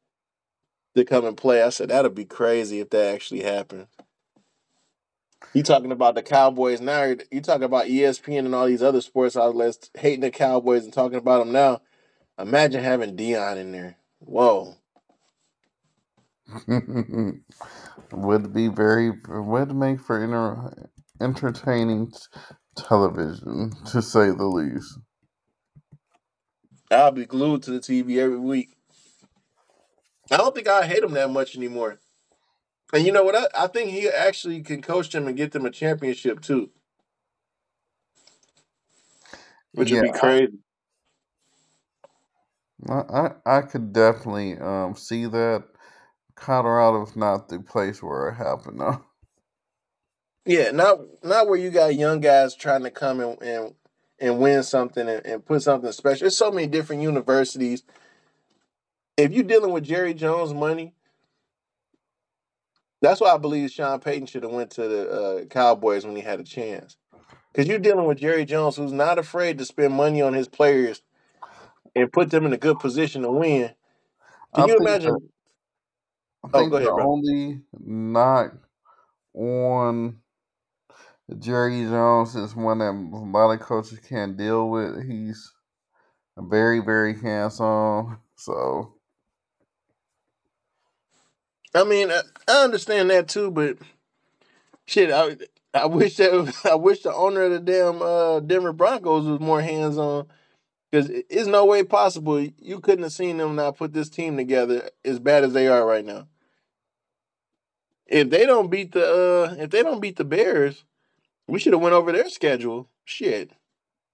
to 0.97 1.05
come 1.05 1.25
and 1.25 1.37
play. 1.37 1.63
I 1.63 1.69
said 1.69 1.89
that'd 1.89 2.15
be 2.15 2.25
crazy 2.25 2.79
if 2.79 2.89
that 2.91 3.13
actually 3.13 3.43
happened. 3.43 3.87
You 5.53 5.63
talking 5.63 5.91
about 5.91 6.15
the 6.15 6.23
Cowboys 6.23 6.81
now? 6.81 7.15
You 7.31 7.41
talking 7.41 7.63
about 7.63 7.85
ESPN 7.85 8.39
and 8.39 8.55
all 8.55 8.67
these 8.67 8.83
other 8.83 9.01
sports 9.01 9.37
outlets 9.37 9.89
hating 9.97 10.21
the 10.21 10.31
Cowboys 10.31 10.83
and 10.83 10.93
talking 10.93 11.17
about 11.17 11.39
them 11.39 11.51
now. 11.51 11.81
Imagine 12.39 12.83
having 12.83 13.15
Deion 13.17 13.57
in 13.57 13.71
there. 13.71 13.97
Whoa. 14.19 14.75
would 18.11 18.53
be 18.53 18.67
very 18.67 19.11
would 19.27 19.75
make 19.75 19.99
for 19.99 20.23
inter, 20.23 20.73
entertaining 21.21 22.11
television 22.75 23.73
to 23.91 24.01
say 24.01 24.27
the 24.27 24.45
least. 24.45 24.99
I'll 26.89 27.11
be 27.11 27.25
glued 27.25 27.63
to 27.63 27.71
the 27.71 27.79
TV 27.79 28.17
every 28.17 28.39
week. 28.39 28.76
I 30.31 30.37
don't 30.37 30.53
think 30.53 30.67
I 30.67 30.85
hate 30.85 31.03
him 31.03 31.13
that 31.13 31.29
much 31.29 31.55
anymore. 31.55 31.99
And 32.93 33.05
you 33.05 33.11
know 33.11 33.23
what? 33.23 33.35
I, 33.35 33.65
I 33.65 33.67
think 33.67 33.91
he 33.91 34.07
actually 34.09 34.61
can 34.61 34.81
coach 34.81 35.09
them 35.09 35.27
and 35.27 35.37
get 35.37 35.51
them 35.51 35.65
a 35.65 35.71
championship 35.71 36.41
too. 36.41 36.69
Which 39.73 39.91
yeah, 39.91 40.01
would 40.01 40.13
be 40.13 40.19
crazy. 40.19 40.53
I, 42.89 42.93
I, 42.93 43.57
I 43.57 43.61
could 43.61 43.93
definitely 43.93 44.57
um, 44.57 44.95
see 44.95 45.25
that. 45.25 45.63
Colorado's 46.35 47.15
not 47.15 47.49
the 47.49 47.59
place 47.59 48.01
where 48.03 48.29
it 48.29 48.35
happened 48.35 48.79
though. 48.79 49.03
Yeah, 50.45 50.71
not 50.71 50.99
not 51.23 51.47
where 51.47 51.59
you 51.59 51.71
got 51.71 51.95
young 51.95 52.21
guys 52.21 52.55
trying 52.55 52.83
to 52.83 52.91
come 52.91 53.19
and 53.19 53.41
and, 53.41 53.73
and 54.19 54.39
win 54.39 54.63
something 54.63 55.09
and, 55.09 55.25
and 55.25 55.45
put 55.45 55.63
something 55.63 55.91
special. 55.91 56.21
There's 56.21 56.37
so 56.37 56.51
many 56.51 56.67
different 56.67 57.01
universities. 57.01 57.83
If 59.17 59.31
you're 59.31 59.43
dealing 59.43 59.73
with 59.73 59.83
Jerry 59.83 60.13
Jones 60.13 60.53
money, 60.53 60.93
that's 63.01 63.19
why 63.19 63.33
I 63.33 63.37
believe 63.37 63.71
Sean 63.71 63.99
Payton 63.99 64.27
should 64.27 64.43
have 64.43 64.51
went 64.51 64.71
to 64.71 64.87
the 64.87 65.09
uh, 65.09 65.45
Cowboys 65.45 66.05
when 66.05 66.15
he 66.15 66.21
had 66.21 66.39
a 66.39 66.43
chance. 66.43 66.97
Because 67.51 67.67
you're 67.67 67.79
dealing 67.79 68.05
with 68.05 68.19
Jerry 68.19 68.45
Jones, 68.45 68.75
who's 68.75 68.91
not 68.91 69.17
afraid 69.17 69.57
to 69.57 69.65
spend 69.65 69.93
money 69.93 70.21
on 70.21 70.33
his 70.33 70.47
players 70.47 71.01
and 71.95 72.11
put 72.11 72.29
them 72.29 72.45
in 72.45 72.53
a 72.53 72.57
good 72.57 72.79
position 72.79 73.23
to 73.23 73.31
win. 73.31 73.73
Can 74.53 74.63
I 74.63 74.67
you 74.67 74.77
imagine? 74.77 75.17
I 76.43 76.49
oh, 76.53 76.59
think 76.59 76.73
oh, 76.73 76.79
the 76.79 76.91
only 76.91 77.61
knock 77.79 78.53
on 79.33 80.17
Jerry 81.39 81.83
Jones 81.85 82.35
is 82.35 82.55
one 82.55 82.77
that 82.79 82.91
a 82.91 83.17
lot 83.17 83.51
of 83.51 83.59
coaches 83.59 83.99
can't 83.99 84.37
deal 84.37 84.69
with. 84.69 85.03
He's 85.07 85.51
very, 86.37 86.79
very 86.79 87.19
hands 87.19 87.59
on. 87.59 88.19
So 88.35 88.96
I 91.73 91.83
mean, 91.83 92.11
I, 92.11 92.21
I 92.47 92.63
understand 92.63 93.09
that 93.09 93.27
too, 93.27 93.51
but 93.51 93.77
shit, 94.85 95.11
I 95.11 95.37
I 95.73 95.85
wish 95.85 96.17
that 96.17 96.53
I 96.65 96.75
wish 96.75 97.01
the 97.01 97.13
owner 97.13 97.43
of 97.43 97.51
the 97.51 97.59
damn 97.59 98.01
uh, 98.01 98.39
Denver 98.39 98.73
Broncos 98.73 99.25
was 99.25 99.39
more 99.39 99.61
hands 99.61 99.97
on. 99.97 100.27
Because 100.89 101.09
it's 101.09 101.47
no 101.47 101.65
way 101.65 101.83
possible 101.83 102.39
you 102.39 102.79
couldn't 102.79 103.03
have 103.03 103.11
seen 103.11 103.37
them 103.37 103.55
not 103.55 103.77
put 103.77 103.91
this 103.93 104.09
team 104.09 104.37
together 104.37 104.89
as 105.03 105.19
bad 105.19 105.43
as 105.43 105.51
they 105.51 105.67
are 105.67 105.85
right 105.85 106.05
now. 106.05 106.27
If 108.05 108.29
they 108.29 108.45
don't 108.45 108.69
beat 108.69 108.93
the 108.93 109.03
uh, 109.05 109.55
if 109.61 109.69
they 109.69 109.83
don't 109.83 109.99
beat 109.99 110.15
the 110.15 110.23
Bears, 110.23 110.85
we 111.45 111.59
should 111.59 111.73
have 111.73 111.81
went 111.81 111.93
over 111.93 112.13
their 112.13 112.29
schedule. 112.29 112.87
Shit, 113.03 113.51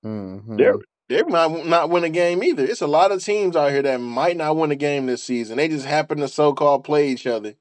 mm-hmm. 0.03 0.57
they're 0.57 0.77
they 1.09 1.21
might 1.23 1.65
not 1.65 1.89
win 1.89 2.03
a 2.03 2.09
game 2.09 2.43
either. 2.43 2.63
It's 2.63 2.81
a 2.81 2.87
lot 2.87 3.11
of 3.11 3.23
teams 3.23 3.55
out 3.55 3.71
here 3.71 3.81
that 3.81 3.99
might 3.99 4.37
not 4.37 4.55
win 4.55 4.71
a 4.71 4.75
game 4.75 5.05
this 5.05 5.23
season. 5.23 5.57
They 5.57 5.67
just 5.67 5.85
happen 5.85 6.19
to 6.19 6.27
so 6.27 6.53
called 6.53 6.83
play 6.83 7.09
each 7.09 7.27
other. 7.27 7.55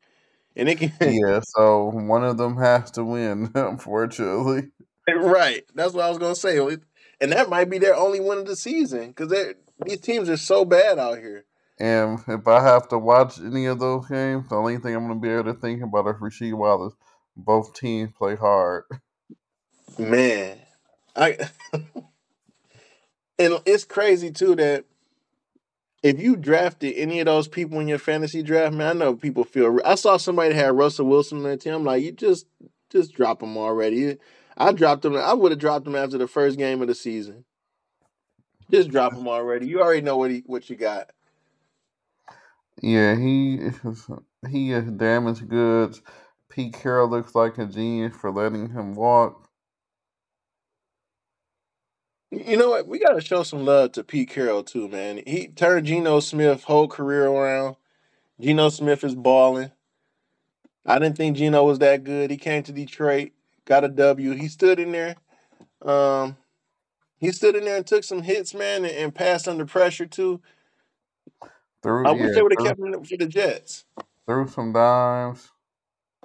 And 0.55 0.68
it 0.68 0.78
can 0.78 0.93
Yeah, 1.01 1.40
so 1.43 1.90
one 1.95 2.24
of 2.24 2.36
them 2.36 2.57
has 2.57 2.90
to 2.93 3.05
win, 3.05 3.51
unfortunately. 3.55 4.70
Eh, 5.09 5.12
right. 5.12 5.64
That's 5.74 5.95
what 5.95 6.05
I 6.05 6.09
was 6.09 6.18
gonna 6.18 6.34
say. 6.34 6.59
And 7.20 7.32
that 7.32 7.49
might 7.49 7.70
be 7.70 7.78
their 7.78 7.97
only 7.97 8.20
win 8.20 8.38
of 8.38 8.47
the 8.47 8.57
season. 8.57 9.09
Because 9.09 9.55
these 9.84 10.01
teams 10.01 10.28
are 10.28 10.36
so 10.36 10.64
bad 10.64 10.99
out 10.99 11.18
here. 11.18 11.45
And 11.78 12.20
if 12.28 12.47
I 12.47 12.62
have 12.62 12.88
to 12.88 12.99
watch 12.99 13.40
any 13.40 13.66
of 13.66 13.80
those 13.80 14.07
games, 14.07 14.49
the 14.49 14.57
only 14.57 14.78
thing 14.78 14.95
I'm 14.95 15.09
gonna 15.09 15.20
be 15.20 15.30
able 15.30 15.53
to 15.53 15.55
think 15.55 15.82
about 15.82 16.07
is 16.07 16.20
Rasheed 16.20 16.55
Wallace. 16.55 16.95
Both 17.36 17.74
teams 17.74 18.12
play 18.16 18.36
hard. 18.36 18.84
Man. 19.99 20.59
I 21.16 21.38
and 23.38 23.60
it's 23.66 23.84
crazy 23.84 24.30
too 24.30 24.54
that 24.56 24.84
if 26.02 26.20
you 26.20 26.36
drafted 26.36 26.94
any 26.96 27.20
of 27.20 27.26
those 27.26 27.48
people 27.48 27.78
in 27.78 27.88
your 27.88 27.98
fantasy 27.98 28.42
draft, 28.42 28.74
man, 28.74 28.96
I 28.96 28.98
know 28.98 29.14
people 29.14 29.44
feel. 29.44 29.78
I 29.84 29.94
saw 29.94 30.16
somebody 30.16 30.54
had 30.54 30.76
Russell 30.76 31.06
Wilson 31.06 31.38
on 31.38 31.44
their 31.44 31.56
team. 31.56 31.74
I'm 31.74 31.84
like, 31.84 32.02
you 32.02 32.12
just 32.12 32.46
just 32.90 33.14
drop 33.14 33.42
him 33.42 33.56
already. 33.56 34.18
I 34.56 34.72
dropped 34.72 35.04
him. 35.04 35.16
I 35.16 35.32
would 35.32 35.52
have 35.52 35.60
dropped 35.60 35.86
him 35.86 35.96
after 35.96 36.18
the 36.18 36.28
first 36.28 36.58
game 36.58 36.82
of 36.82 36.88
the 36.88 36.94
season. 36.94 37.44
Just 38.70 38.90
drop 38.90 39.12
him 39.12 39.28
already. 39.28 39.66
You 39.66 39.80
already 39.80 40.02
know 40.02 40.16
what 40.16 40.30
he 40.30 40.42
what 40.46 40.68
you 40.68 40.76
got. 40.76 41.10
Yeah, 42.80 43.16
he 43.16 43.60
he 44.50 44.72
is 44.72 44.90
damaged 44.90 45.48
goods. 45.48 46.02
Pete 46.48 46.74
Carroll 46.74 47.08
looks 47.08 47.34
like 47.34 47.58
a 47.58 47.66
genius 47.66 48.14
for 48.14 48.30
letting 48.30 48.68
him 48.68 48.94
walk. 48.94 49.41
You 52.32 52.56
know 52.56 52.70
what? 52.70 52.88
We 52.88 52.98
got 52.98 53.12
to 53.12 53.20
show 53.20 53.42
some 53.42 53.66
love 53.66 53.92
to 53.92 54.02
Pete 54.02 54.30
Carroll 54.30 54.64
too, 54.64 54.88
man. 54.88 55.20
He 55.26 55.48
turned 55.48 55.84
Geno 55.84 56.18
Smith's 56.20 56.64
whole 56.64 56.88
career 56.88 57.26
around. 57.26 57.76
Geno 58.40 58.70
Smith 58.70 59.04
is 59.04 59.14
balling. 59.14 59.70
I 60.86 60.98
didn't 60.98 61.18
think 61.18 61.36
Geno 61.36 61.62
was 61.62 61.78
that 61.80 62.04
good. 62.04 62.30
He 62.30 62.38
came 62.38 62.62
to 62.62 62.72
Detroit, 62.72 63.32
got 63.66 63.84
a 63.84 63.88
W. 63.88 64.30
He 64.32 64.48
stood 64.48 64.80
in 64.80 64.92
there. 64.92 65.16
Um, 65.82 66.38
he 67.18 67.32
stood 67.32 67.54
in 67.54 67.66
there 67.66 67.76
and 67.76 67.86
took 67.86 68.02
some 68.02 68.22
hits, 68.22 68.54
man, 68.54 68.86
and, 68.86 68.96
and 68.96 69.14
passed 69.14 69.46
under 69.46 69.66
pressure 69.66 70.06
too. 70.06 70.40
Through, 71.82 72.06
I 72.06 72.12
wish 72.12 72.34
they 72.34 72.42
would 72.42 72.54
have 72.58 72.66
kept 72.66 72.80
him 72.80 73.04
for 73.04 73.16
the 73.18 73.26
Jets. 73.26 73.84
Threw 74.26 74.48
some 74.48 74.72
dimes. 74.72 75.50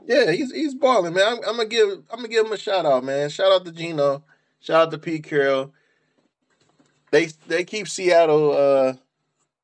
Yeah, 0.05 0.31
he's 0.31 0.53
he's 0.53 0.73
balling, 0.73 1.15
man. 1.15 1.27
I'm, 1.27 1.39
I'm, 1.39 1.57
gonna 1.57 1.65
give 1.65 1.89
I'm 1.89 2.19
gonna 2.19 2.29
give 2.29 2.45
him 2.45 2.53
a 2.53 2.57
shout 2.57 2.85
out, 2.85 3.03
man. 3.03 3.29
Shout 3.29 3.51
out 3.51 3.65
to 3.65 3.73
Geno. 3.73 4.23
Shout 4.61 4.83
out 4.83 4.91
to 4.91 4.97
Pete 4.97 5.25
Carroll 5.25 5.73
they 7.11 7.27
they 7.47 7.63
keep 7.63 7.87
Seattle 7.87 8.51
uh, 8.51 8.93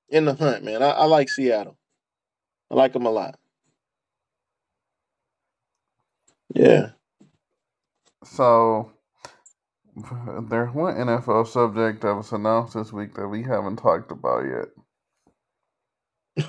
in 0.09 0.25
the 0.25 0.35
hunt, 0.35 0.63
man. 0.63 0.81
I, 0.81 0.89
I 0.91 1.05
like 1.05 1.29
Seattle. 1.29 1.77
I 2.71 2.75
like 2.75 2.93
them 2.93 3.05
a 3.05 3.11
lot. 3.11 3.39
Yeah. 6.53 6.89
So 8.23 8.91
there's 9.95 10.73
one 10.73 10.95
NFL 10.95 11.47
subject 11.47 12.01
that 12.01 12.15
was 12.15 12.31
announced 12.31 12.73
this 12.73 12.93
week 12.93 13.15
that 13.15 13.27
we 13.27 13.43
haven't 13.43 13.77
talked 13.77 14.11
about 14.11 14.45
yet. 14.45 14.69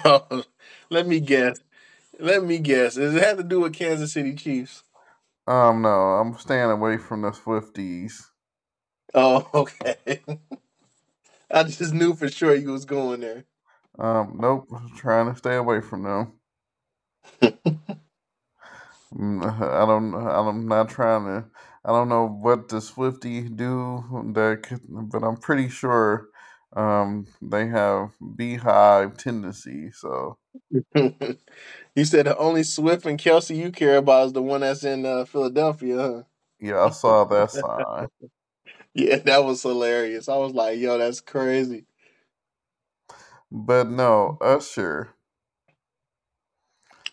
let 0.90 1.07
me 1.07 1.20
guess. 1.20 1.61
Let 2.18 2.45
me 2.45 2.59
guess. 2.59 2.95
Does 2.95 3.14
it 3.14 3.22
have 3.22 3.36
to 3.38 3.42
do 3.42 3.61
with 3.61 3.74
Kansas 3.74 4.12
City 4.12 4.34
Chiefs? 4.34 4.84
Um, 5.47 5.82
no, 5.82 5.88
I'm 5.88 6.38
staying 6.38 6.70
away 6.70 6.97
from 6.97 7.22
the 7.22 7.32
Swifties. 7.32 8.14
Oh, 9.12 9.49
okay. 9.55 10.20
I 11.51 11.64
just 11.64 11.95
knew 11.95 12.14
for 12.14 12.28
sure 12.28 12.55
you 12.55 12.72
was 12.72 12.84
going 12.84 13.20
there. 13.20 13.45
Um, 13.99 14.38
nope. 14.40 14.68
Trying 14.97 15.32
to 15.32 15.38
stay 15.38 15.57
away 15.57 15.80
from 15.80 16.03
them. 16.05 16.32
Mm, 19.14 19.45
I 19.45 19.86
don't. 19.86 20.14
I'm 20.14 20.68
not 20.68 20.88
trying 20.88 21.24
to. 21.26 21.45
I 21.84 21.90
don't 21.92 22.09
know 22.09 22.26
what 22.28 22.68
the 22.68 22.80
Swifty 22.80 23.42
do 23.42 24.05
that, 24.34 24.80
but 24.88 25.22
I'm 25.22 25.36
pretty 25.36 25.68
sure 25.68 26.28
um, 26.74 27.26
they 27.42 27.66
have 27.68 28.11
Beyhive 28.22 29.16
tendency. 29.18 29.90
So 29.92 30.38
you 30.95 32.05
said 32.05 32.26
the 32.26 32.36
only 32.38 32.64
Swift 32.64 33.07
and 33.07 33.18
Kelsey 33.18 33.57
you 33.57 33.72
care 33.72 33.99
about 33.99 34.26
is 34.28 34.32
the 34.32 34.42
one 34.42 34.62
that's 34.62 34.84
in 34.84 35.07
uh, 35.07 35.24
Philadelphia. 35.26 35.97
Huh? 35.99 36.22
Yeah, 36.61 36.84
I 36.84 36.90
saw 36.90 37.24
that 37.24 37.51
sign. 37.53 38.09
Yeah, 38.95 39.16
that 39.18 39.45
was 39.45 39.62
hilarious. 39.62 40.28
I 40.28 40.36
was 40.36 40.53
like, 40.55 40.78
yo, 40.78 40.99
that's 40.99 41.20
crazy. 41.20 41.86
But 43.51 43.88
no, 43.88 44.36
Usher. 44.40 45.14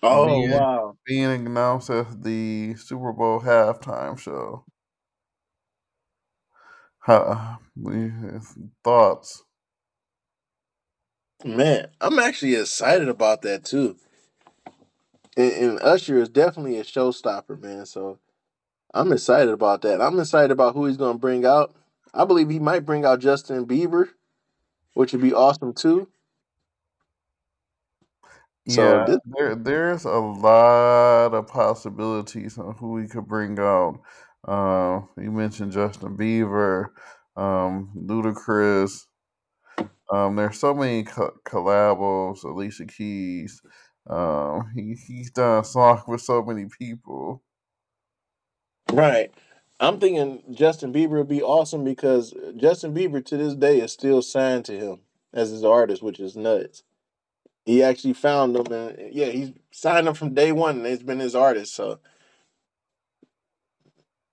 Oh 0.04 0.26
being, 0.28 0.52
wow. 0.52 0.98
Being 1.06 1.48
announced 1.48 1.90
as 1.90 2.18
the 2.20 2.76
Super 2.76 3.14
Bowl 3.14 3.40
halftime 3.42 4.18
show. 4.20 4.66
How, 7.00 7.60
thoughts? 8.84 9.44
Man, 11.46 11.88
I'm 12.02 12.20
actually 12.20 12.56
excited 12.56 13.10
about 13.10 13.42
that 13.44 13.66
too. 13.66 13.98
and, 15.38 15.52
and 15.54 15.80
Usher 15.82 16.18
is 16.20 16.30
definitely 16.30 16.78
a 16.80 16.84
showstopper, 16.84 17.60
man. 17.62 17.86
So 17.86 18.20
I'm 18.94 19.12
excited 19.12 19.50
about 19.54 19.82
that. 19.84 20.02
I'm 20.02 20.20
excited 20.20 20.52
about 20.52 20.76
who 20.76 20.86
he's 20.86 20.98
going 20.98 21.14
to 21.16 21.20
bring 21.20 21.46
out. 21.46 21.74
I 22.14 22.26
believe 22.26 22.50
he 22.50 22.60
might 22.60 22.86
bring 22.86 23.06
out 23.06 23.20
Justin 23.20 23.66
Bieber, 23.66 24.10
which 24.94 25.14
would 25.14 25.22
be 25.22 25.34
awesome 25.34 25.74
too. 25.74 26.10
So 28.68 29.00
yeah, 29.00 29.06
this- 29.06 29.20
there 29.26 29.56
there's 29.56 30.06
a 30.06 30.10
lot 30.20 31.34
of 31.34 31.48
possibilities 31.48 32.58
on 32.58 32.76
who 32.76 32.92
we 32.94 33.08
could 33.08 33.28
bring 33.28 33.60
out. 33.60 34.00
Uh, 34.48 35.02
you 35.18 35.32
mentioned 35.32 35.72
Justin 35.72 36.18
Bieber, 36.18 36.88
um, 37.36 37.92
Ludacris. 37.96 39.08
Um, 40.12 40.36
there's 40.36 40.60
so 40.60 40.74
many 40.74 41.04
co- 41.04 41.38
collabos. 41.46 42.44
Alicia 42.44 42.86
Keys. 42.86 43.62
Um, 44.08 44.72
he 44.76 44.96
he's 44.96 45.32
done 45.32 45.62
a 45.62 45.64
song 45.64 46.02
with 46.08 46.22
so 46.22 46.44
many 46.44 46.66
people. 46.80 47.44
Right. 48.92 49.32
I'm 49.80 50.00
thinking 50.00 50.44
Justin 50.52 50.94
Bieber 50.94 51.12
would 51.12 51.28
be 51.28 51.42
awesome 51.42 51.84
because 51.84 52.34
Justin 52.56 52.94
Bieber 52.94 53.24
to 53.26 53.38
this 53.38 53.56
day 53.56 53.80
is 53.80 53.92
still 53.92 54.22
signed 54.22 54.66
to 54.66 54.78
him 54.78 55.00
as 55.34 55.50
his 55.50 55.64
artist, 55.64 56.04
which 56.04 56.20
is 56.20 56.36
nuts. 56.36 56.84
He 57.66 57.84
actually 57.84 58.14
found 58.14 58.56
him 58.56 58.72
and 58.72 59.14
yeah, 59.14 59.28
he's 59.28 59.52
signed 59.72 60.08
him 60.08 60.14
from 60.14 60.34
day 60.34 60.52
one, 60.52 60.78
and 60.78 60.88
it's 60.88 61.04
been 61.04 61.20
his 61.20 61.36
artist. 61.36 61.74
So, 61.74 62.00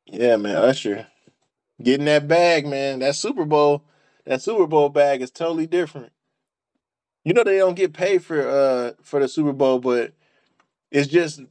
yeah, 0.06 0.36
man, 0.36 0.56
Usher 0.56 1.06
getting 1.82 2.06
that 2.06 2.28
bag, 2.28 2.66
man. 2.66 3.00
That 3.00 3.14
Super 3.14 3.44
Bowl, 3.44 3.84
that 4.24 4.42
Super 4.42 4.66
Bowl 4.66 4.88
bag 4.88 5.22
is 5.22 5.30
totally 5.30 5.66
different. 5.66 6.12
You 7.24 7.34
know 7.34 7.44
they 7.44 7.58
don't 7.58 7.74
get 7.74 7.92
paid 7.92 8.24
for 8.24 8.48
uh 8.48 8.92
for 9.02 9.20
the 9.20 9.28
Super 9.28 9.52
Bowl, 9.52 9.78
but 9.78 10.12
it's 10.90 11.08
just 11.08 11.42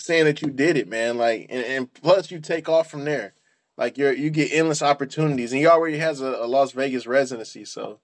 saying 0.00 0.24
that 0.24 0.42
you 0.42 0.50
did 0.50 0.76
it, 0.76 0.88
man. 0.88 1.16
Like, 1.18 1.46
and, 1.50 1.64
and 1.64 1.94
plus 1.94 2.30
you 2.30 2.40
take 2.40 2.68
off 2.68 2.90
from 2.90 3.04
there. 3.04 3.34
Like 3.76 3.96
you're 3.96 4.12
you 4.12 4.30
get 4.30 4.52
endless 4.52 4.82
opportunities, 4.82 5.52
and 5.52 5.60
he 5.60 5.66
already 5.66 5.98
has 5.98 6.20
a, 6.20 6.26
a 6.26 6.46
Las 6.46 6.72
Vegas 6.72 7.06
residency, 7.06 7.64
so 7.64 8.00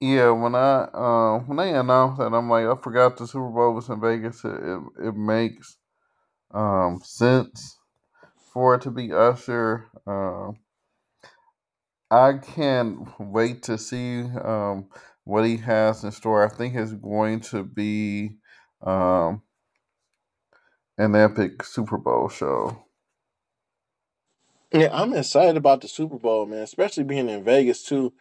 yeah, 0.00 0.30
when 0.30 0.54
I 0.54 0.84
uh, 0.94 1.38
when 1.40 1.58
they 1.58 1.74
announced 1.74 2.18
that, 2.18 2.32
I'm 2.32 2.48
like, 2.48 2.64
I 2.64 2.74
forgot 2.82 3.18
the 3.18 3.26
Super 3.26 3.50
Bowl 3.50 3.74
was 3.74 3.90
in 3.90 4.00
Vegas. 4.00 4.42
It 4.44 4.54
it, 4.54 5.08
it 5.08 5.14
makes 5.14 5.76
um, 6.52 7.00
sense 7.04 7.78
for 8.52 8.74
it 8.74 8.82
to 8.82 8.90
be 8.90 9.12
Usher. 9.12 9.88
Uh, 10.06 10.52
I 12.10 12.38
can't 12.38 13.08
wait 13.20 13.62
to 13.64 13.76
see 13.76 14.22
um, 14.22 14.88
what 15.24 15.44
he 15.44 15.58
has 15.58 16.02
in 16.02 16.12
store. 16.12 16.44
I 16.44 16.48
think 16.48 16.74
it's 16.74 16.94
going 16.94 17.40
to 17.40 17.62
be 17.62 18.38
um, 18.82 19.42
an 21.00 21.16
epic 21.16 21.64
Super 21.64 21.96
Bowl 21.96 22.28
show. 22.28 22.84
Yeah, 24.72 24.90
I'm 24.92 25.14
excited 25.14 25.56
about 25.56 25.80
the 25.80 25.88
Super 25.88 26.18
Bowl, 26.18 26.46
man. 26.46 26.62
Especially 26.62 27.04
being 27.04 27.28
in 27.28 27.42
Vegas 27.42 27.82
too. 27.82 28.12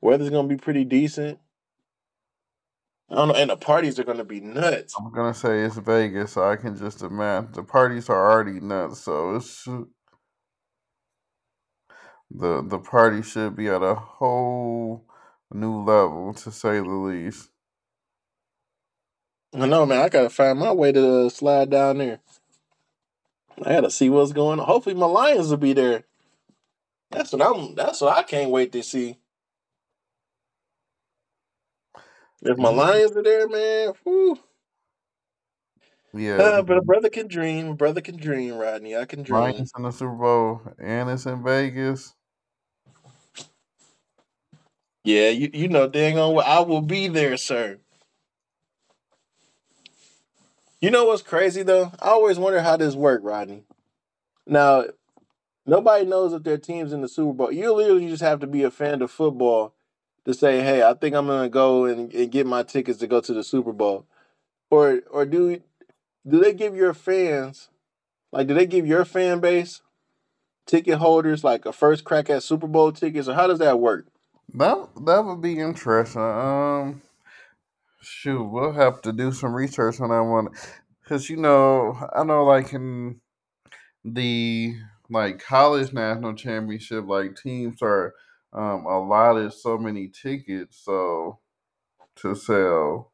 Weather's 0.00 0.30
gonna 0.30 0.48
be 0.48 0.56
pretty 0.56 0.84
decent. 0.84 1.38
I 3.08 3.14
don't 3.14 3.28
know, 3.28 3.34
and 3.34 3.50
the 3.50 3.56
parties 3.56 3.98
are 4.00 4.04
gonna 4.04 4.24
be 4.24 4.40
nuts. 4.40 4.94
I'm 4.98 5.12
gonna 5.12 5.34
say 5.34 5.62
it's 5.62 5.78
Vegas, 5.78 6.32
so 6.32 6.50
I 6.50 6.56
can 6.56 6.76
just 6.76 7.02
imagine 7.02 7.52
the 7.52 7.62
parties 7.62 8.10
are 8.10 8.32
already 8.32 8.58
nuts. 8.60 9.00
So 9.00 9.36
it's 9.36 9.64
the 12.30 12.62
the 12.62 12.78
party 12.80 13.22
should 13.22 13.54
be 13.56 13.68
at 13.68 13.82
a 13.82 13.94
whole 13.94 15.06
new 15.52 15.84
level, 15.84 16.34
to 16.34 16.50
say 16.50 16.80
the 16.80 16.88
least. 16.88 17.50
I 19.54 19.66
know, 19.66 19.86
man. 19.86 20.00
I 20.00 20.08
gotta 20.08 20.30
find 20.30 20.58
my 20.58 20.72
way 20.72 20.92
to 20.92 21.30
slide 21.30 21.70
down 21.70 21.98
there. 21.98 22.20
I 23.62 23.74
gotta 23.74 23.90
see 23.90 24.10
what's 24.10 24.32
going 24.32 24.60
on. 24.60 24.66
Hopefully, 24.66 24.94
my 24.94 25.06
Lions 25.06 25.48
will 25.48 25.56
be 25.56 25.72
there. 25.72 26.04
That's 27.10 27.32
what 27.32 27.42
I'm. 27.42 27.74
That's 27.74 28.00
what 28.00 28.16
I 28.16 28.22
can't 28.22 28.50
wait 28.50 28.72
to 28.72 28.82
see. 28.82 29.18
If 32.42 32.58
my 32.58 32.68
Lions 32.70 33.12
are 33.16 33.22
there, 33.22 33.48
man, 33.48 33.94
whew. 34.04 34.38
Yeah, 36.14 36.38
Uh, 36.42 36.62
but 36.62 36.78
a 36.78 36.82
brother 36.82 37.08
can 37.08 37.28
dream. 37.28 37.68
A 37.70 37.74
brother 37.74 38.00
can 38.00 38.16
dream, 38.16 38.54
Rodney. 38.54 38.96
I 38.96 39.04
can 39.04 39.22
dream. 39.22 39.40
Lions 39.40 39.72
in 39.76 39.82
the 39.84 39.90
Super 39.90 40.12
Bowl, 40.14 40.62
and 40.78 41.10
it's 41.10 41.26
in 41.26 41.42
Vegas. 41.42 42.14
Yeah, 45.04 45.30
you 45.30 45.50
you 45.54 45.68
know 45.68 45.88
dang 45.88 46.18
on 46.18 46.34
what 46.34 46.46
I 46.46 46.60
will 46.60 46.82
be 46.82 47.08
there, 47.08 47.36
sir. 47.36 47.78
You 50.80 50.90
know 50.90 51.06
what's 51.06 51.22
crazy 51.22 51.62
though? 51.62 51.92
I 52.00 52.08
always 52.10 52.38
wonder 52.38 52.60
how 52.60 52.76
this 52.76 52.94
worked, 52.94 53.24
Rodney. 53.24 53.64
Now, 54.46 54.84
nobody 55.64 56.04
knows 56.04 56.32
if 56.32 56.42
their 56.42 56.58
team's 56.58 56.92
in 56.92 57.00
the 57.00 57.08
Super 57.08 57.32
Bowl. 57.32 57.52
You 57.52 57.72
literally 57.72 58.08
just 58.08 58.22
have 58.22 58.40
to 58.40 58.46
be 58.46 58.62
a 58.62 58.70
fan 58.70 59.02
of 59.02 59.10
football 59.10 59.74
to 60.24 60.34
say, 60.34 60.60
"Hey, 60.60 60.82
I 60.82 60.94
think 60.94 61.14
I'm 61.14 61.26
gonna 61.26 61.48
go 61.48 61.84
and, 61.86 62.12
and 62.12 62.30
get 62.30 62.46
my 62.46 62.62
tickets 62.62 62.98
to 62.98 63.06
go 63.06 63.20
to 63.20 63.32
the 63.32 63.42
Super 63.42 63.72
Bowl," 63.72 64.06
or 64.70 65.00
or 65.10 65.24
do 65.24 65.60
do 66.26 66.40
they 66.40 66.52
give 66.52 66.76
your 66.76 66.92
fans 66.92 67.68
like 68.32 68.46
do 68.46 68.54
they 68.54 68.66
give 68.66 68.86
your 68.86 69.04
fan 69.04 69.40
base 69.40 69.80
ticket 70.66 70.98
holders 70.98 71.44
like 71.44 71.64
a 71.64 71.72
first 71.72 72.04
crack 72.04 72.28
at 72.28 72.42
Super 72.42 72.66
Bowl 72.66 72.92
tickets, 72.92 73.28
or 73.28 73.34
how 73.34 73.46
does 73.46 73.60
that 73.60 73.80
work? 73.80 74.06
That 74.52 74.88
that 75.06 75.24
would 75.24 75.40
be 75.40 75.58
interesting. 75.58 76.20
Um, 76.20 77.02
shoot, 78.06 78.44
we'll 78.44 78.72
have 78.72 79.02
to 79.02 79.12
do 79.12 79.32
some 79.32 79.54
research 79.54 80.00
on 80.00 80.10
that 80.10 80.22
one, 80.22 80.48
because 81.02 81.28
you 81.28 81.36
know, 81.36 81.98
I 82.14 82.24
know 82.24 82.44
like 82.44 82.72
in 82.72 83.20
the 84.04 84.74
like 85.10 85.40
college 85.40 85.92
national 85.92 86.34
championship, 86.34 87.06
like 87.06 87.36
teams 87.36 87.82
are 87.82 88.14
um, 88.52 88.86
allotted 88.86 89.52
so 89.52 89.78
many 89.78 90.08
tickets 90.08 90.82
so 90.84 91.38
to 92.16 92.34
sell. 92.34 93.12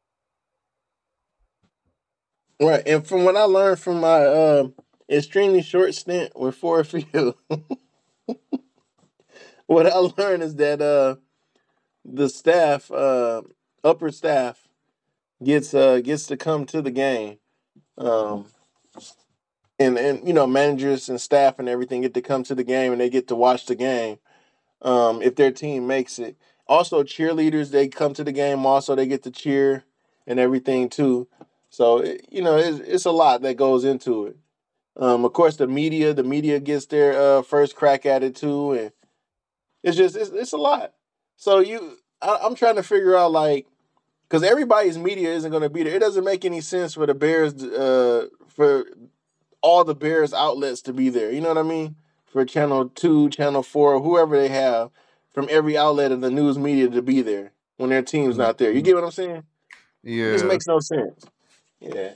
Right, 2.61 2.83
and 2.87 3.05
from 3.05 3.25
what 3.25 3.35
I 3.35 3.43
learned 3.43 3.79
from 3.79 3.99
my 3.99 4.25
uh, 4.25 4.67
extremely 5.09 5.61
short 5.61 5.93
stint 5.95 6.31
with 6.35 6.55
Ford 6.55 6.87
Field, 7.11 7.35
what 9.65 9.87
I 9.87 9.97
learned 9.97 10.43
is 10.43 10.55
that 10.55 10.81
uh, 10.81 11.15
the 12.05 12.29
staff, 12.29 12.89
uh, 12.91 13.41
upper 13.83 14.11
staff, 14.11 14.67
gets 15.43 15.73
uh, 15.73 15.99
gets 15.99 16.25
to 16.27 16.37
come 16.37 16.65
to 16.67 16.81
the 16.81 16.91
game, 16.91 17.37
um, 17.97 18.45
and 19.79 19.97
and 19.97 20.27
you 20.27 20.33
know 20.33 20.47
managers 20.47 21.09
and 21.09 21.19
staff 21.19 21.59
and 21.59 21.69
everything 21.69 22.01
get 22.01 22.13
to 22.13 22.21
come 22.21 22.43
to 22.43 22.55
the 22.55 22.63
game 22.63 22.91
and 22.91 23.01
they 23.01 23.09
get 23.09 23.27
to 23.27 23.35
watch 23.35 23.65
the 23.65 23.75
game 23.75 24.19
um, 24.81 25.21
if 25.21 25.35
their 25.35 25.51
team 25.51 25.87
makes 25.87 26.19
it. 26.19 26.37
Also, 26.67 27.03
cheerleaders 27.03 27.71
they 27.71 27.87
come 27.87 28.13
to 28.13 28.23
the 28.23 28.31
game. 28.31 28.65
Also, 28.65 28.95
they 28.95 29.05
get 29.05 29.23
to 29.23 29.31
cheer 29.31 29.83
and 30.25 30.39
everything 30.39 30.89
too. 30.89 31.27
So 31.69 32.03
you 32.29 32.41
know, 32.41 32.57
it's, 32.57 32.79
it's 32.79 33.05
a 33.05 33.11
lot 33.11 33.41
that 33.41 33.57
goes 33.57 33.83
into 33.83 34.27
it. 34.27 34.37
Um, 34.95 35.25
of 35.25 35.33
course, 35.33 35.55
the 35.55 35.67
media, 35.67 36.13
the 36.13 36.23
media 36.23 36.59
gets 36.59 36.85
their 36.85 37.19
uh, 37.19 37.41
first 37.41 37.75
crack 37.75 38.05
at 38.05 38.23
it 38.23 38.35
too, 38.35 38.73
and 38.73 38.91
it's 39.81 39.97
just 39.97 40.15
it's, 40.15 40.29
it's 40.29 40.53
a 40.53 40.57
lot. 40.57 40.93
So 41.35 41.59
you, 41.59 41.97
I, 42.21 42.39
I'm 42.43 42.55
trying 42.55 42.75
to 42.75 42.83
figure 42.83 43.15
out 43.17 43.31
like, 43.31 43.65
because 44.33 44.49
everybody's 44.49 44.97
media 44.97 45.29
isn't 45.29 45.51
going 45.51 45.61
to 45.61 45.69
be 45.69 45.83
there. 45.83 45.95
It 45.95 45.99
doesn't 45.99 46.23
make 46.23 46.43
any 46.43 46.59
sense 46.59 46.95
for 46.95 47.05
the 47.05 47.13
Bears, 47.13 47.53
uh, 47.63 48.29
for 48.47 48.85
all 49.61 49.83
the 49.83 49.93
Bears 49.93 50.33
outlets 50.33 50.81
to 50.81 50.93
be 50.93 51.09
there. 51.09 51.31
You 51.31 51.39
know 51.39 51.49
what 51.49 51.59
I 51.59 51.63
mean? 51.63 51.95
for 52.33 52.43
Channel 52.43 52.89
2, 52.89 53.29
Channel 53.29 53.61
4, 53.61 54.01
whoever 54.01 54.35
they 54.35 54.49
have 54.49 54.89
from 55.31 55.47
every 55.49 55.77
outlet 55.77 56.11
of 56.11 56.21
the 56.21 56.31
news 56.31 56.57
media 56.57 56.89
to 56.89 57.01
be 57.01 57.21
there 57.21 57.53
when 57.77 57.91
their 57.91 58.01
team's 58.01 58.37
not 58.37 58.57
there. 58.57 58.71
You 58.71 58.81
get 58.81 58.95
what 58.95 59.03
I'm 59.03 59.11
saying? 59.11 59.43
Yeah. 60.03 60.31
This 60.31 60.43
makes 60.43 60.67
no 60.67 60.79
sense. 60.79 61.25
Yeah. 61.79 62.13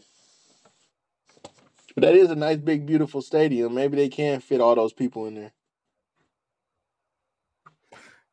But 1.94 2.02
that 2.02 2.16
is 2.16 2.32
a 2.32 2.36
nice, 2.36 2.58
big, 2.58 2.88
beautiful 2.88 3.22
stadium. 3.22 3.76
Maybe 3.76 3.96
they 3.96 4.10
can 4.10 4.40
fit 4.40 4.60
all 4.60 4.76
those 4.76 4.94
people 4.94 5.28
in 5.28 5.36
there. 5.36 5.52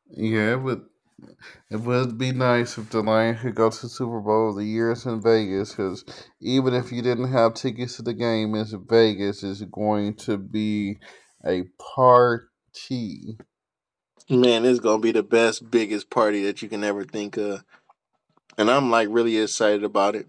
Yeah, 0.09 0.53
it 0.53 0.61
would. 0.61 0.85
It 1.69 1.77
would 1.77 2.17
be 2.17 2.31
nice 2.31 2.77
if 2.77 2.89
the 2.89 3.01
Lions 3.01 3.41
could 3.41 3.55
go 3.55 3.69
to 3.69 3.81
the 3.81 3.89
Super 3.89 4.19
Bowl 4.19 4.49
of 4.49 4.55
the 4.55 4.65
years 4.65 5.05
in 5.05 5.21
Vegas, 5.21 5.71
because 5.71 6.05
even 6.41 6.73
if 6.73 6.91
you 6.91 7.01
didn't 7.01 7.31
have 7.31 7.53
tickets 7.53 7.97
to 7.97 8.01
the 8.01 8.13
game, 8.13 8.55
it's 8.55 8.73
Vegas 8.73 9.43
is 9.43 9.61
going 9.63 10.15
to 10.15 10.37
be 10.37 10.97
a 11.45 11.63
party. 11.95 13.37
Man, 14.29 14.65
it's 14.65 14.79
gonna 14.79 14.99
be 14.99 15.11
the 15.11 15.23
best, 15.23 15.69
biggest 15.69 16.09
party 16.09 16.43
that 16.43 16.61
you 16.61 16.69
can 16.69 16.83
ever 16.83 17.03
think 17.03 17.37
of. 17.37 17.63
And 18.57 18.71
I'm 18.71 18.89
like 18.89 19.07
really 19.11 19.37
excited 19.37 19.83
about 19.83 20.15
it. 20.15 20.27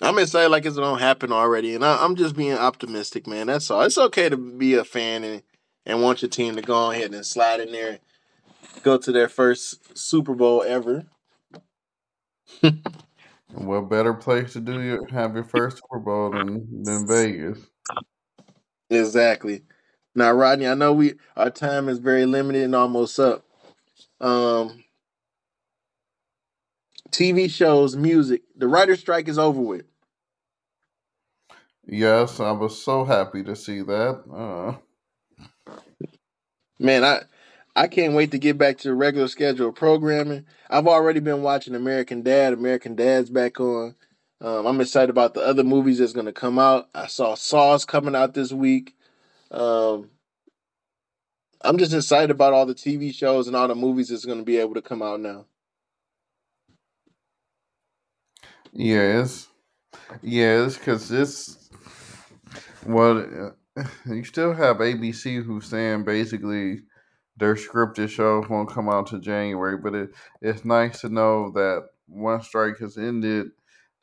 I'm 0.00 0.18
excited 0.18 0.48
like 0.48 0.66
it's 0.66 0.76
gonna 0.76 1.00
happen 1.00 1.32
already, 1.32 1.74
and 1.74 1.84
I, 1.84 2.04
am 2.04 2.16
just 2.16 2.34
being 2.34 2.58
optimistic, 2.58 3.26
man. 3.26 3.46
That's 3.46 3.70
all. 3.70 3.82
It's 3.82 3.98
okay 3.98 4.28
to 4.28 4.36
be 4.36 4.74
a 4.74 4.84
fan 4.84 5.22
and 5.22 5.42
and 5.86 6.02
want 6.02 6.22
your 6.22 6.28
team 6.28 6.56
to 6.56 6.62
go 6.62 6.90
ahead 6.90 7.12
and 7.12 7.26
slide 7.26 7.60
in 7.60 7.72
there, 7.72 7.98
go 8.82 8.98
to 8.98 9.12
their 9.12 9.28
first 9.28 9.96
Super 9.96 10.34
Bowl 10.34 10.62
ever. 10.66 11.06
what 13.52 13.88
better 13.88 14.14
place 14.14 14.52
to 14.54 14.60
do 14.60 14.80
your 14.80 15.06
have 15.08 15.34
your 15.34 15.44
first 15.44 15.78
Super 15.78 15.98
Bowl 15.98 16.30
than 16.30 16.82
than 16.84 17.06
Vegas? 17.06 17.58
Exactly. 18.90 19.62
Now, 20.14 20.32
Rodney, 20.32 20.66
I 20.66 20.74
know 20.74 20.92
we 20.92 21.14
our 21.36 21.50
time 21.50 21.88
is 21.88 21.98
very 21.98 22.26
limited 22.26 22.62
and 22.62 22.74
almost 22.74 23.18
up. 23.18 23.44
Um, 24.20 24.84
TV 27.10 27.50
shows, 27.50 27.96
music. 27.96 28.42
The 28.56 28.68
writer 28.68 28.96
strike 28.96 29.28
is 29.28 29.38
over 29.38 29.60
with. 29.60 29.84
Yes, 31.86 32.40
I 32.40 32.52
was 32.52 32.80
so 32.82 33.04
happy 33.04 33.42
to 33.42 33.56
see 33.56 33.82
that. 33.82 34.22
Uh, 34.32 34.76
Man, 36.78 37.04
I 37.04 37.22
I 37.74 37.86
can't 37.86 38.14
wait 38.14 38.30
to 38.32 38.38
get 38.38 38.58
back 38.58 38.78
to 38.78 38.88
the 38.88 38.94
regular 38.94 39.28
schedule 39.28 39.72
programming. 39.72 40.44
I've 40.68 40.86
already 40.86 41.20
been 41.20 41.42
watching 41.42 41.74
American 41.74 42.22
Dad. 42.22 42.52
American 42.52 42.94
Dad's 42.94 43.30
back 43.30 43.58
on. 43.60 43.94
Um, 44.42 44.66
I'm 44.66 44.80
excited 44.80 45.08
about 45.08 45.34
the 45.34 45.40
other 45.40 45.64
movies 45.64 45.98
that's 45.98 46.12
going 46.12 46.26
to 46.26 46.32
come 46.32 46.58
out. 46.58 46.88
I 46.94 47.06
saw 47.06 47.34
Saw's 47.34 47.84
coming 47.84 48.14
out 48.14 48.34
this 48.34 48.52
week. 48.52 48.94
Um, 49.50 50.10
I'm 51.62 51.78
just 51.78 51.94
excited 51.94 52.30
about 52.30 52.52
all 52.52 52.66
the 52.66 52.74
TV 52.74 53.14
shows 53.14 53.46
and 53.46 53.56
all 53.56 53.68
the 53.68 53.74
movies 53.74 54.08
that's 54.08 54.24
going 54.24 54.38
to 54.38 54.44
be 54.44 54.58
able 54.58 54.74
to 54.74 54.82
come 54.82 55.00
out 55.00 55.20
now. 55.20 55.46
yes, 58.72 59.48
yes, 60.22 60.76
because 60.76 61.08
this, 61.08 61.70
well, 62.84 63.54
you 64.06 64.24
still 64.24 64.52
have 64.52 64.78
ABC 64.78 65.42
who's 65.42 65.66
saying 65.66 66.04
basically 66.04 66.80
their 67.42 67.56
scripted 67.56 68.08
shows 68.08 68.48
won't 68.48 68.70
come 68.70 68.88
out 68.88 69.08
to 69.08 69.18
January, 69.18 69.76
but 69.76 69.96
it, 69.96 70.10
it's 70.40 70.64
nice 70.64 71.00
to 71.00 71.08
know 71.08 71.50
that 71.50 71.88
one 72.06 72.40
strike 72.40 72.78
has 72.78 72.96
ended, 72.96 73.48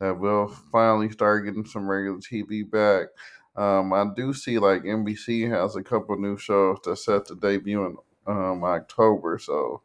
that 0.01 0.19
we'll 0.19 0.49
finally 0.73 1.09
start 1.09 1.45
getting 1.45 1.63
some 1.63 1.89
regular 1.89 2.17
TV 2.17 2.69
back. 2.69 3.07
Um, 3.55 3.93
I 3.93 4.07
do 4.13 4.33
see 4.33 4.59
like 4.59 4.83
NBC 4.83 5.49
has 5.49 5.77
a 5.77 5.83
couple 5.83 6.17
new 6.17 6.37
shows 6.37 6.79
that 6.83 6.97
set 6.97 7.27
to 7.27 7.35
debut 7.35 7.85
in 7.85 7.95
um, 8.27 8.61
October, 8.65 9.39
so 9.39 9.83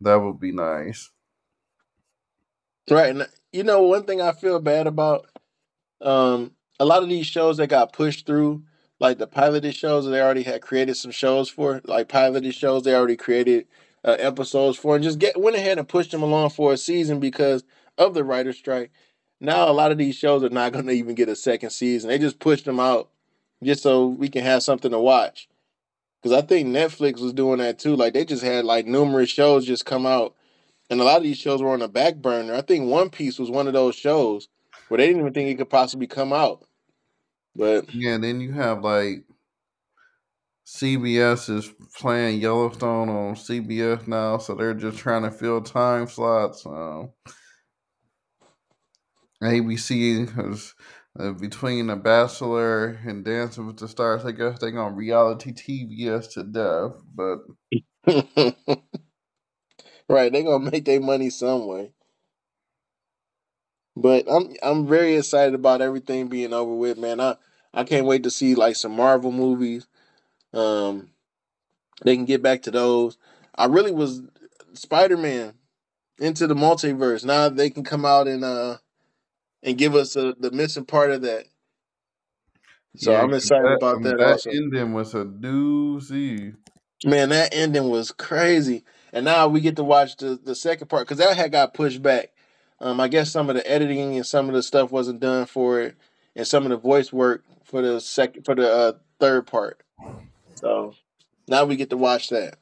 that 0.00 0.16
would 0.16 0.40
be 0.40 0.50
nice. 0.50 1.10
Right. 2.90 3.10
And 3.10 3.28
you 3.52 3.62
know, 3.62 3.82
one 3.82 4.02
thing 4.02 4.20
I 4.20 4.32
feel 4.32 4.58
bad 4.58 4.88
about, 4.88 5.28
um, 6.00 6.56
a 6.80 6.84
lot 6.84 7.04
of 7.04 7.08
these 7.08 7.28
shows 7.28 7.58
that 7.58 7.68
got 7.68 7.92
pushed 7.92 8.26
through, 8.26 8.64
like 9.00 9.18
the 9.18 9.26
piloted 9.26 9.74
shows 9.74 10.04
they 10.04 10.20
already 10.20 10.42
had 10.42 10.60
created 10.60 10.94
some 10.94 11.10
shows 11.10 11.48
for, 11.48 11.80
like 11.84 12.08
piloted 12.08 12.54
shows 12.54 12.82
they 12.84 12.94
already 12.94 13.16
created 13.16 13.66
uh, 14.04 14.16
episodes 14.18 14.78
for, 14.78 14.94
and 14.94 15.02
just 15.02 15.18
get 15.18 15.40
went 15.40 15.56
ahead 15.56 15.78
and 15.78 15.88
pushed 15.88 16.10
them 16.10 16.22
along 16.22 16.50
for 16.50 16.72
a 16.72 16.76
season 16.76 17.18
because 17.18 17.64
of 17.98 18.14
the 18.14 18.22
writer 18.22 18.52
strike. 18.52 18.92
Now 19.40 19.68
a 19.68 19.72
lot 19.72 19.90
of 19.90 19.98
these 19.98 20.16
shows 20.16 20.44
are 20.44 20.50
not 20.50 20.72
going 20.74 20.86
to 20.86 20.92
even 20.92 21.14
get 21.14 21.28
a 21.28 21.36
second 21.36 21.70
season. 21.70 22.08
They 22.08 22.18
just 22.18 22.38
pushed 22.38 22.66
them 22.66 22.78
out 22.78 23.08
just 23.64 23.82
so 23.82 24.06
we 24.06 24.28
can 24.28 24.44
have 24.44 24.62
something 24.62 24.90
to 24.90 24.98
watch. 24.98 25.48
Because 26.22 26.36
I 26.36 26.46
think 26.46 26.68
Netflix 26.68 27.20
was 27.20 27.32
doing 27.32 27.58
that 27.58 27.78
too. 27.78 27.96
Like 27.96 28.12
they 28.12 28.26
just 28.26 28.44
had 28.44 28.66
like 28.66 28.86
numerous 28.86 29.30
shows 29.30 29.66
just 29.66 29.86
come 29.86 30.04
out, 30.04 30.34
and 30.90 31.00
a 31.00 31.04
lot 31.04 31.16
of 31.16 31.22
these 31.22 31.38
shows 31.38 31.62
were 31.62 31.72
on 31.72 31.80
the 31.80 31.88
back 31.88 32.16
burner. 32.16 32.54
I 32.54 32.60
think 32.60 32.90
One 32.90 33.08
Piece 33.08 33.38
was 33.38 33.50
one 33.50 33.66
of 33.66 33.72
those 33.72 33.94
shows 33.94 34.48
where 34.88 34.98
they 34.98 35.06
didn't 35.06 35.22
even 35.22 35.32
think 35.32 35.48
it 35.48 35.54
could 35.56 35.70
possibly 35.70 36.06
come 36.06 36.34
out. 36.34 36.66
But 37.54 37.92
Yeah, 37.94 38.18
then 38.18 38.40
you 38.40 38.52
have 38.52 38.82
like 38.82 39.24
CBS 40.66 41.48
is 41.50 41.72
playing 41.96 42.40
Yellowstone 42.40 43.08
on 43.08 43.34
CBS 43.36 44.06
now, 44.06 44.38
so 44.38 44.54
they're 44.54 44.74
just 44.74 44.98
trying 44.98 45.22
to 45.22 45.30
fill 45.30 45.60
time 45.60 46.06
slots. 46.06 46.64
Um, 46.66 47.10
ABC 49.42 50.24
is 50.52 50.74
uh, 51.18 51.32
between 51.32 51.86
The 51.88 51.96
Bachelor 51.96 52.98
and 53.06 53.24
Dancing 53.24 53.66
with 53.66 53.78
the 53.78 53.88
Stars. 53.88 54.24
I 54.24 54.32
guess 54.32 54.58
they're 54.58 54.78
on 54.78 54.94
reality 54.96 55.52
TV 55.52 56.08
us 56.10 56.28
to 56.34 56.44
death, 56.44 56.92
but 57.14 57.38
right, 60.08 60.32
they're 60.32 60.42
gonna 60.42 60.70
make 60.70 60.84
their 60.84 61.00
money 61.00 61.30
some 61.30 61.66
way. 61.66 61.92
But 63.96 64.26
I'm 64.30 64.54
I'm 64.62 64.86
very 64.86 65.16
excited 65.16 65.54
about 65.54 65.82
everything 65.82 66.28
being 66.28 66.52
over 66.52 66.74
with, 66.74 66.98
man. 66.98 67.20
I 67.20 67.36
I 67.74 67.84
can't 67.84 68.06
wait 68.06 68.22
to 68.24 68.30
see 68.30 68.54
like 68.54 68.76
some 68.76 68.96
Marvel 68.96 69.32
movies. 69.32 69.86
Um, 70.52 71.10
they 72.04 72.16
can 72.16 72.24
get 72.24 72.42
back 72.42 72.62
to 72.62 72.70
those. 72.70 73.18
I 73.54 73.66
really 73.66 73.92
was 73.92 74.22
Spider 74.74 75.16
Man 75.16 75.54
into 76.18 76.46
the 76.46 76.54
multiverse. 76.54 77.24
Now 77.24 77.48
they 77.48 77.70
can 77.70 77.84
come 77.84 78.04
out 78.04 78.28
and 78.28 78.44
uh 78.44 78.78
and 79.62 79.78
give 79.78 79.94
us 79.94 80.16
uh 80.16 80.32
the 80.38 80.50
missing 80.50 80.84
part 80.84 81.10
of 81.10 81.22
that. 81.22 81.46
So 82.96 83.12
yeah, 83.12 83.22
I'm 83.22 83.32
excited 83.34 83.64
that 83.64 83.76
about 83.76 84.02
that 84.02 84.18
that 84.18 84.32
also. 84.32 84.50
ending 84.50 84.92
was 84.92 85.14
a 85.14 85.24
doozy. 85.24 86.54
Man, 87.04 87.30
that 87.30 87.54
ending 87.54 87.88
was 87.88 88.12
crazy. 88.12 88.84
And 89.12 89.24
now 89.24 89.48
we 89.48 89.60
get 89.60 89.76
to 89.76 89.84
watch 89.84 90.16
the, 90.16 90.38
the 90.42 90.54
second 90.54 90.88
part 90.88 91.06
because 91.06 91.18
that 91.18 91.36
had 91.36 91.52
got 91.52 91.74
pushed 91.74 92.02
back. 92.02 92.30
Um, 92.80 93.00
I 93.00 93.08
guess 93.08 93.30
some 93.30 93.50
of 93.50 93.56
the 93.56 93.70
editing 93.70 94.16
and 94.16 94.26
some 94.26 94.48
of 94.48 94.54
the 94.54 94.62
stuff 94.62 94.90
wasn't 94.90 95.20
done 95.20 95.46
for 95.46 95.80
it, 95.80 95.96
and 96.34 96.46
some 96.46 96.64
of 96.64 96.70
the 96.70 96.76
voice 96.78 97.12
work 97.12 97.44
for 97.64 97.82
the 97.82 98.00
second 98.00 98.44
for 98.44 98.54
the 98.54 98.72
uh, 98.72 98.92
third 99.18 99.46
part. 99.46 99.82
So 100.54 100.94
now 101.48 101.64
we 101.64 101.76
get 101.76 101.90
to 101.90 101.96
watch 101.96 102.30
that. 102.30 102.56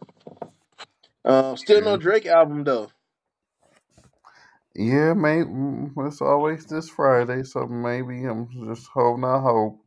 Um, 1.25 1.57
still 1.57 1.83
no 1.83 1.97
Drake 1.97 2.27
album 2.27 2.65
though. 2.65 2.91
yeah, 4.75 5.15
maybe 5.15 5.49
it's 5.99 6.21
always 6.23 6.65
this 6.67 6.89
Friday, 6.89 7.43
so 7.45 7.67
maybe 7.67 8.25
I'm 8.25 8.49
just 8.67 8.89
holding 8.89 9.25
out 9.25 9.43
hope. 9.43 9.81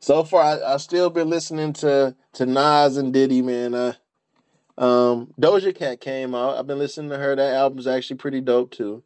So 0.00 0.24
far, 0.24 0.42
I, 0.42 0.74
I 0.74 0.76
still 0.78 1.10
been 1.10 1.30
listening 1.30 1.72
to 1.74 2.16
to 2.34 2.46
Nas 2.46 2.96
and 2.96 3.12
Diddy, 3.12 3.42
man. 3.42 3.74
Uh, 3.74 3.94
um, 4.78 5.32
Doja 5.40 5.74
Cat 5.74 6.00
came 6.00 6.34
out. 6.34 6.58
I've 6.58 6.66
been 6.66 6.78
listening 6.78 7.10
to 7.10 7.18
her. 7.18 7.36
That 7.36 7.54
album's 7.54 7.86
actually 7.86 8.16
pretty 8.18 8.40
dope 8.40 8.72
too. 8.72 9.02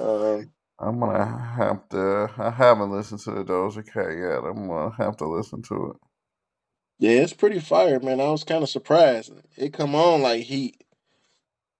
Um, 0.00 0.50
I'm 0.78 1.00
gonna 1.00 1.26
have 1.56 1.88
to. 1.90 2.30
I 2.38 2.50
haven't 2.50 2.92
listened 2.92 3.20
to 3.22 3.32
the 3.32 3.44
Doja 3.44 3.84
Cat 3.86 4.16
yet. 4.18 4.44
I'm 4.44 4.68
gonna 4.68 4.94
have 4.96 5.16
to 5.18 5.28
listen 5.28 5.62
to 5.64 5.92
it. 5.92 5.96
yeah, 6.98 7.12
it's 7.12 7.34
pretty 7.34 7.60
fire, 7.60 8.00
man. 8.00 8.20
I 8.20 8.30
was 8.30 8.44
kind 8.44 8.62
of 8.62 8.70
surprised. 8.70 9.32
It 9.56 9.72
come 9.74 9.94
on 9.94 10.22
like 10.22 10.44
heat. 10.44 10.84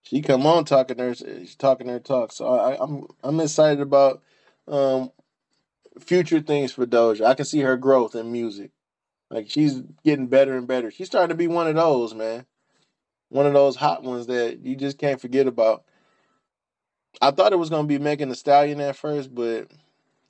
She 0.03 0.23
come 0.23 0.47
on 0.47 0.65
talking 0.65 0.99
her, 0.99 1.15
she's 1.15 1.57
talking 1.57 1.89
her 1.89 2.01
talk. 2.01 2.33
So 2.33 2.49
I, 2.49 2.83
I'm 2.83 3.07
I'm 3.23 3.41
excited 3.41 3.81
about 3.81 4.23
um 4.69 5.13
future 6.01 6.41
things 6.41 6.73
for 6.73 6.87
Doja. 6.87 7.27
I 7.27 7.35
can 7.35 7.47
see 7.47 7.61
her 7.61 7.77
growth 7.77 8.15
in 8.15 8.33
music. 8.33 8.73
Like 9.31 9.51
she's 9.51 9.81
getting 10.05 10.29
better 10.29 10.57
and 10.57 10.69
better. 10.69 10.91
She's 10.91 11.09
starting 11.09 11.31
to 11.31 11.37
be 11.37 11.49
one 11.49 11.69
of 11.69 11.77
those, 11.77 12.15
man. 12.15 12.47
One 13.31 13.47
of 13.47 13.53
those 13.55 13.77
hot 13.77 14.03
ones 14.05 14.27
that 14.29 14.61
you 14.65 14.77
just 14.77 14.99
can't 14.99 15.21
forget 15.21 15.47
about. 15.47 15.85
I 17.23 17.31
thought 17.33 17.53
it 17.53 17.59
was 17.59 17.71
gonna 17.71 17.89
be 17.89 17.99
Megan 17.99 18.31
Thee 18.31 18.35
Stallion 18.37 18.81
at 18.81 18.97
first, 18.97 19.35
but 19.35 19.69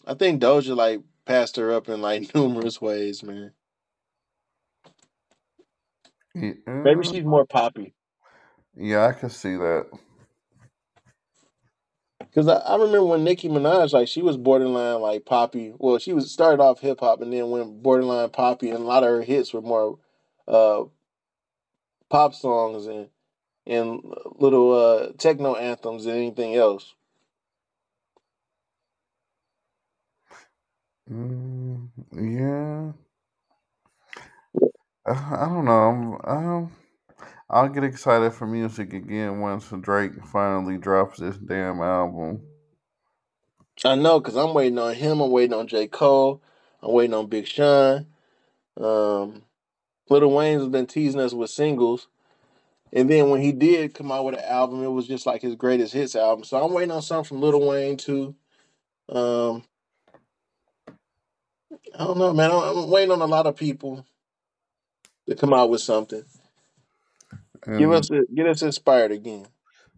I 0.06 0.14
think 0.14 0.42
Doja 0.42 0.76
like 0.76 1.00
passed 1.26 1.56
her 1.56 1.72
up 1.72 1.88
in 1.88 2.02
like 2.02 2.34
numerous 2.36 2.80
ways, 2.80 3.22
man. 3.22 3.52
Yeah, 6.34 6.52
Maybe 6.84 7.04
she's 7.04 7.24
more 7.24 7.46
poppy. 7.46 7.94
yeah, 8.76 9.06
I 9.06 9.12
can 9.12 9.30
see 9.30 9.56
that. 9.56 9.86
Cause 12.34 12.48
I, 12.48 12.56
I 12.58 12.76
remember 12.76 13.04
when 13.06 13.24
Nicki 13.24 13.48
Minaj, 13.48 13.92
like 13.92 14.08
she 14.08 14.22
was 14.22 14.36
borderline 14.36 15.00
like 15.00 15.24
poppy. 15.26 15.74
Well, 15.78 15.98
she 15.98 16.12
was 16.12 16.30
started 16.32 16.62
off 16.62 16.80
hip 16.80 17.00
hop 17.00 17.22
and 17.22 17.32
then 17.32 17.50
went 17.50 17.82
borderline 17.82 18.30
poppy, 18.30 18.70
and 18.70 18.80
a 18.80 18.86
lot 18.86 19.02
of 19.04 19.10
her 19.10 19.22
hits 19.22 19.52
were 19.54 19.62
more 19.62 19.98
uh 20.48 20.84
pop 22.10 22.34
songs 22.34 22.86
and 22.86 23.08
and 23.66 24.02
little 24.36 24.72
uh 24.74 25.12
techno 25.18 25.56
anthems 25.56 26.06
and 26.06 26.16
anything 26.16 26.56
else. 26.56 26.94
Mm, 31.10 31.88
yeah, 32.14 32.92
Uh, 35.06 35.36
I 35.36 35.46
don't 35.46 35.64
know. 35.66 35.72
I'm, 35.72 36.14
um, 36.38 36.72
I'll 37.50 37.68
get 37.70 37.84
excited 37.84 38.32
for 38.34 38.46
music 38.46 38.92
again 38.92 39.40
once 39.40 39.72
Drake 39.82 40.24
finally 40.26 40.78
drops 40.78 41.18
this 41.20 41.36
damn 41.38 41.80
album. 41.82 42.42
I 43.84 43.96
know, 43.96 44.20
cause 44.20 44.36
I'm 44.36 44.54
waiting 44.54 44.78
on 44.78 44.94
him. 44.94 45.20
I'm 45.20 45.30
waiting 45.30 45.54
on 45.54 45.68
J 45.68 45.88
Cole. 45.88 46.42
I'm 46.82 46.92
waiting 46.92 47.14
on 47.14 47.28
Big 47.28 47.46
Sean. 47.46 48.06
Um, 48.78 49.42
Lil 50.10 50.30
Wayne's 50.32 50.68
been 50.68 50.86
teasing 50.86 51.20
us 51.20 51.34
with 51.34 51.50
singles, 51.50 52.08
and 52.92 53.10
then 53.10 53.30
when 53.30 53.42
he 53.42 53.52
did 53.52 53.94
come 53.94 54.12
out 54.12 54.24
with 54.26 54.36
an 54.36 54.44
album, 54.44 54.84
it 54.84 54.88
was 54.88 55.08
just 55.08 55.26
like 55.26 55.42
his 55.42 55.56
greatest 55.56 55.94
hits 55.94 56.16
album. 56.16 56.44
So 56.44 56.62
I'm 56.64 56.72
waiting 56.72 56.92
on 56.92 57.02
something 57.02 57.28
from 57.28 57.40
Lil 57.42 57.66
Wayne 57.66 57.96
too. 57.98 58.34
Um, 59.10 59.64
I 61.98 62.04
don't 62.04 62.18
know, 62.18 62.32
man. 62.34 62.50
I'm, 62.52 62.90
waiting 62.90 63.12
on 63.12 63.22
a 63.22 63.26
lot 63.26 63.46
of 63.46 63.56
people 63.56 64.06
to 65.28 65.36
come 65.36 65.54
out 65.54 65.70
with 65.70 65.82
something. 65.82 66.24
Give 67.76 67.90
And 67.90 67.92
us, 67.92 68.10
get 68.34 68.46
us 68.48 68.62
inspired 68.62 69.12
again. 69.12 69.46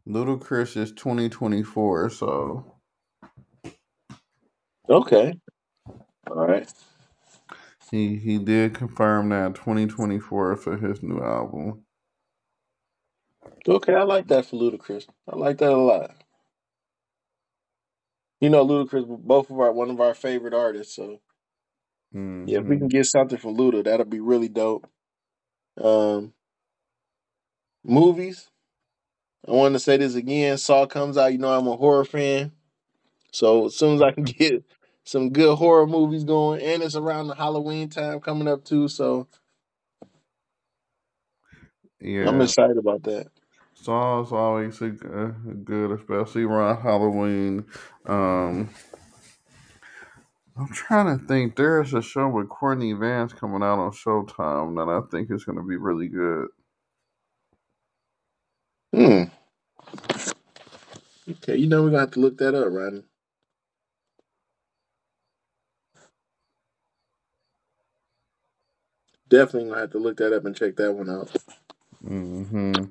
Ludacris 0.09 0.77
is 0.77 0.93
2024, 0.93 2.11
so 2.11 2.75
Okay. 4.91 5.35
All 6.31 6.37
right. 6.47 6.71
He 7.91 8.17
he 8.19 8.39
did 8.39 8.75
confirm 8.75 9.29
that 9.31 9.55
2024 9.55 10.57
for 10.57 10.77
his 10.79 11.03
new 11.03 11.21
album. 11.23 11.85
Okay, 13.69 13.95
I 13.95 14.03
like 14.03 14.29
that 14.29 14.45
for 14.47 14.57
Ludacris. 14.57 15.07
I 15.29 15.37
like 15.37 15.59
that 15.59 15.73
a 15.73 15.77
lot. 15.77 16.15
You 18.41 18.51
know, 18.51 18.67
Ludacris, 18.67 19.07
both 19.25 19.51
of 19.51 19.59
our 19.61 19.73
one 19.73 19.91
of 19.91 20.01
our 20.01 20.15
favorite 20.15 20.55
artists. 20.55 20.95
So 20.97 21.21
yeah, 22.45 22.59
if 22.59 22.67
we 22.67 22.77
hmm 22.77 22.79
can 22.79 22.89
get 22.89 23.07
something 23.07 23.39
from 23.39 23.57
Luda, 23.57 23.85
that'll 23.85 24.07
be 24.07 24.21
really 24.21 24.49
dope. 24.49 24.87
Um, 25.81 26.33
movies. 27.85 28.51
I 29.49 29.53
want 29.53 29.75
to 29.75 29.81
say 29.81 29.97
this 29.97 30.15
again. 30.15 30.59
Saw 30.59 30.87
comes 30.87 31.17
out. 31.17 31.33
You 31.33 31.39
know, 31.39 31.53
I'm 31.57 31.67
a 31.67 31.77
horror 31.77 32.05
fan. 32.05 32.53
So 33.33 33.67
as 33.67 33.77
soon 33.77 33.97
as 33.97 34.03
I 34.03 34.13
can 34.13 34.25
get 34.39 34.65
some 35.05 35.31
good 35.31 35.57
horror 35.57 35.87
movies 35.87 36.25
going, 36.25 36.63
and 36.63 36.83
it's 36.83 36.97
around 36.97 37.29
the 37.29 37.35
Halloween 37.37 37.89
time 37.91 38.21
coming 38.21 38.49
up 38.49 38.65
too, 38.65 38.89
so 38.89 39.29
yeah, 42.01 42.29
I'm 42.29 42.41
excited 42.41 42.79
about 42.79 43.05
that. 43.05 43.29
Saw 43.75 44.23
is 44.23 44.33
always 44.33 44.81
a 44.83 44.91
good, 44.91 45.93
especially 45.93 46.45
around 46.45 46.83
Halloween. 46.83 47.65
Um, 48.07 48.71
I'm 50.57 50.69
trying 50.73 51.19
to 51.19 51.25
think. 51.27 51.57
There's 51.57 51.95
a 51.95 52.03
show 52.03 52.29
with 52.29 52.49
Courtney 52.51 52.93
Vance 52.95 53.33
coming 53.33 53.63
out 53.63 53.79
on 53.81 53.93
Showtime 53.93 54.77
that 54.77 54.91
I 54.93 55.01
think 55.11 55.31
is 55.31 55.45
going 55.45 55.59
to 55.59 55.65
be 55.65 55.77
really 55.77 56.09
good. 56.09 56.49
Hmm. 58.95 59.25
Okay, 61.31 61.57
you 61.57 61.69
know 61.69 61.83
we're 61.83 61.91
gonna 61.91 62.01
have 62.01 62.13
to 62.13 62.21
look 62.21 62.39
that 62.39 62.55
up, 62.55 62.69
Rodney. 62.73 63.05
Definitely 69.31 69.71
gonna 69.71 69.83
have 69.83 69.93
to 69.93 69.99
look 70.01 70.19
that 70.19 70.35
up 70.35 70.47
and 70.47 70.57
check 70.57 70.77
that 70.77 70.93
one 70.95 71.11
out. 71.11 71.33
hmm 72.07 72.85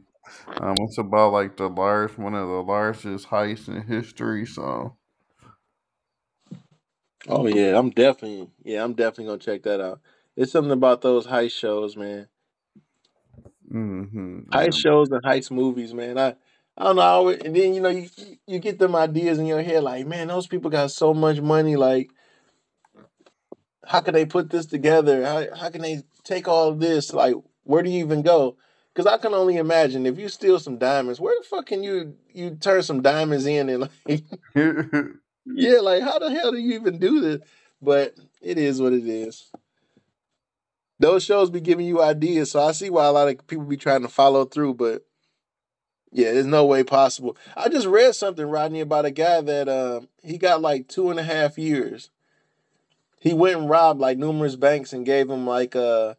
Um, 0.60 0.76
it's 0.82 0.98
about 1.00 1.34
like 1.34 1.58
the 1.58 1.70
large, 1.70 2.18
one 2.18 2.36
of 2.36 2.48
the 2.48 2.64
largest 2.64 3.28
heists 3.30 3.68
in 3.70 3.84
history. 3.84 4.46
So, 4.46 4.98
Oh 7.28 7.48
yeah, 7.48 7.78
I'm 7.78 7.92
definitely 7.92 8.50
yeah, 8.64 8.84
I'm 8.84 8.94
definitely 8.94 9.26
gonna 9.28 9.40
check 9.40 9.64
that 9.64 9.82
out. 9.82 10.02
It's 10.38 10.52
something 10.52 10.72
about 10.72 11.02
those 11.02 11.28
heist 11.28 11.52
shows, 11.54 11.98
man. 11.98 12.28
hmm 13.72 14.40
Heist 14.54 14.78
shows 14.80 15.10
and 15.12 15.24
heist 15.24 15.52
movies, 15.52 15.94
man. 15.94 16.18
I 16.18 16.36
I 16.78 16.86
don't 16.86 16.98
know. 16.98 17.02
I 17.04 17.10
always, 17.10 17.40
and 17.44 17.56
then 17.56 17.74
you 17.74 17.82
know 17.82 17.90
you 17.90 18.10
you 18.48 18.60
get 18.60 18.80
them 18.80 18.96
ideas 18.96 19.40
in 19.40 19.46
your 19.48 19.62
head, 19.64 19.84
like 19.84 20.08
man, 20.08 20.28
those 20.30 20.48
people 20.48 20.72
got 20.72 20.92
so 20.92 21.14
much 21.14 21.42
money. 21.42 21.76
Like, 21.78 22.12
how 23.86 24.02
can 24.02 24.14
they 24.14 24.26
put 24.26 24.50
this 24.50 24.66
together? 24.68 25.26
How 25.26 25.56
how 25.56 25.70
can 25.70 25.82
they 25.82 26.04
take 26.30 26.48
all 26.48 26.74
this? 26.74 27.14
Like, 27.14 27.36
where 27.64 27.84
do 27.84 27.90
you 27.90 28.00
even 28.00 28.22
go? 28.22 28.58
Because 28.94 29.12
I 29.12 29.18
can 29.18 29.34
only 29.34 29.58
imagine 29.58 30.06
if 30.06 30.18
you 30.18 30.30
steal 30.30 30.60
some 30.60 30.78
diamonds, 30.78 31.20
where 31.20 31.36
the 31.40 31.48
fuck 31.48 31.68
can 31.68 31.84
you 31.84 32.16
you 32.34 32.56
turn 32.56 32.84
some 32.84 33.02
diamonds 33.02 33.46
in 33.46 33.70
and 33.70 33.82
like 33.82 33.92
yeah, 35.46 35.80
like 35.80 36.04
how 36.04 36.20
the 36.20 36.32
hell 36.32 36.52
do 36.52 36.58
you 36.58 36.76
even 36.76 37.00
do 37.00 37.22
this? 37.22 37.42
But 37.82 38.16
it 38.42 38.58
is 38.58 38.82
what 38.82 38.94
it 38.94 39.08
is. 39.08 39.52
Those 41.00 41.24
shows 41.24 41.50
be 41.50 41.62
giving 41.62 41.86
you 41.86 42.02
ideas, 42.02 42.52
so 42.52 42.62
I 42.62 42.74
see 42.74 42.90
why 42.90 43.06
a 43.06 43.12
lot 43.12 43.30
of 43.30 43.48
people 43.48 43.64
be 43.64 43.78
trying 43.78 44.02
to 44.02 44.10
follow 44.10 44.44
through, 44.44 44.74
but 44.74 45.04
yeah, 46.12 46.34
there's 46.34 46.46
no 46.46 46.66
way 46.66 46.84
possible. 46.84 47.38
I 47.56 47.70
just 47.70 47.88
read 47.88 48.16
something, 48.16 48.46
Rodney, 48.46 48.82
about 48.82 49.06
a 49.06 49.12
guy 49.12 49.42
that 49.42 49.70
um 49.70 50.10
he 50.24 50.38
got 50.38 50.62
like 50.62 50.88
two 50.88 51.10
and 51.10 51.20
a 51.20 51.24
half 51.24 51.58
years. 51.58 52.10
He 53.20 53.34
went 53.34 53.57
and 53.59 53.70
robbed 53.70 53.99
like 53.99 54.17
numerous 54.17 54.55
banks 54.55 54.93
and 54.93 55.05
gave 55.05 55.30
him 55.30 55.45
like 55.45 55.76
uh 55.76 56.15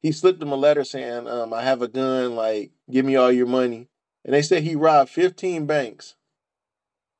he 0.00 0.12
slipped 0.12 0.42
him 0.42 0.52
a 0.52 0.56
letter 0.56 0.84
saying, 0.84 1.28
um, 1.28 1.52
I 1.52 1.62
have 1.62 1.82
a 1.82 1.88
gun, 1.88 2.34
like 2.34 2.72
give 2.90 3.04
me 3.04 3.16
all 3.16 3.30
your 3.32 3.46
money. 3.46 3.88
And 4.24 4.34
they 4.34 4.42
said 4.42 4.62
he 4.64 4.74
robbed 4.76 5.10
15 5.10 5.66
banks 5.66 6.16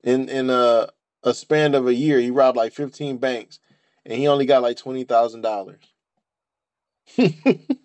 in 0.04 0.28
in 0.28 0.50
a 0.50 0.88
a 1.22 1.34
span 1.34 1.74
of 1.74 1.86
a 1.86 1.94
year. 1.94 2.18
He 2.20 2.30
robbed 2.30 2.56
like 2.56 2.72
15 2.72 3.18
banks 3.18 3.60
and 4.04 4.18
he 4.18 4.26
only 4.28 4.46
got 4.46 4.62
like 4.62 4.76
twenty 4.76 5.04
thousand 5.04 5.42
dollars. 5.42 5.82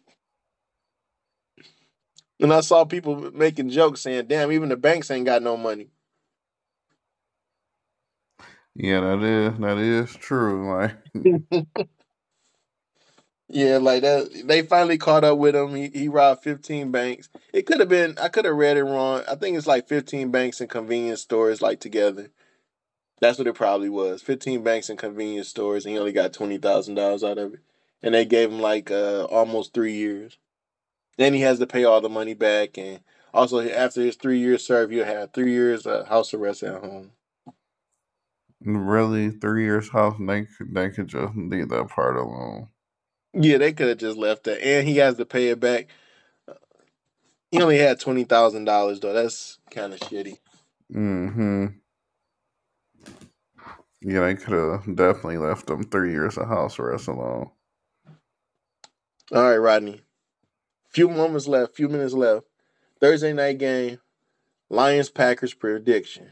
And 2.39 2.53
I 2.53 2.61
saw 2.61 2.85
people 2.85 3.31
making 3.31 3.69
jokes 3.69 4.01
saying, 4.01 4.27
"Damn, 4.27 4.51
even 4.51 4.69
the 4.69 4.77
banks 4.77 5.09
ain't 5.09 5.25
got 5.25 5.41
no 5.41 5.57
money." 5.57 5.89
Yeah, 8.78 9.01
that 9.01 9.23
is 9.23 9.59
that 9.59 9.78
is 9.80 10.15
true. 10.17 10.73
Like, 10.73 10.97
Yeah, 13.49 13.78
like 13.78 14.01
that. 14.01 14.43
They 14.45 14.61
finally 14.63 14.97
caught 14.97 15.23
up 15.23 15.38
with 15.38 15.55
him. 15.55 15.73
He, 15.75 15.89
he 15.89 16.07
robbed 16.09 16.43
15 16.43 16.91
banks. 16.91 17.30
It 17.53 17.65
could 17.65 17.80
have 17.80 17.89
been. 17.89 18.17
I 18.19 18.28
could 18.30 18.45
have 18.45 18.55
read 18.55 18.78
it 18.78 18.84
wrong. 18.84 19.23
I 19.30 19.36
think 19.36 19.57
it's 19.57 19.67
like 19.67 19.88
15 19.88 20.32
banks 20.32 20.59
and 20.61 20.69
convenience 20.69 21.21
stores 21.21 21.61
like 21.61 21.80
together. 21.80 22.30
That's 23.21 23.38
what 23.39 23.47
it 23.47 23.55
probably 23.55 23.89
was. 23.89 24.21
15 24.21 24.63
banks 24.63 24.89
and 24.89 24.99
convenience 24.99 25.49
stores, 25.49 25.86
and 25.86 25.93
he 25.93 25.99
only 25.99 26.11
got 26.13 26.34
twenty 26.34 26.57
thousand 26.57 26.95
dollars 26.95 27.23
out 27.23 27.38
of 27.39 27.55
it. 27.55 27.59
And 28.03 28.13
they 28.15 28.25
gave 28.25 28.51
him 28.51 28.59
like 28.61 28.91
uh, 28.91 29.25
almost 29.25 29.73
three 29.73 29.93
years. 29.93 30.38
Then 31.17 31.34
he 31.34 31.41
has 31.41 31.59
to 31.59 31.67
pay 31.67 31.84
all 31.86 32.01
the 32.01 32.09
money 32.09 32.36
back, 32.36 32.78
and 32.78 33.01
also 33.34 33.61
after 33.61 34.01
his 34.01 34.15
three 34.17 34.39
years 34.39 34.65
served, 34.65 34.93
he'll 34.93 35.05
have 35.05 35.34
three 35.34 35.51
years 35.53 35.88
uh, 35.88 36.05
house 36.05 36.34
arrest 36.34 36.63
at 36.63 36.82
home. 36.84 37.11
Really, 38.62 39.32
three 39.32 39.64
years 39.66 39.89
house, 39.89 40.16
they 40.20 40.45
could 40.45 40.74
they 40.76 40.89
could 40.91 41.08
just 41.08 41.36
leave 41.36 41.70
that 41.70 41.89
part 41.89 42.18
alone. 42.18 42.70
Yeah, 43.34 43.60
they 43.60 43.74
could 43.74 43.89
have 43.89 43.99
just 43.99 44.18
left 44.18 44.45
that, 44.45 44.66
and 44.66 44.88
he 44.88 44.97
has 44.97 45.18
to 45.18 45.26
pay 45.26 45.49
it 45.49 45.60
back. 45.60 45.89
He 47.51 47.62
only 47.62 47.78
had 47.80 47.99
twenty 47.99 48.26
thousand 48.26 48.66
dollars 48.66 48.99
though. 49.01 49.14
That's 49.14 49.60
kind 49.72 49.93
of 49.93 49.99
shitty. 49.99 50.39
Mm 50.93 51.34
hmm 51.34 51.66
Yeah, 54.01 54.22
they 54.22 54.36
could 54.36 54.53
have 54.53 54.95
definitely 54.95 55.38
left 55.39 55.68
them 55.68 55.84
three 55.84 56.12
years 56.12 56.38
of 56.38 56.47
house 56.47 56.80
arrest 56.80 57.08
alone. 57.08 57.51
All 59.34 59.43
right, 59.43 59.58
Rodney. 59.58 60.01
Few 60.89 61.10
moments 61.10 61.47
left. 61.47 61.76
Few 61.76 61.89
minutes 61.89 62.14
left. 62.14 62.47
Thursday 63.01 63.34
night 63.34 63.60
game. 63.60 63.99
Lions 64.70 65.10
Packers 65.10 65.53
prediction. 65.53 66.30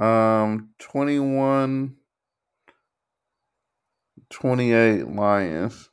Um, 0.00 0.70
21 0.78 1.96
28 4.30 5.08
Lions. 5.08 5.90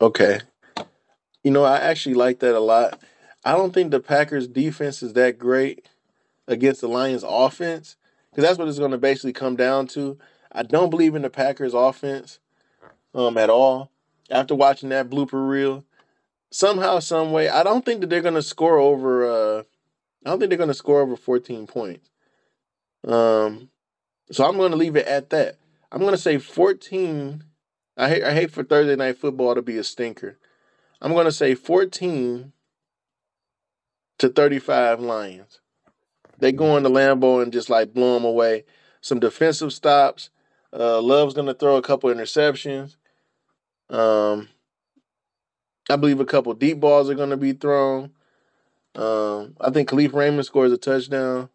Okay. 0.00 0.40
You 1.42 1.50
know, 1.50 1.64
I 1.64 1.78
actually 1.78 2.14
like 2.14 2.40
that 2.40 2.54
a 2.54 2.60
lot. 2.60 3.02
I 3.44 3.52
don't 3.52 3.72
think 3.72 3.90
the 3.90 4.00
Packers 4.00 4.46
defense 4.46 5.02
is 5.02 5.14
that 5.14 5.38
great 5.38 5.88
against 6.46 6.80
the 6.80 6.88
Lions 6.88 7.24
offense 7.26 7.96
because 8.30 8.44
that's 8.44 8.58
what 8.58 8.68
it's 8.68 8.78
going 8.78 8.90
to 8.90 8.98
basically 8.98 9.32
come 9.32 9.56
down 9.56 9.86
to. 9.88 10.18
I 10.52 10.62
don't 10.62 10.90
believe 10.90 11.14
in 11.14 11.22
the 11.22 11.30
Packers 11.30 11.74
offense 11.74 12.38
um 13.14 13.36
at 13.38 13.50
all. 13.50 13.90
After 14.30 14.54
watching 14.54 14.88
that 14.90 15.08
blooper 15.08 15.48
reel, 15.48 15.84
somehow, 16.50 16.98
some 16.98 17.30
way, 17.30 17.48
I 17.48 17.62
don't 17.62 17.84
think 17.84 18.00
that 18.00 18.10
they're 18.10 18.20
going 18.20 18.34
to 18.34 18.42
score 18.42 18.78
over. 18.78 19.58
Uh, 19.58 19.62
I 20.26 20.30
don't 20.30 20.40
think 20.40 20.48
they're 20.48 20.58
going 20.58 20.66
to 20.66 20.74
score 20.74 21.02
over 21.02 21.14
14 21.14 21.68
points. 21.68 22.10
Um, 23.06 23.70
so 24.32 24.44
I'm 24.44 24.56
going 24.56 24.72
to 24.72 24.76
leave 24.76 24.96
it 24.96 25.06
at 25.06 25.30
that. 25.30 25.56
I'm 25.92 26.00
going 26.00 26.14
to 26.14 26.18
say 26.18 26.38
14. 26.38 27.44
I 27.96 28.08
hate 28.08 28.24
I 28.24 28.34
hate 28.34 28.50
for 28.50 28.64
Thursday 28.64 28.96
night 28.96 29.18
football 29.18 29.54
to 29.54 29.62
be 29.62 29.78
a 29.78 29.84
stinker. 29.84 30.36
I'm 31.00 31.12
going 31.12 31.26
to 31.26 31.32
say 31.32 31.54
14 31.54 32.52
to 34.18 34.28
35 34.28 34.98
Lions. 34.98 35.60
They 36.38 36.50
go 36.50 36.76
into 36.76 36.90
Lambeau 36.90 37.40
and 37.40 37.52
just 37.52 37.70
like 37.70 37.94
blow 37.94 38.14
them 38.14 38.24
away. 38.24 38.64
Some 39.00 39.20
defensive 39.20 39.72
stops. 39.72 40.30
Uh, 40.72 41.00
Love's 41.00 41.34
going 41.34 41.46
to 41.46 41.54
throw 41.54 41.76
a 41.76 41.82
couple 41.82 42.12
interceptions. 42.12 42.96
Um, 43.88 44.48
I 45.88 45.94
believe 45.94 46.18
a 46.18 46.24
couple 46.24 46.52
deep 46.54 46.80
balls 46.80 47.08
are 47.08 47.14
going 47.14 47.30
to 47.30 47.36
be 47.36 47.52
thrown. 47.52 48.10
Um, 48.96 49.56
I 49.60 49.70
think 49.70 49.88
Kalif 49.88 50.14
Raymond 50.14 50.46
scores 50.46 50.72
a 50.72 50.78
touchdown. 50.78 51.50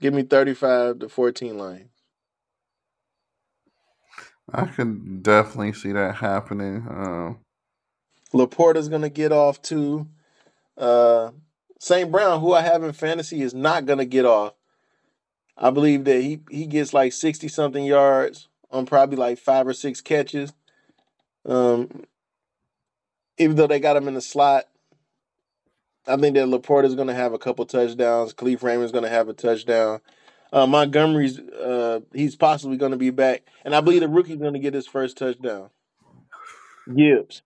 Give 0.00 0.14
me 0.14 0.22
35 0.22 1.00
to 1.00 1.08
14 1.08 1.58
Lions. 1.58 1.90
I 4.52 4.66
could 4.66 5.22
definitely 5.22 5.72
see 5.72 5.92
that 5.92 6.16
happening. 6.16 6.86
Um, 6.88 7.38
LaPorta's 8.32 8.88
going 8.88 9.02
to 9.02 9.10
get 9.10 9.32
off 9.32 9.60
too. 9.60 10.06
Uh, 10.76 11.32
St. 11.78 12.10
Brown, 12.10 12.40
who 12.40 12.52
I 12.52 12.62
have 12.62 12.82
in 12.82 12.92
fantasy, 12.92 13.42
is 13.42 13.54
not 13.54 13.86
going 13.86 13.98
to 13.98 14.04
get 14.04 14.24
off. 14.24 14.54
I 15.58 15.70
believe 15.70 16.04
that 16.04 16.20
he, 16.20 16.40
he 16.50 16.66
gets 16.66 16.94
like 16.94 17.12
60 17.12 17.48
something 17.48 17.84
yards 17.84 18.48
on 18.70 18.86
probably 18.86 19.16
like 19.16 19.38
five 19.38 19.66
or 19.66 19.72
six 19.72 20.00
catches. 20.00 20.52
Um, 21.44 22.04
even 23.38 23.56
though 23.56 23.66
they 23.66 23.80
got 23.80 23.96
him 23.96 24.08
in 24.08 24.14
the 24.14 24.20
slot, 24.20 24.64
I 26.06 26.16
think 26.16 26.36
that 26.36 26.46
LaPorta 26.46 26.84
is 26.84 26.94
going 26.94 27.08
to 27.08 27.14
have 27.14 27.32
a 27.32 27.38
couple 27.38 27.64
touchdowns. 27.66 28.32
Kalif 28.32 28.62
Raymond's 28.62 28.92
going 28.92 29.04
to 29.04 29.10
have 29.10 29.28
a 29.28 29.32
touchdown. 29.32 30.00
Uh, 30.52 30.66
Montgomery's 30.66 31.38
uh, 31.38 32.00
he's 32.12 32.36
possibly 32.36 32.76
going 32.76 32.92
to 32.92 32.96
be 32.96 33.10
back, 33.10 33.42
and 33.64 33.74
I 33.74 33.80
believe 33.80 34.00
the 34.00 34.08
rookie's 34.08 34.36
going 34.36 34.54
to 34.54 34.60
get 34.60 34.74
his 34.74 34.86
first 34.86 35.18
touchdown. 35.18 35.70
Gibbs. 36.94 37.42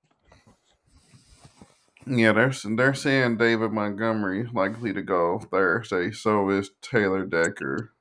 Yeah, 2.07 2.33
they're 2.33 2.53
they're 2.77 2.95
saying 2.95 3.39
David 3.39 3.73
Montgomery 3.73 4.49
likely 4.53 4.93
to 4.93 5.03
go 5.03 5.39
Thursday. 5.39 6.11
So 6.11 6.51
is 6.51 6.71
Taylor 6.83 7.25
Decker. 7.25 7.93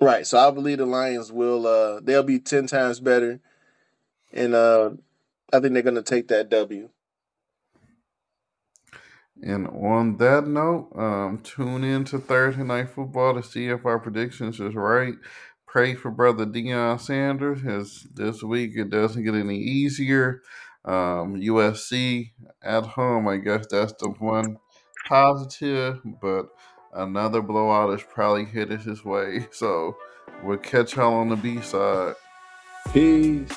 Right. 0.00 0.26
So 0.26 0.38
I 0.38 0.50
believe 0.50 0.78
the 0.78 0.86
Lions 0.86 1.32
will. 1.32 1.66
Uh, 1.66 2.00
they'll 2.00 2.22
be 2.22 2.38
ten 2.38 2.66
times 2.66 3.00
better, 3.00 3.40
and 4.32 4.54
uh, 4.54 4.90
I 5.52 5.60
think 5.60 5.74
they're 5.74 5.82
going 5.82 5.96
to 5.96 6.02
take 6.02 6.28
that 6.28 6.48
W. 6.50 6.88
And 9.42 9.66
on 9.68 10.16
that 10.18 10.46
note, 10.46 10.90
um, 10.94 11.38
tune 11.42 11.84
in 11.84 12.04
to 12.06 12.18
Thursday 12.18 12.62
Night 12.62 12.90
Football 12.90 13.34
to 13.34 13.42
see 13.42 13.68
if 13.68 13.86
our 13.86 13.98
predictions 13.98 14.60
is 14.60 14.74
right. 14.74 15.14
Pray 15.66 15.94
for 15.94 16.10
brother 16.10 16.44
Deion 16.44 17.00
Sanders 17.00 17.64
as 17.64 18.06
this 18.14 18.42
week 18.42 18.72
it 18.74 18.90
doesn't 18.90 19.24
get 19.24 19.34
any 19.34 19.56
easier. 19.56 20.42
Um, 20.84 21.36
USC 21.36 22.32
at 22.62 22.84
home, 22.84 23.28
I 23.28 23.36
guess 23.36 23.66
that's 23.70 23.92
the 23.94 24.08
one 24.18 24.56
positive, 25.06 26.00
but 26.20 26.46
another 26.92 27.40
blowout 27.40 27.94
is 27.94 28.02
probably 28.02 28.46
headed 28.46 28.80
his 28.80 29.04
way. 29.04 29.46
So 29.52 29.96
we'll 30.42 30.58
catch 30.58 30.96
y'all 30.96 31.14
on 31.14 31.28
the 31.28 31.36
B 31.36 31.60
side. 31.60 32.14
Peace. 32.92 33.50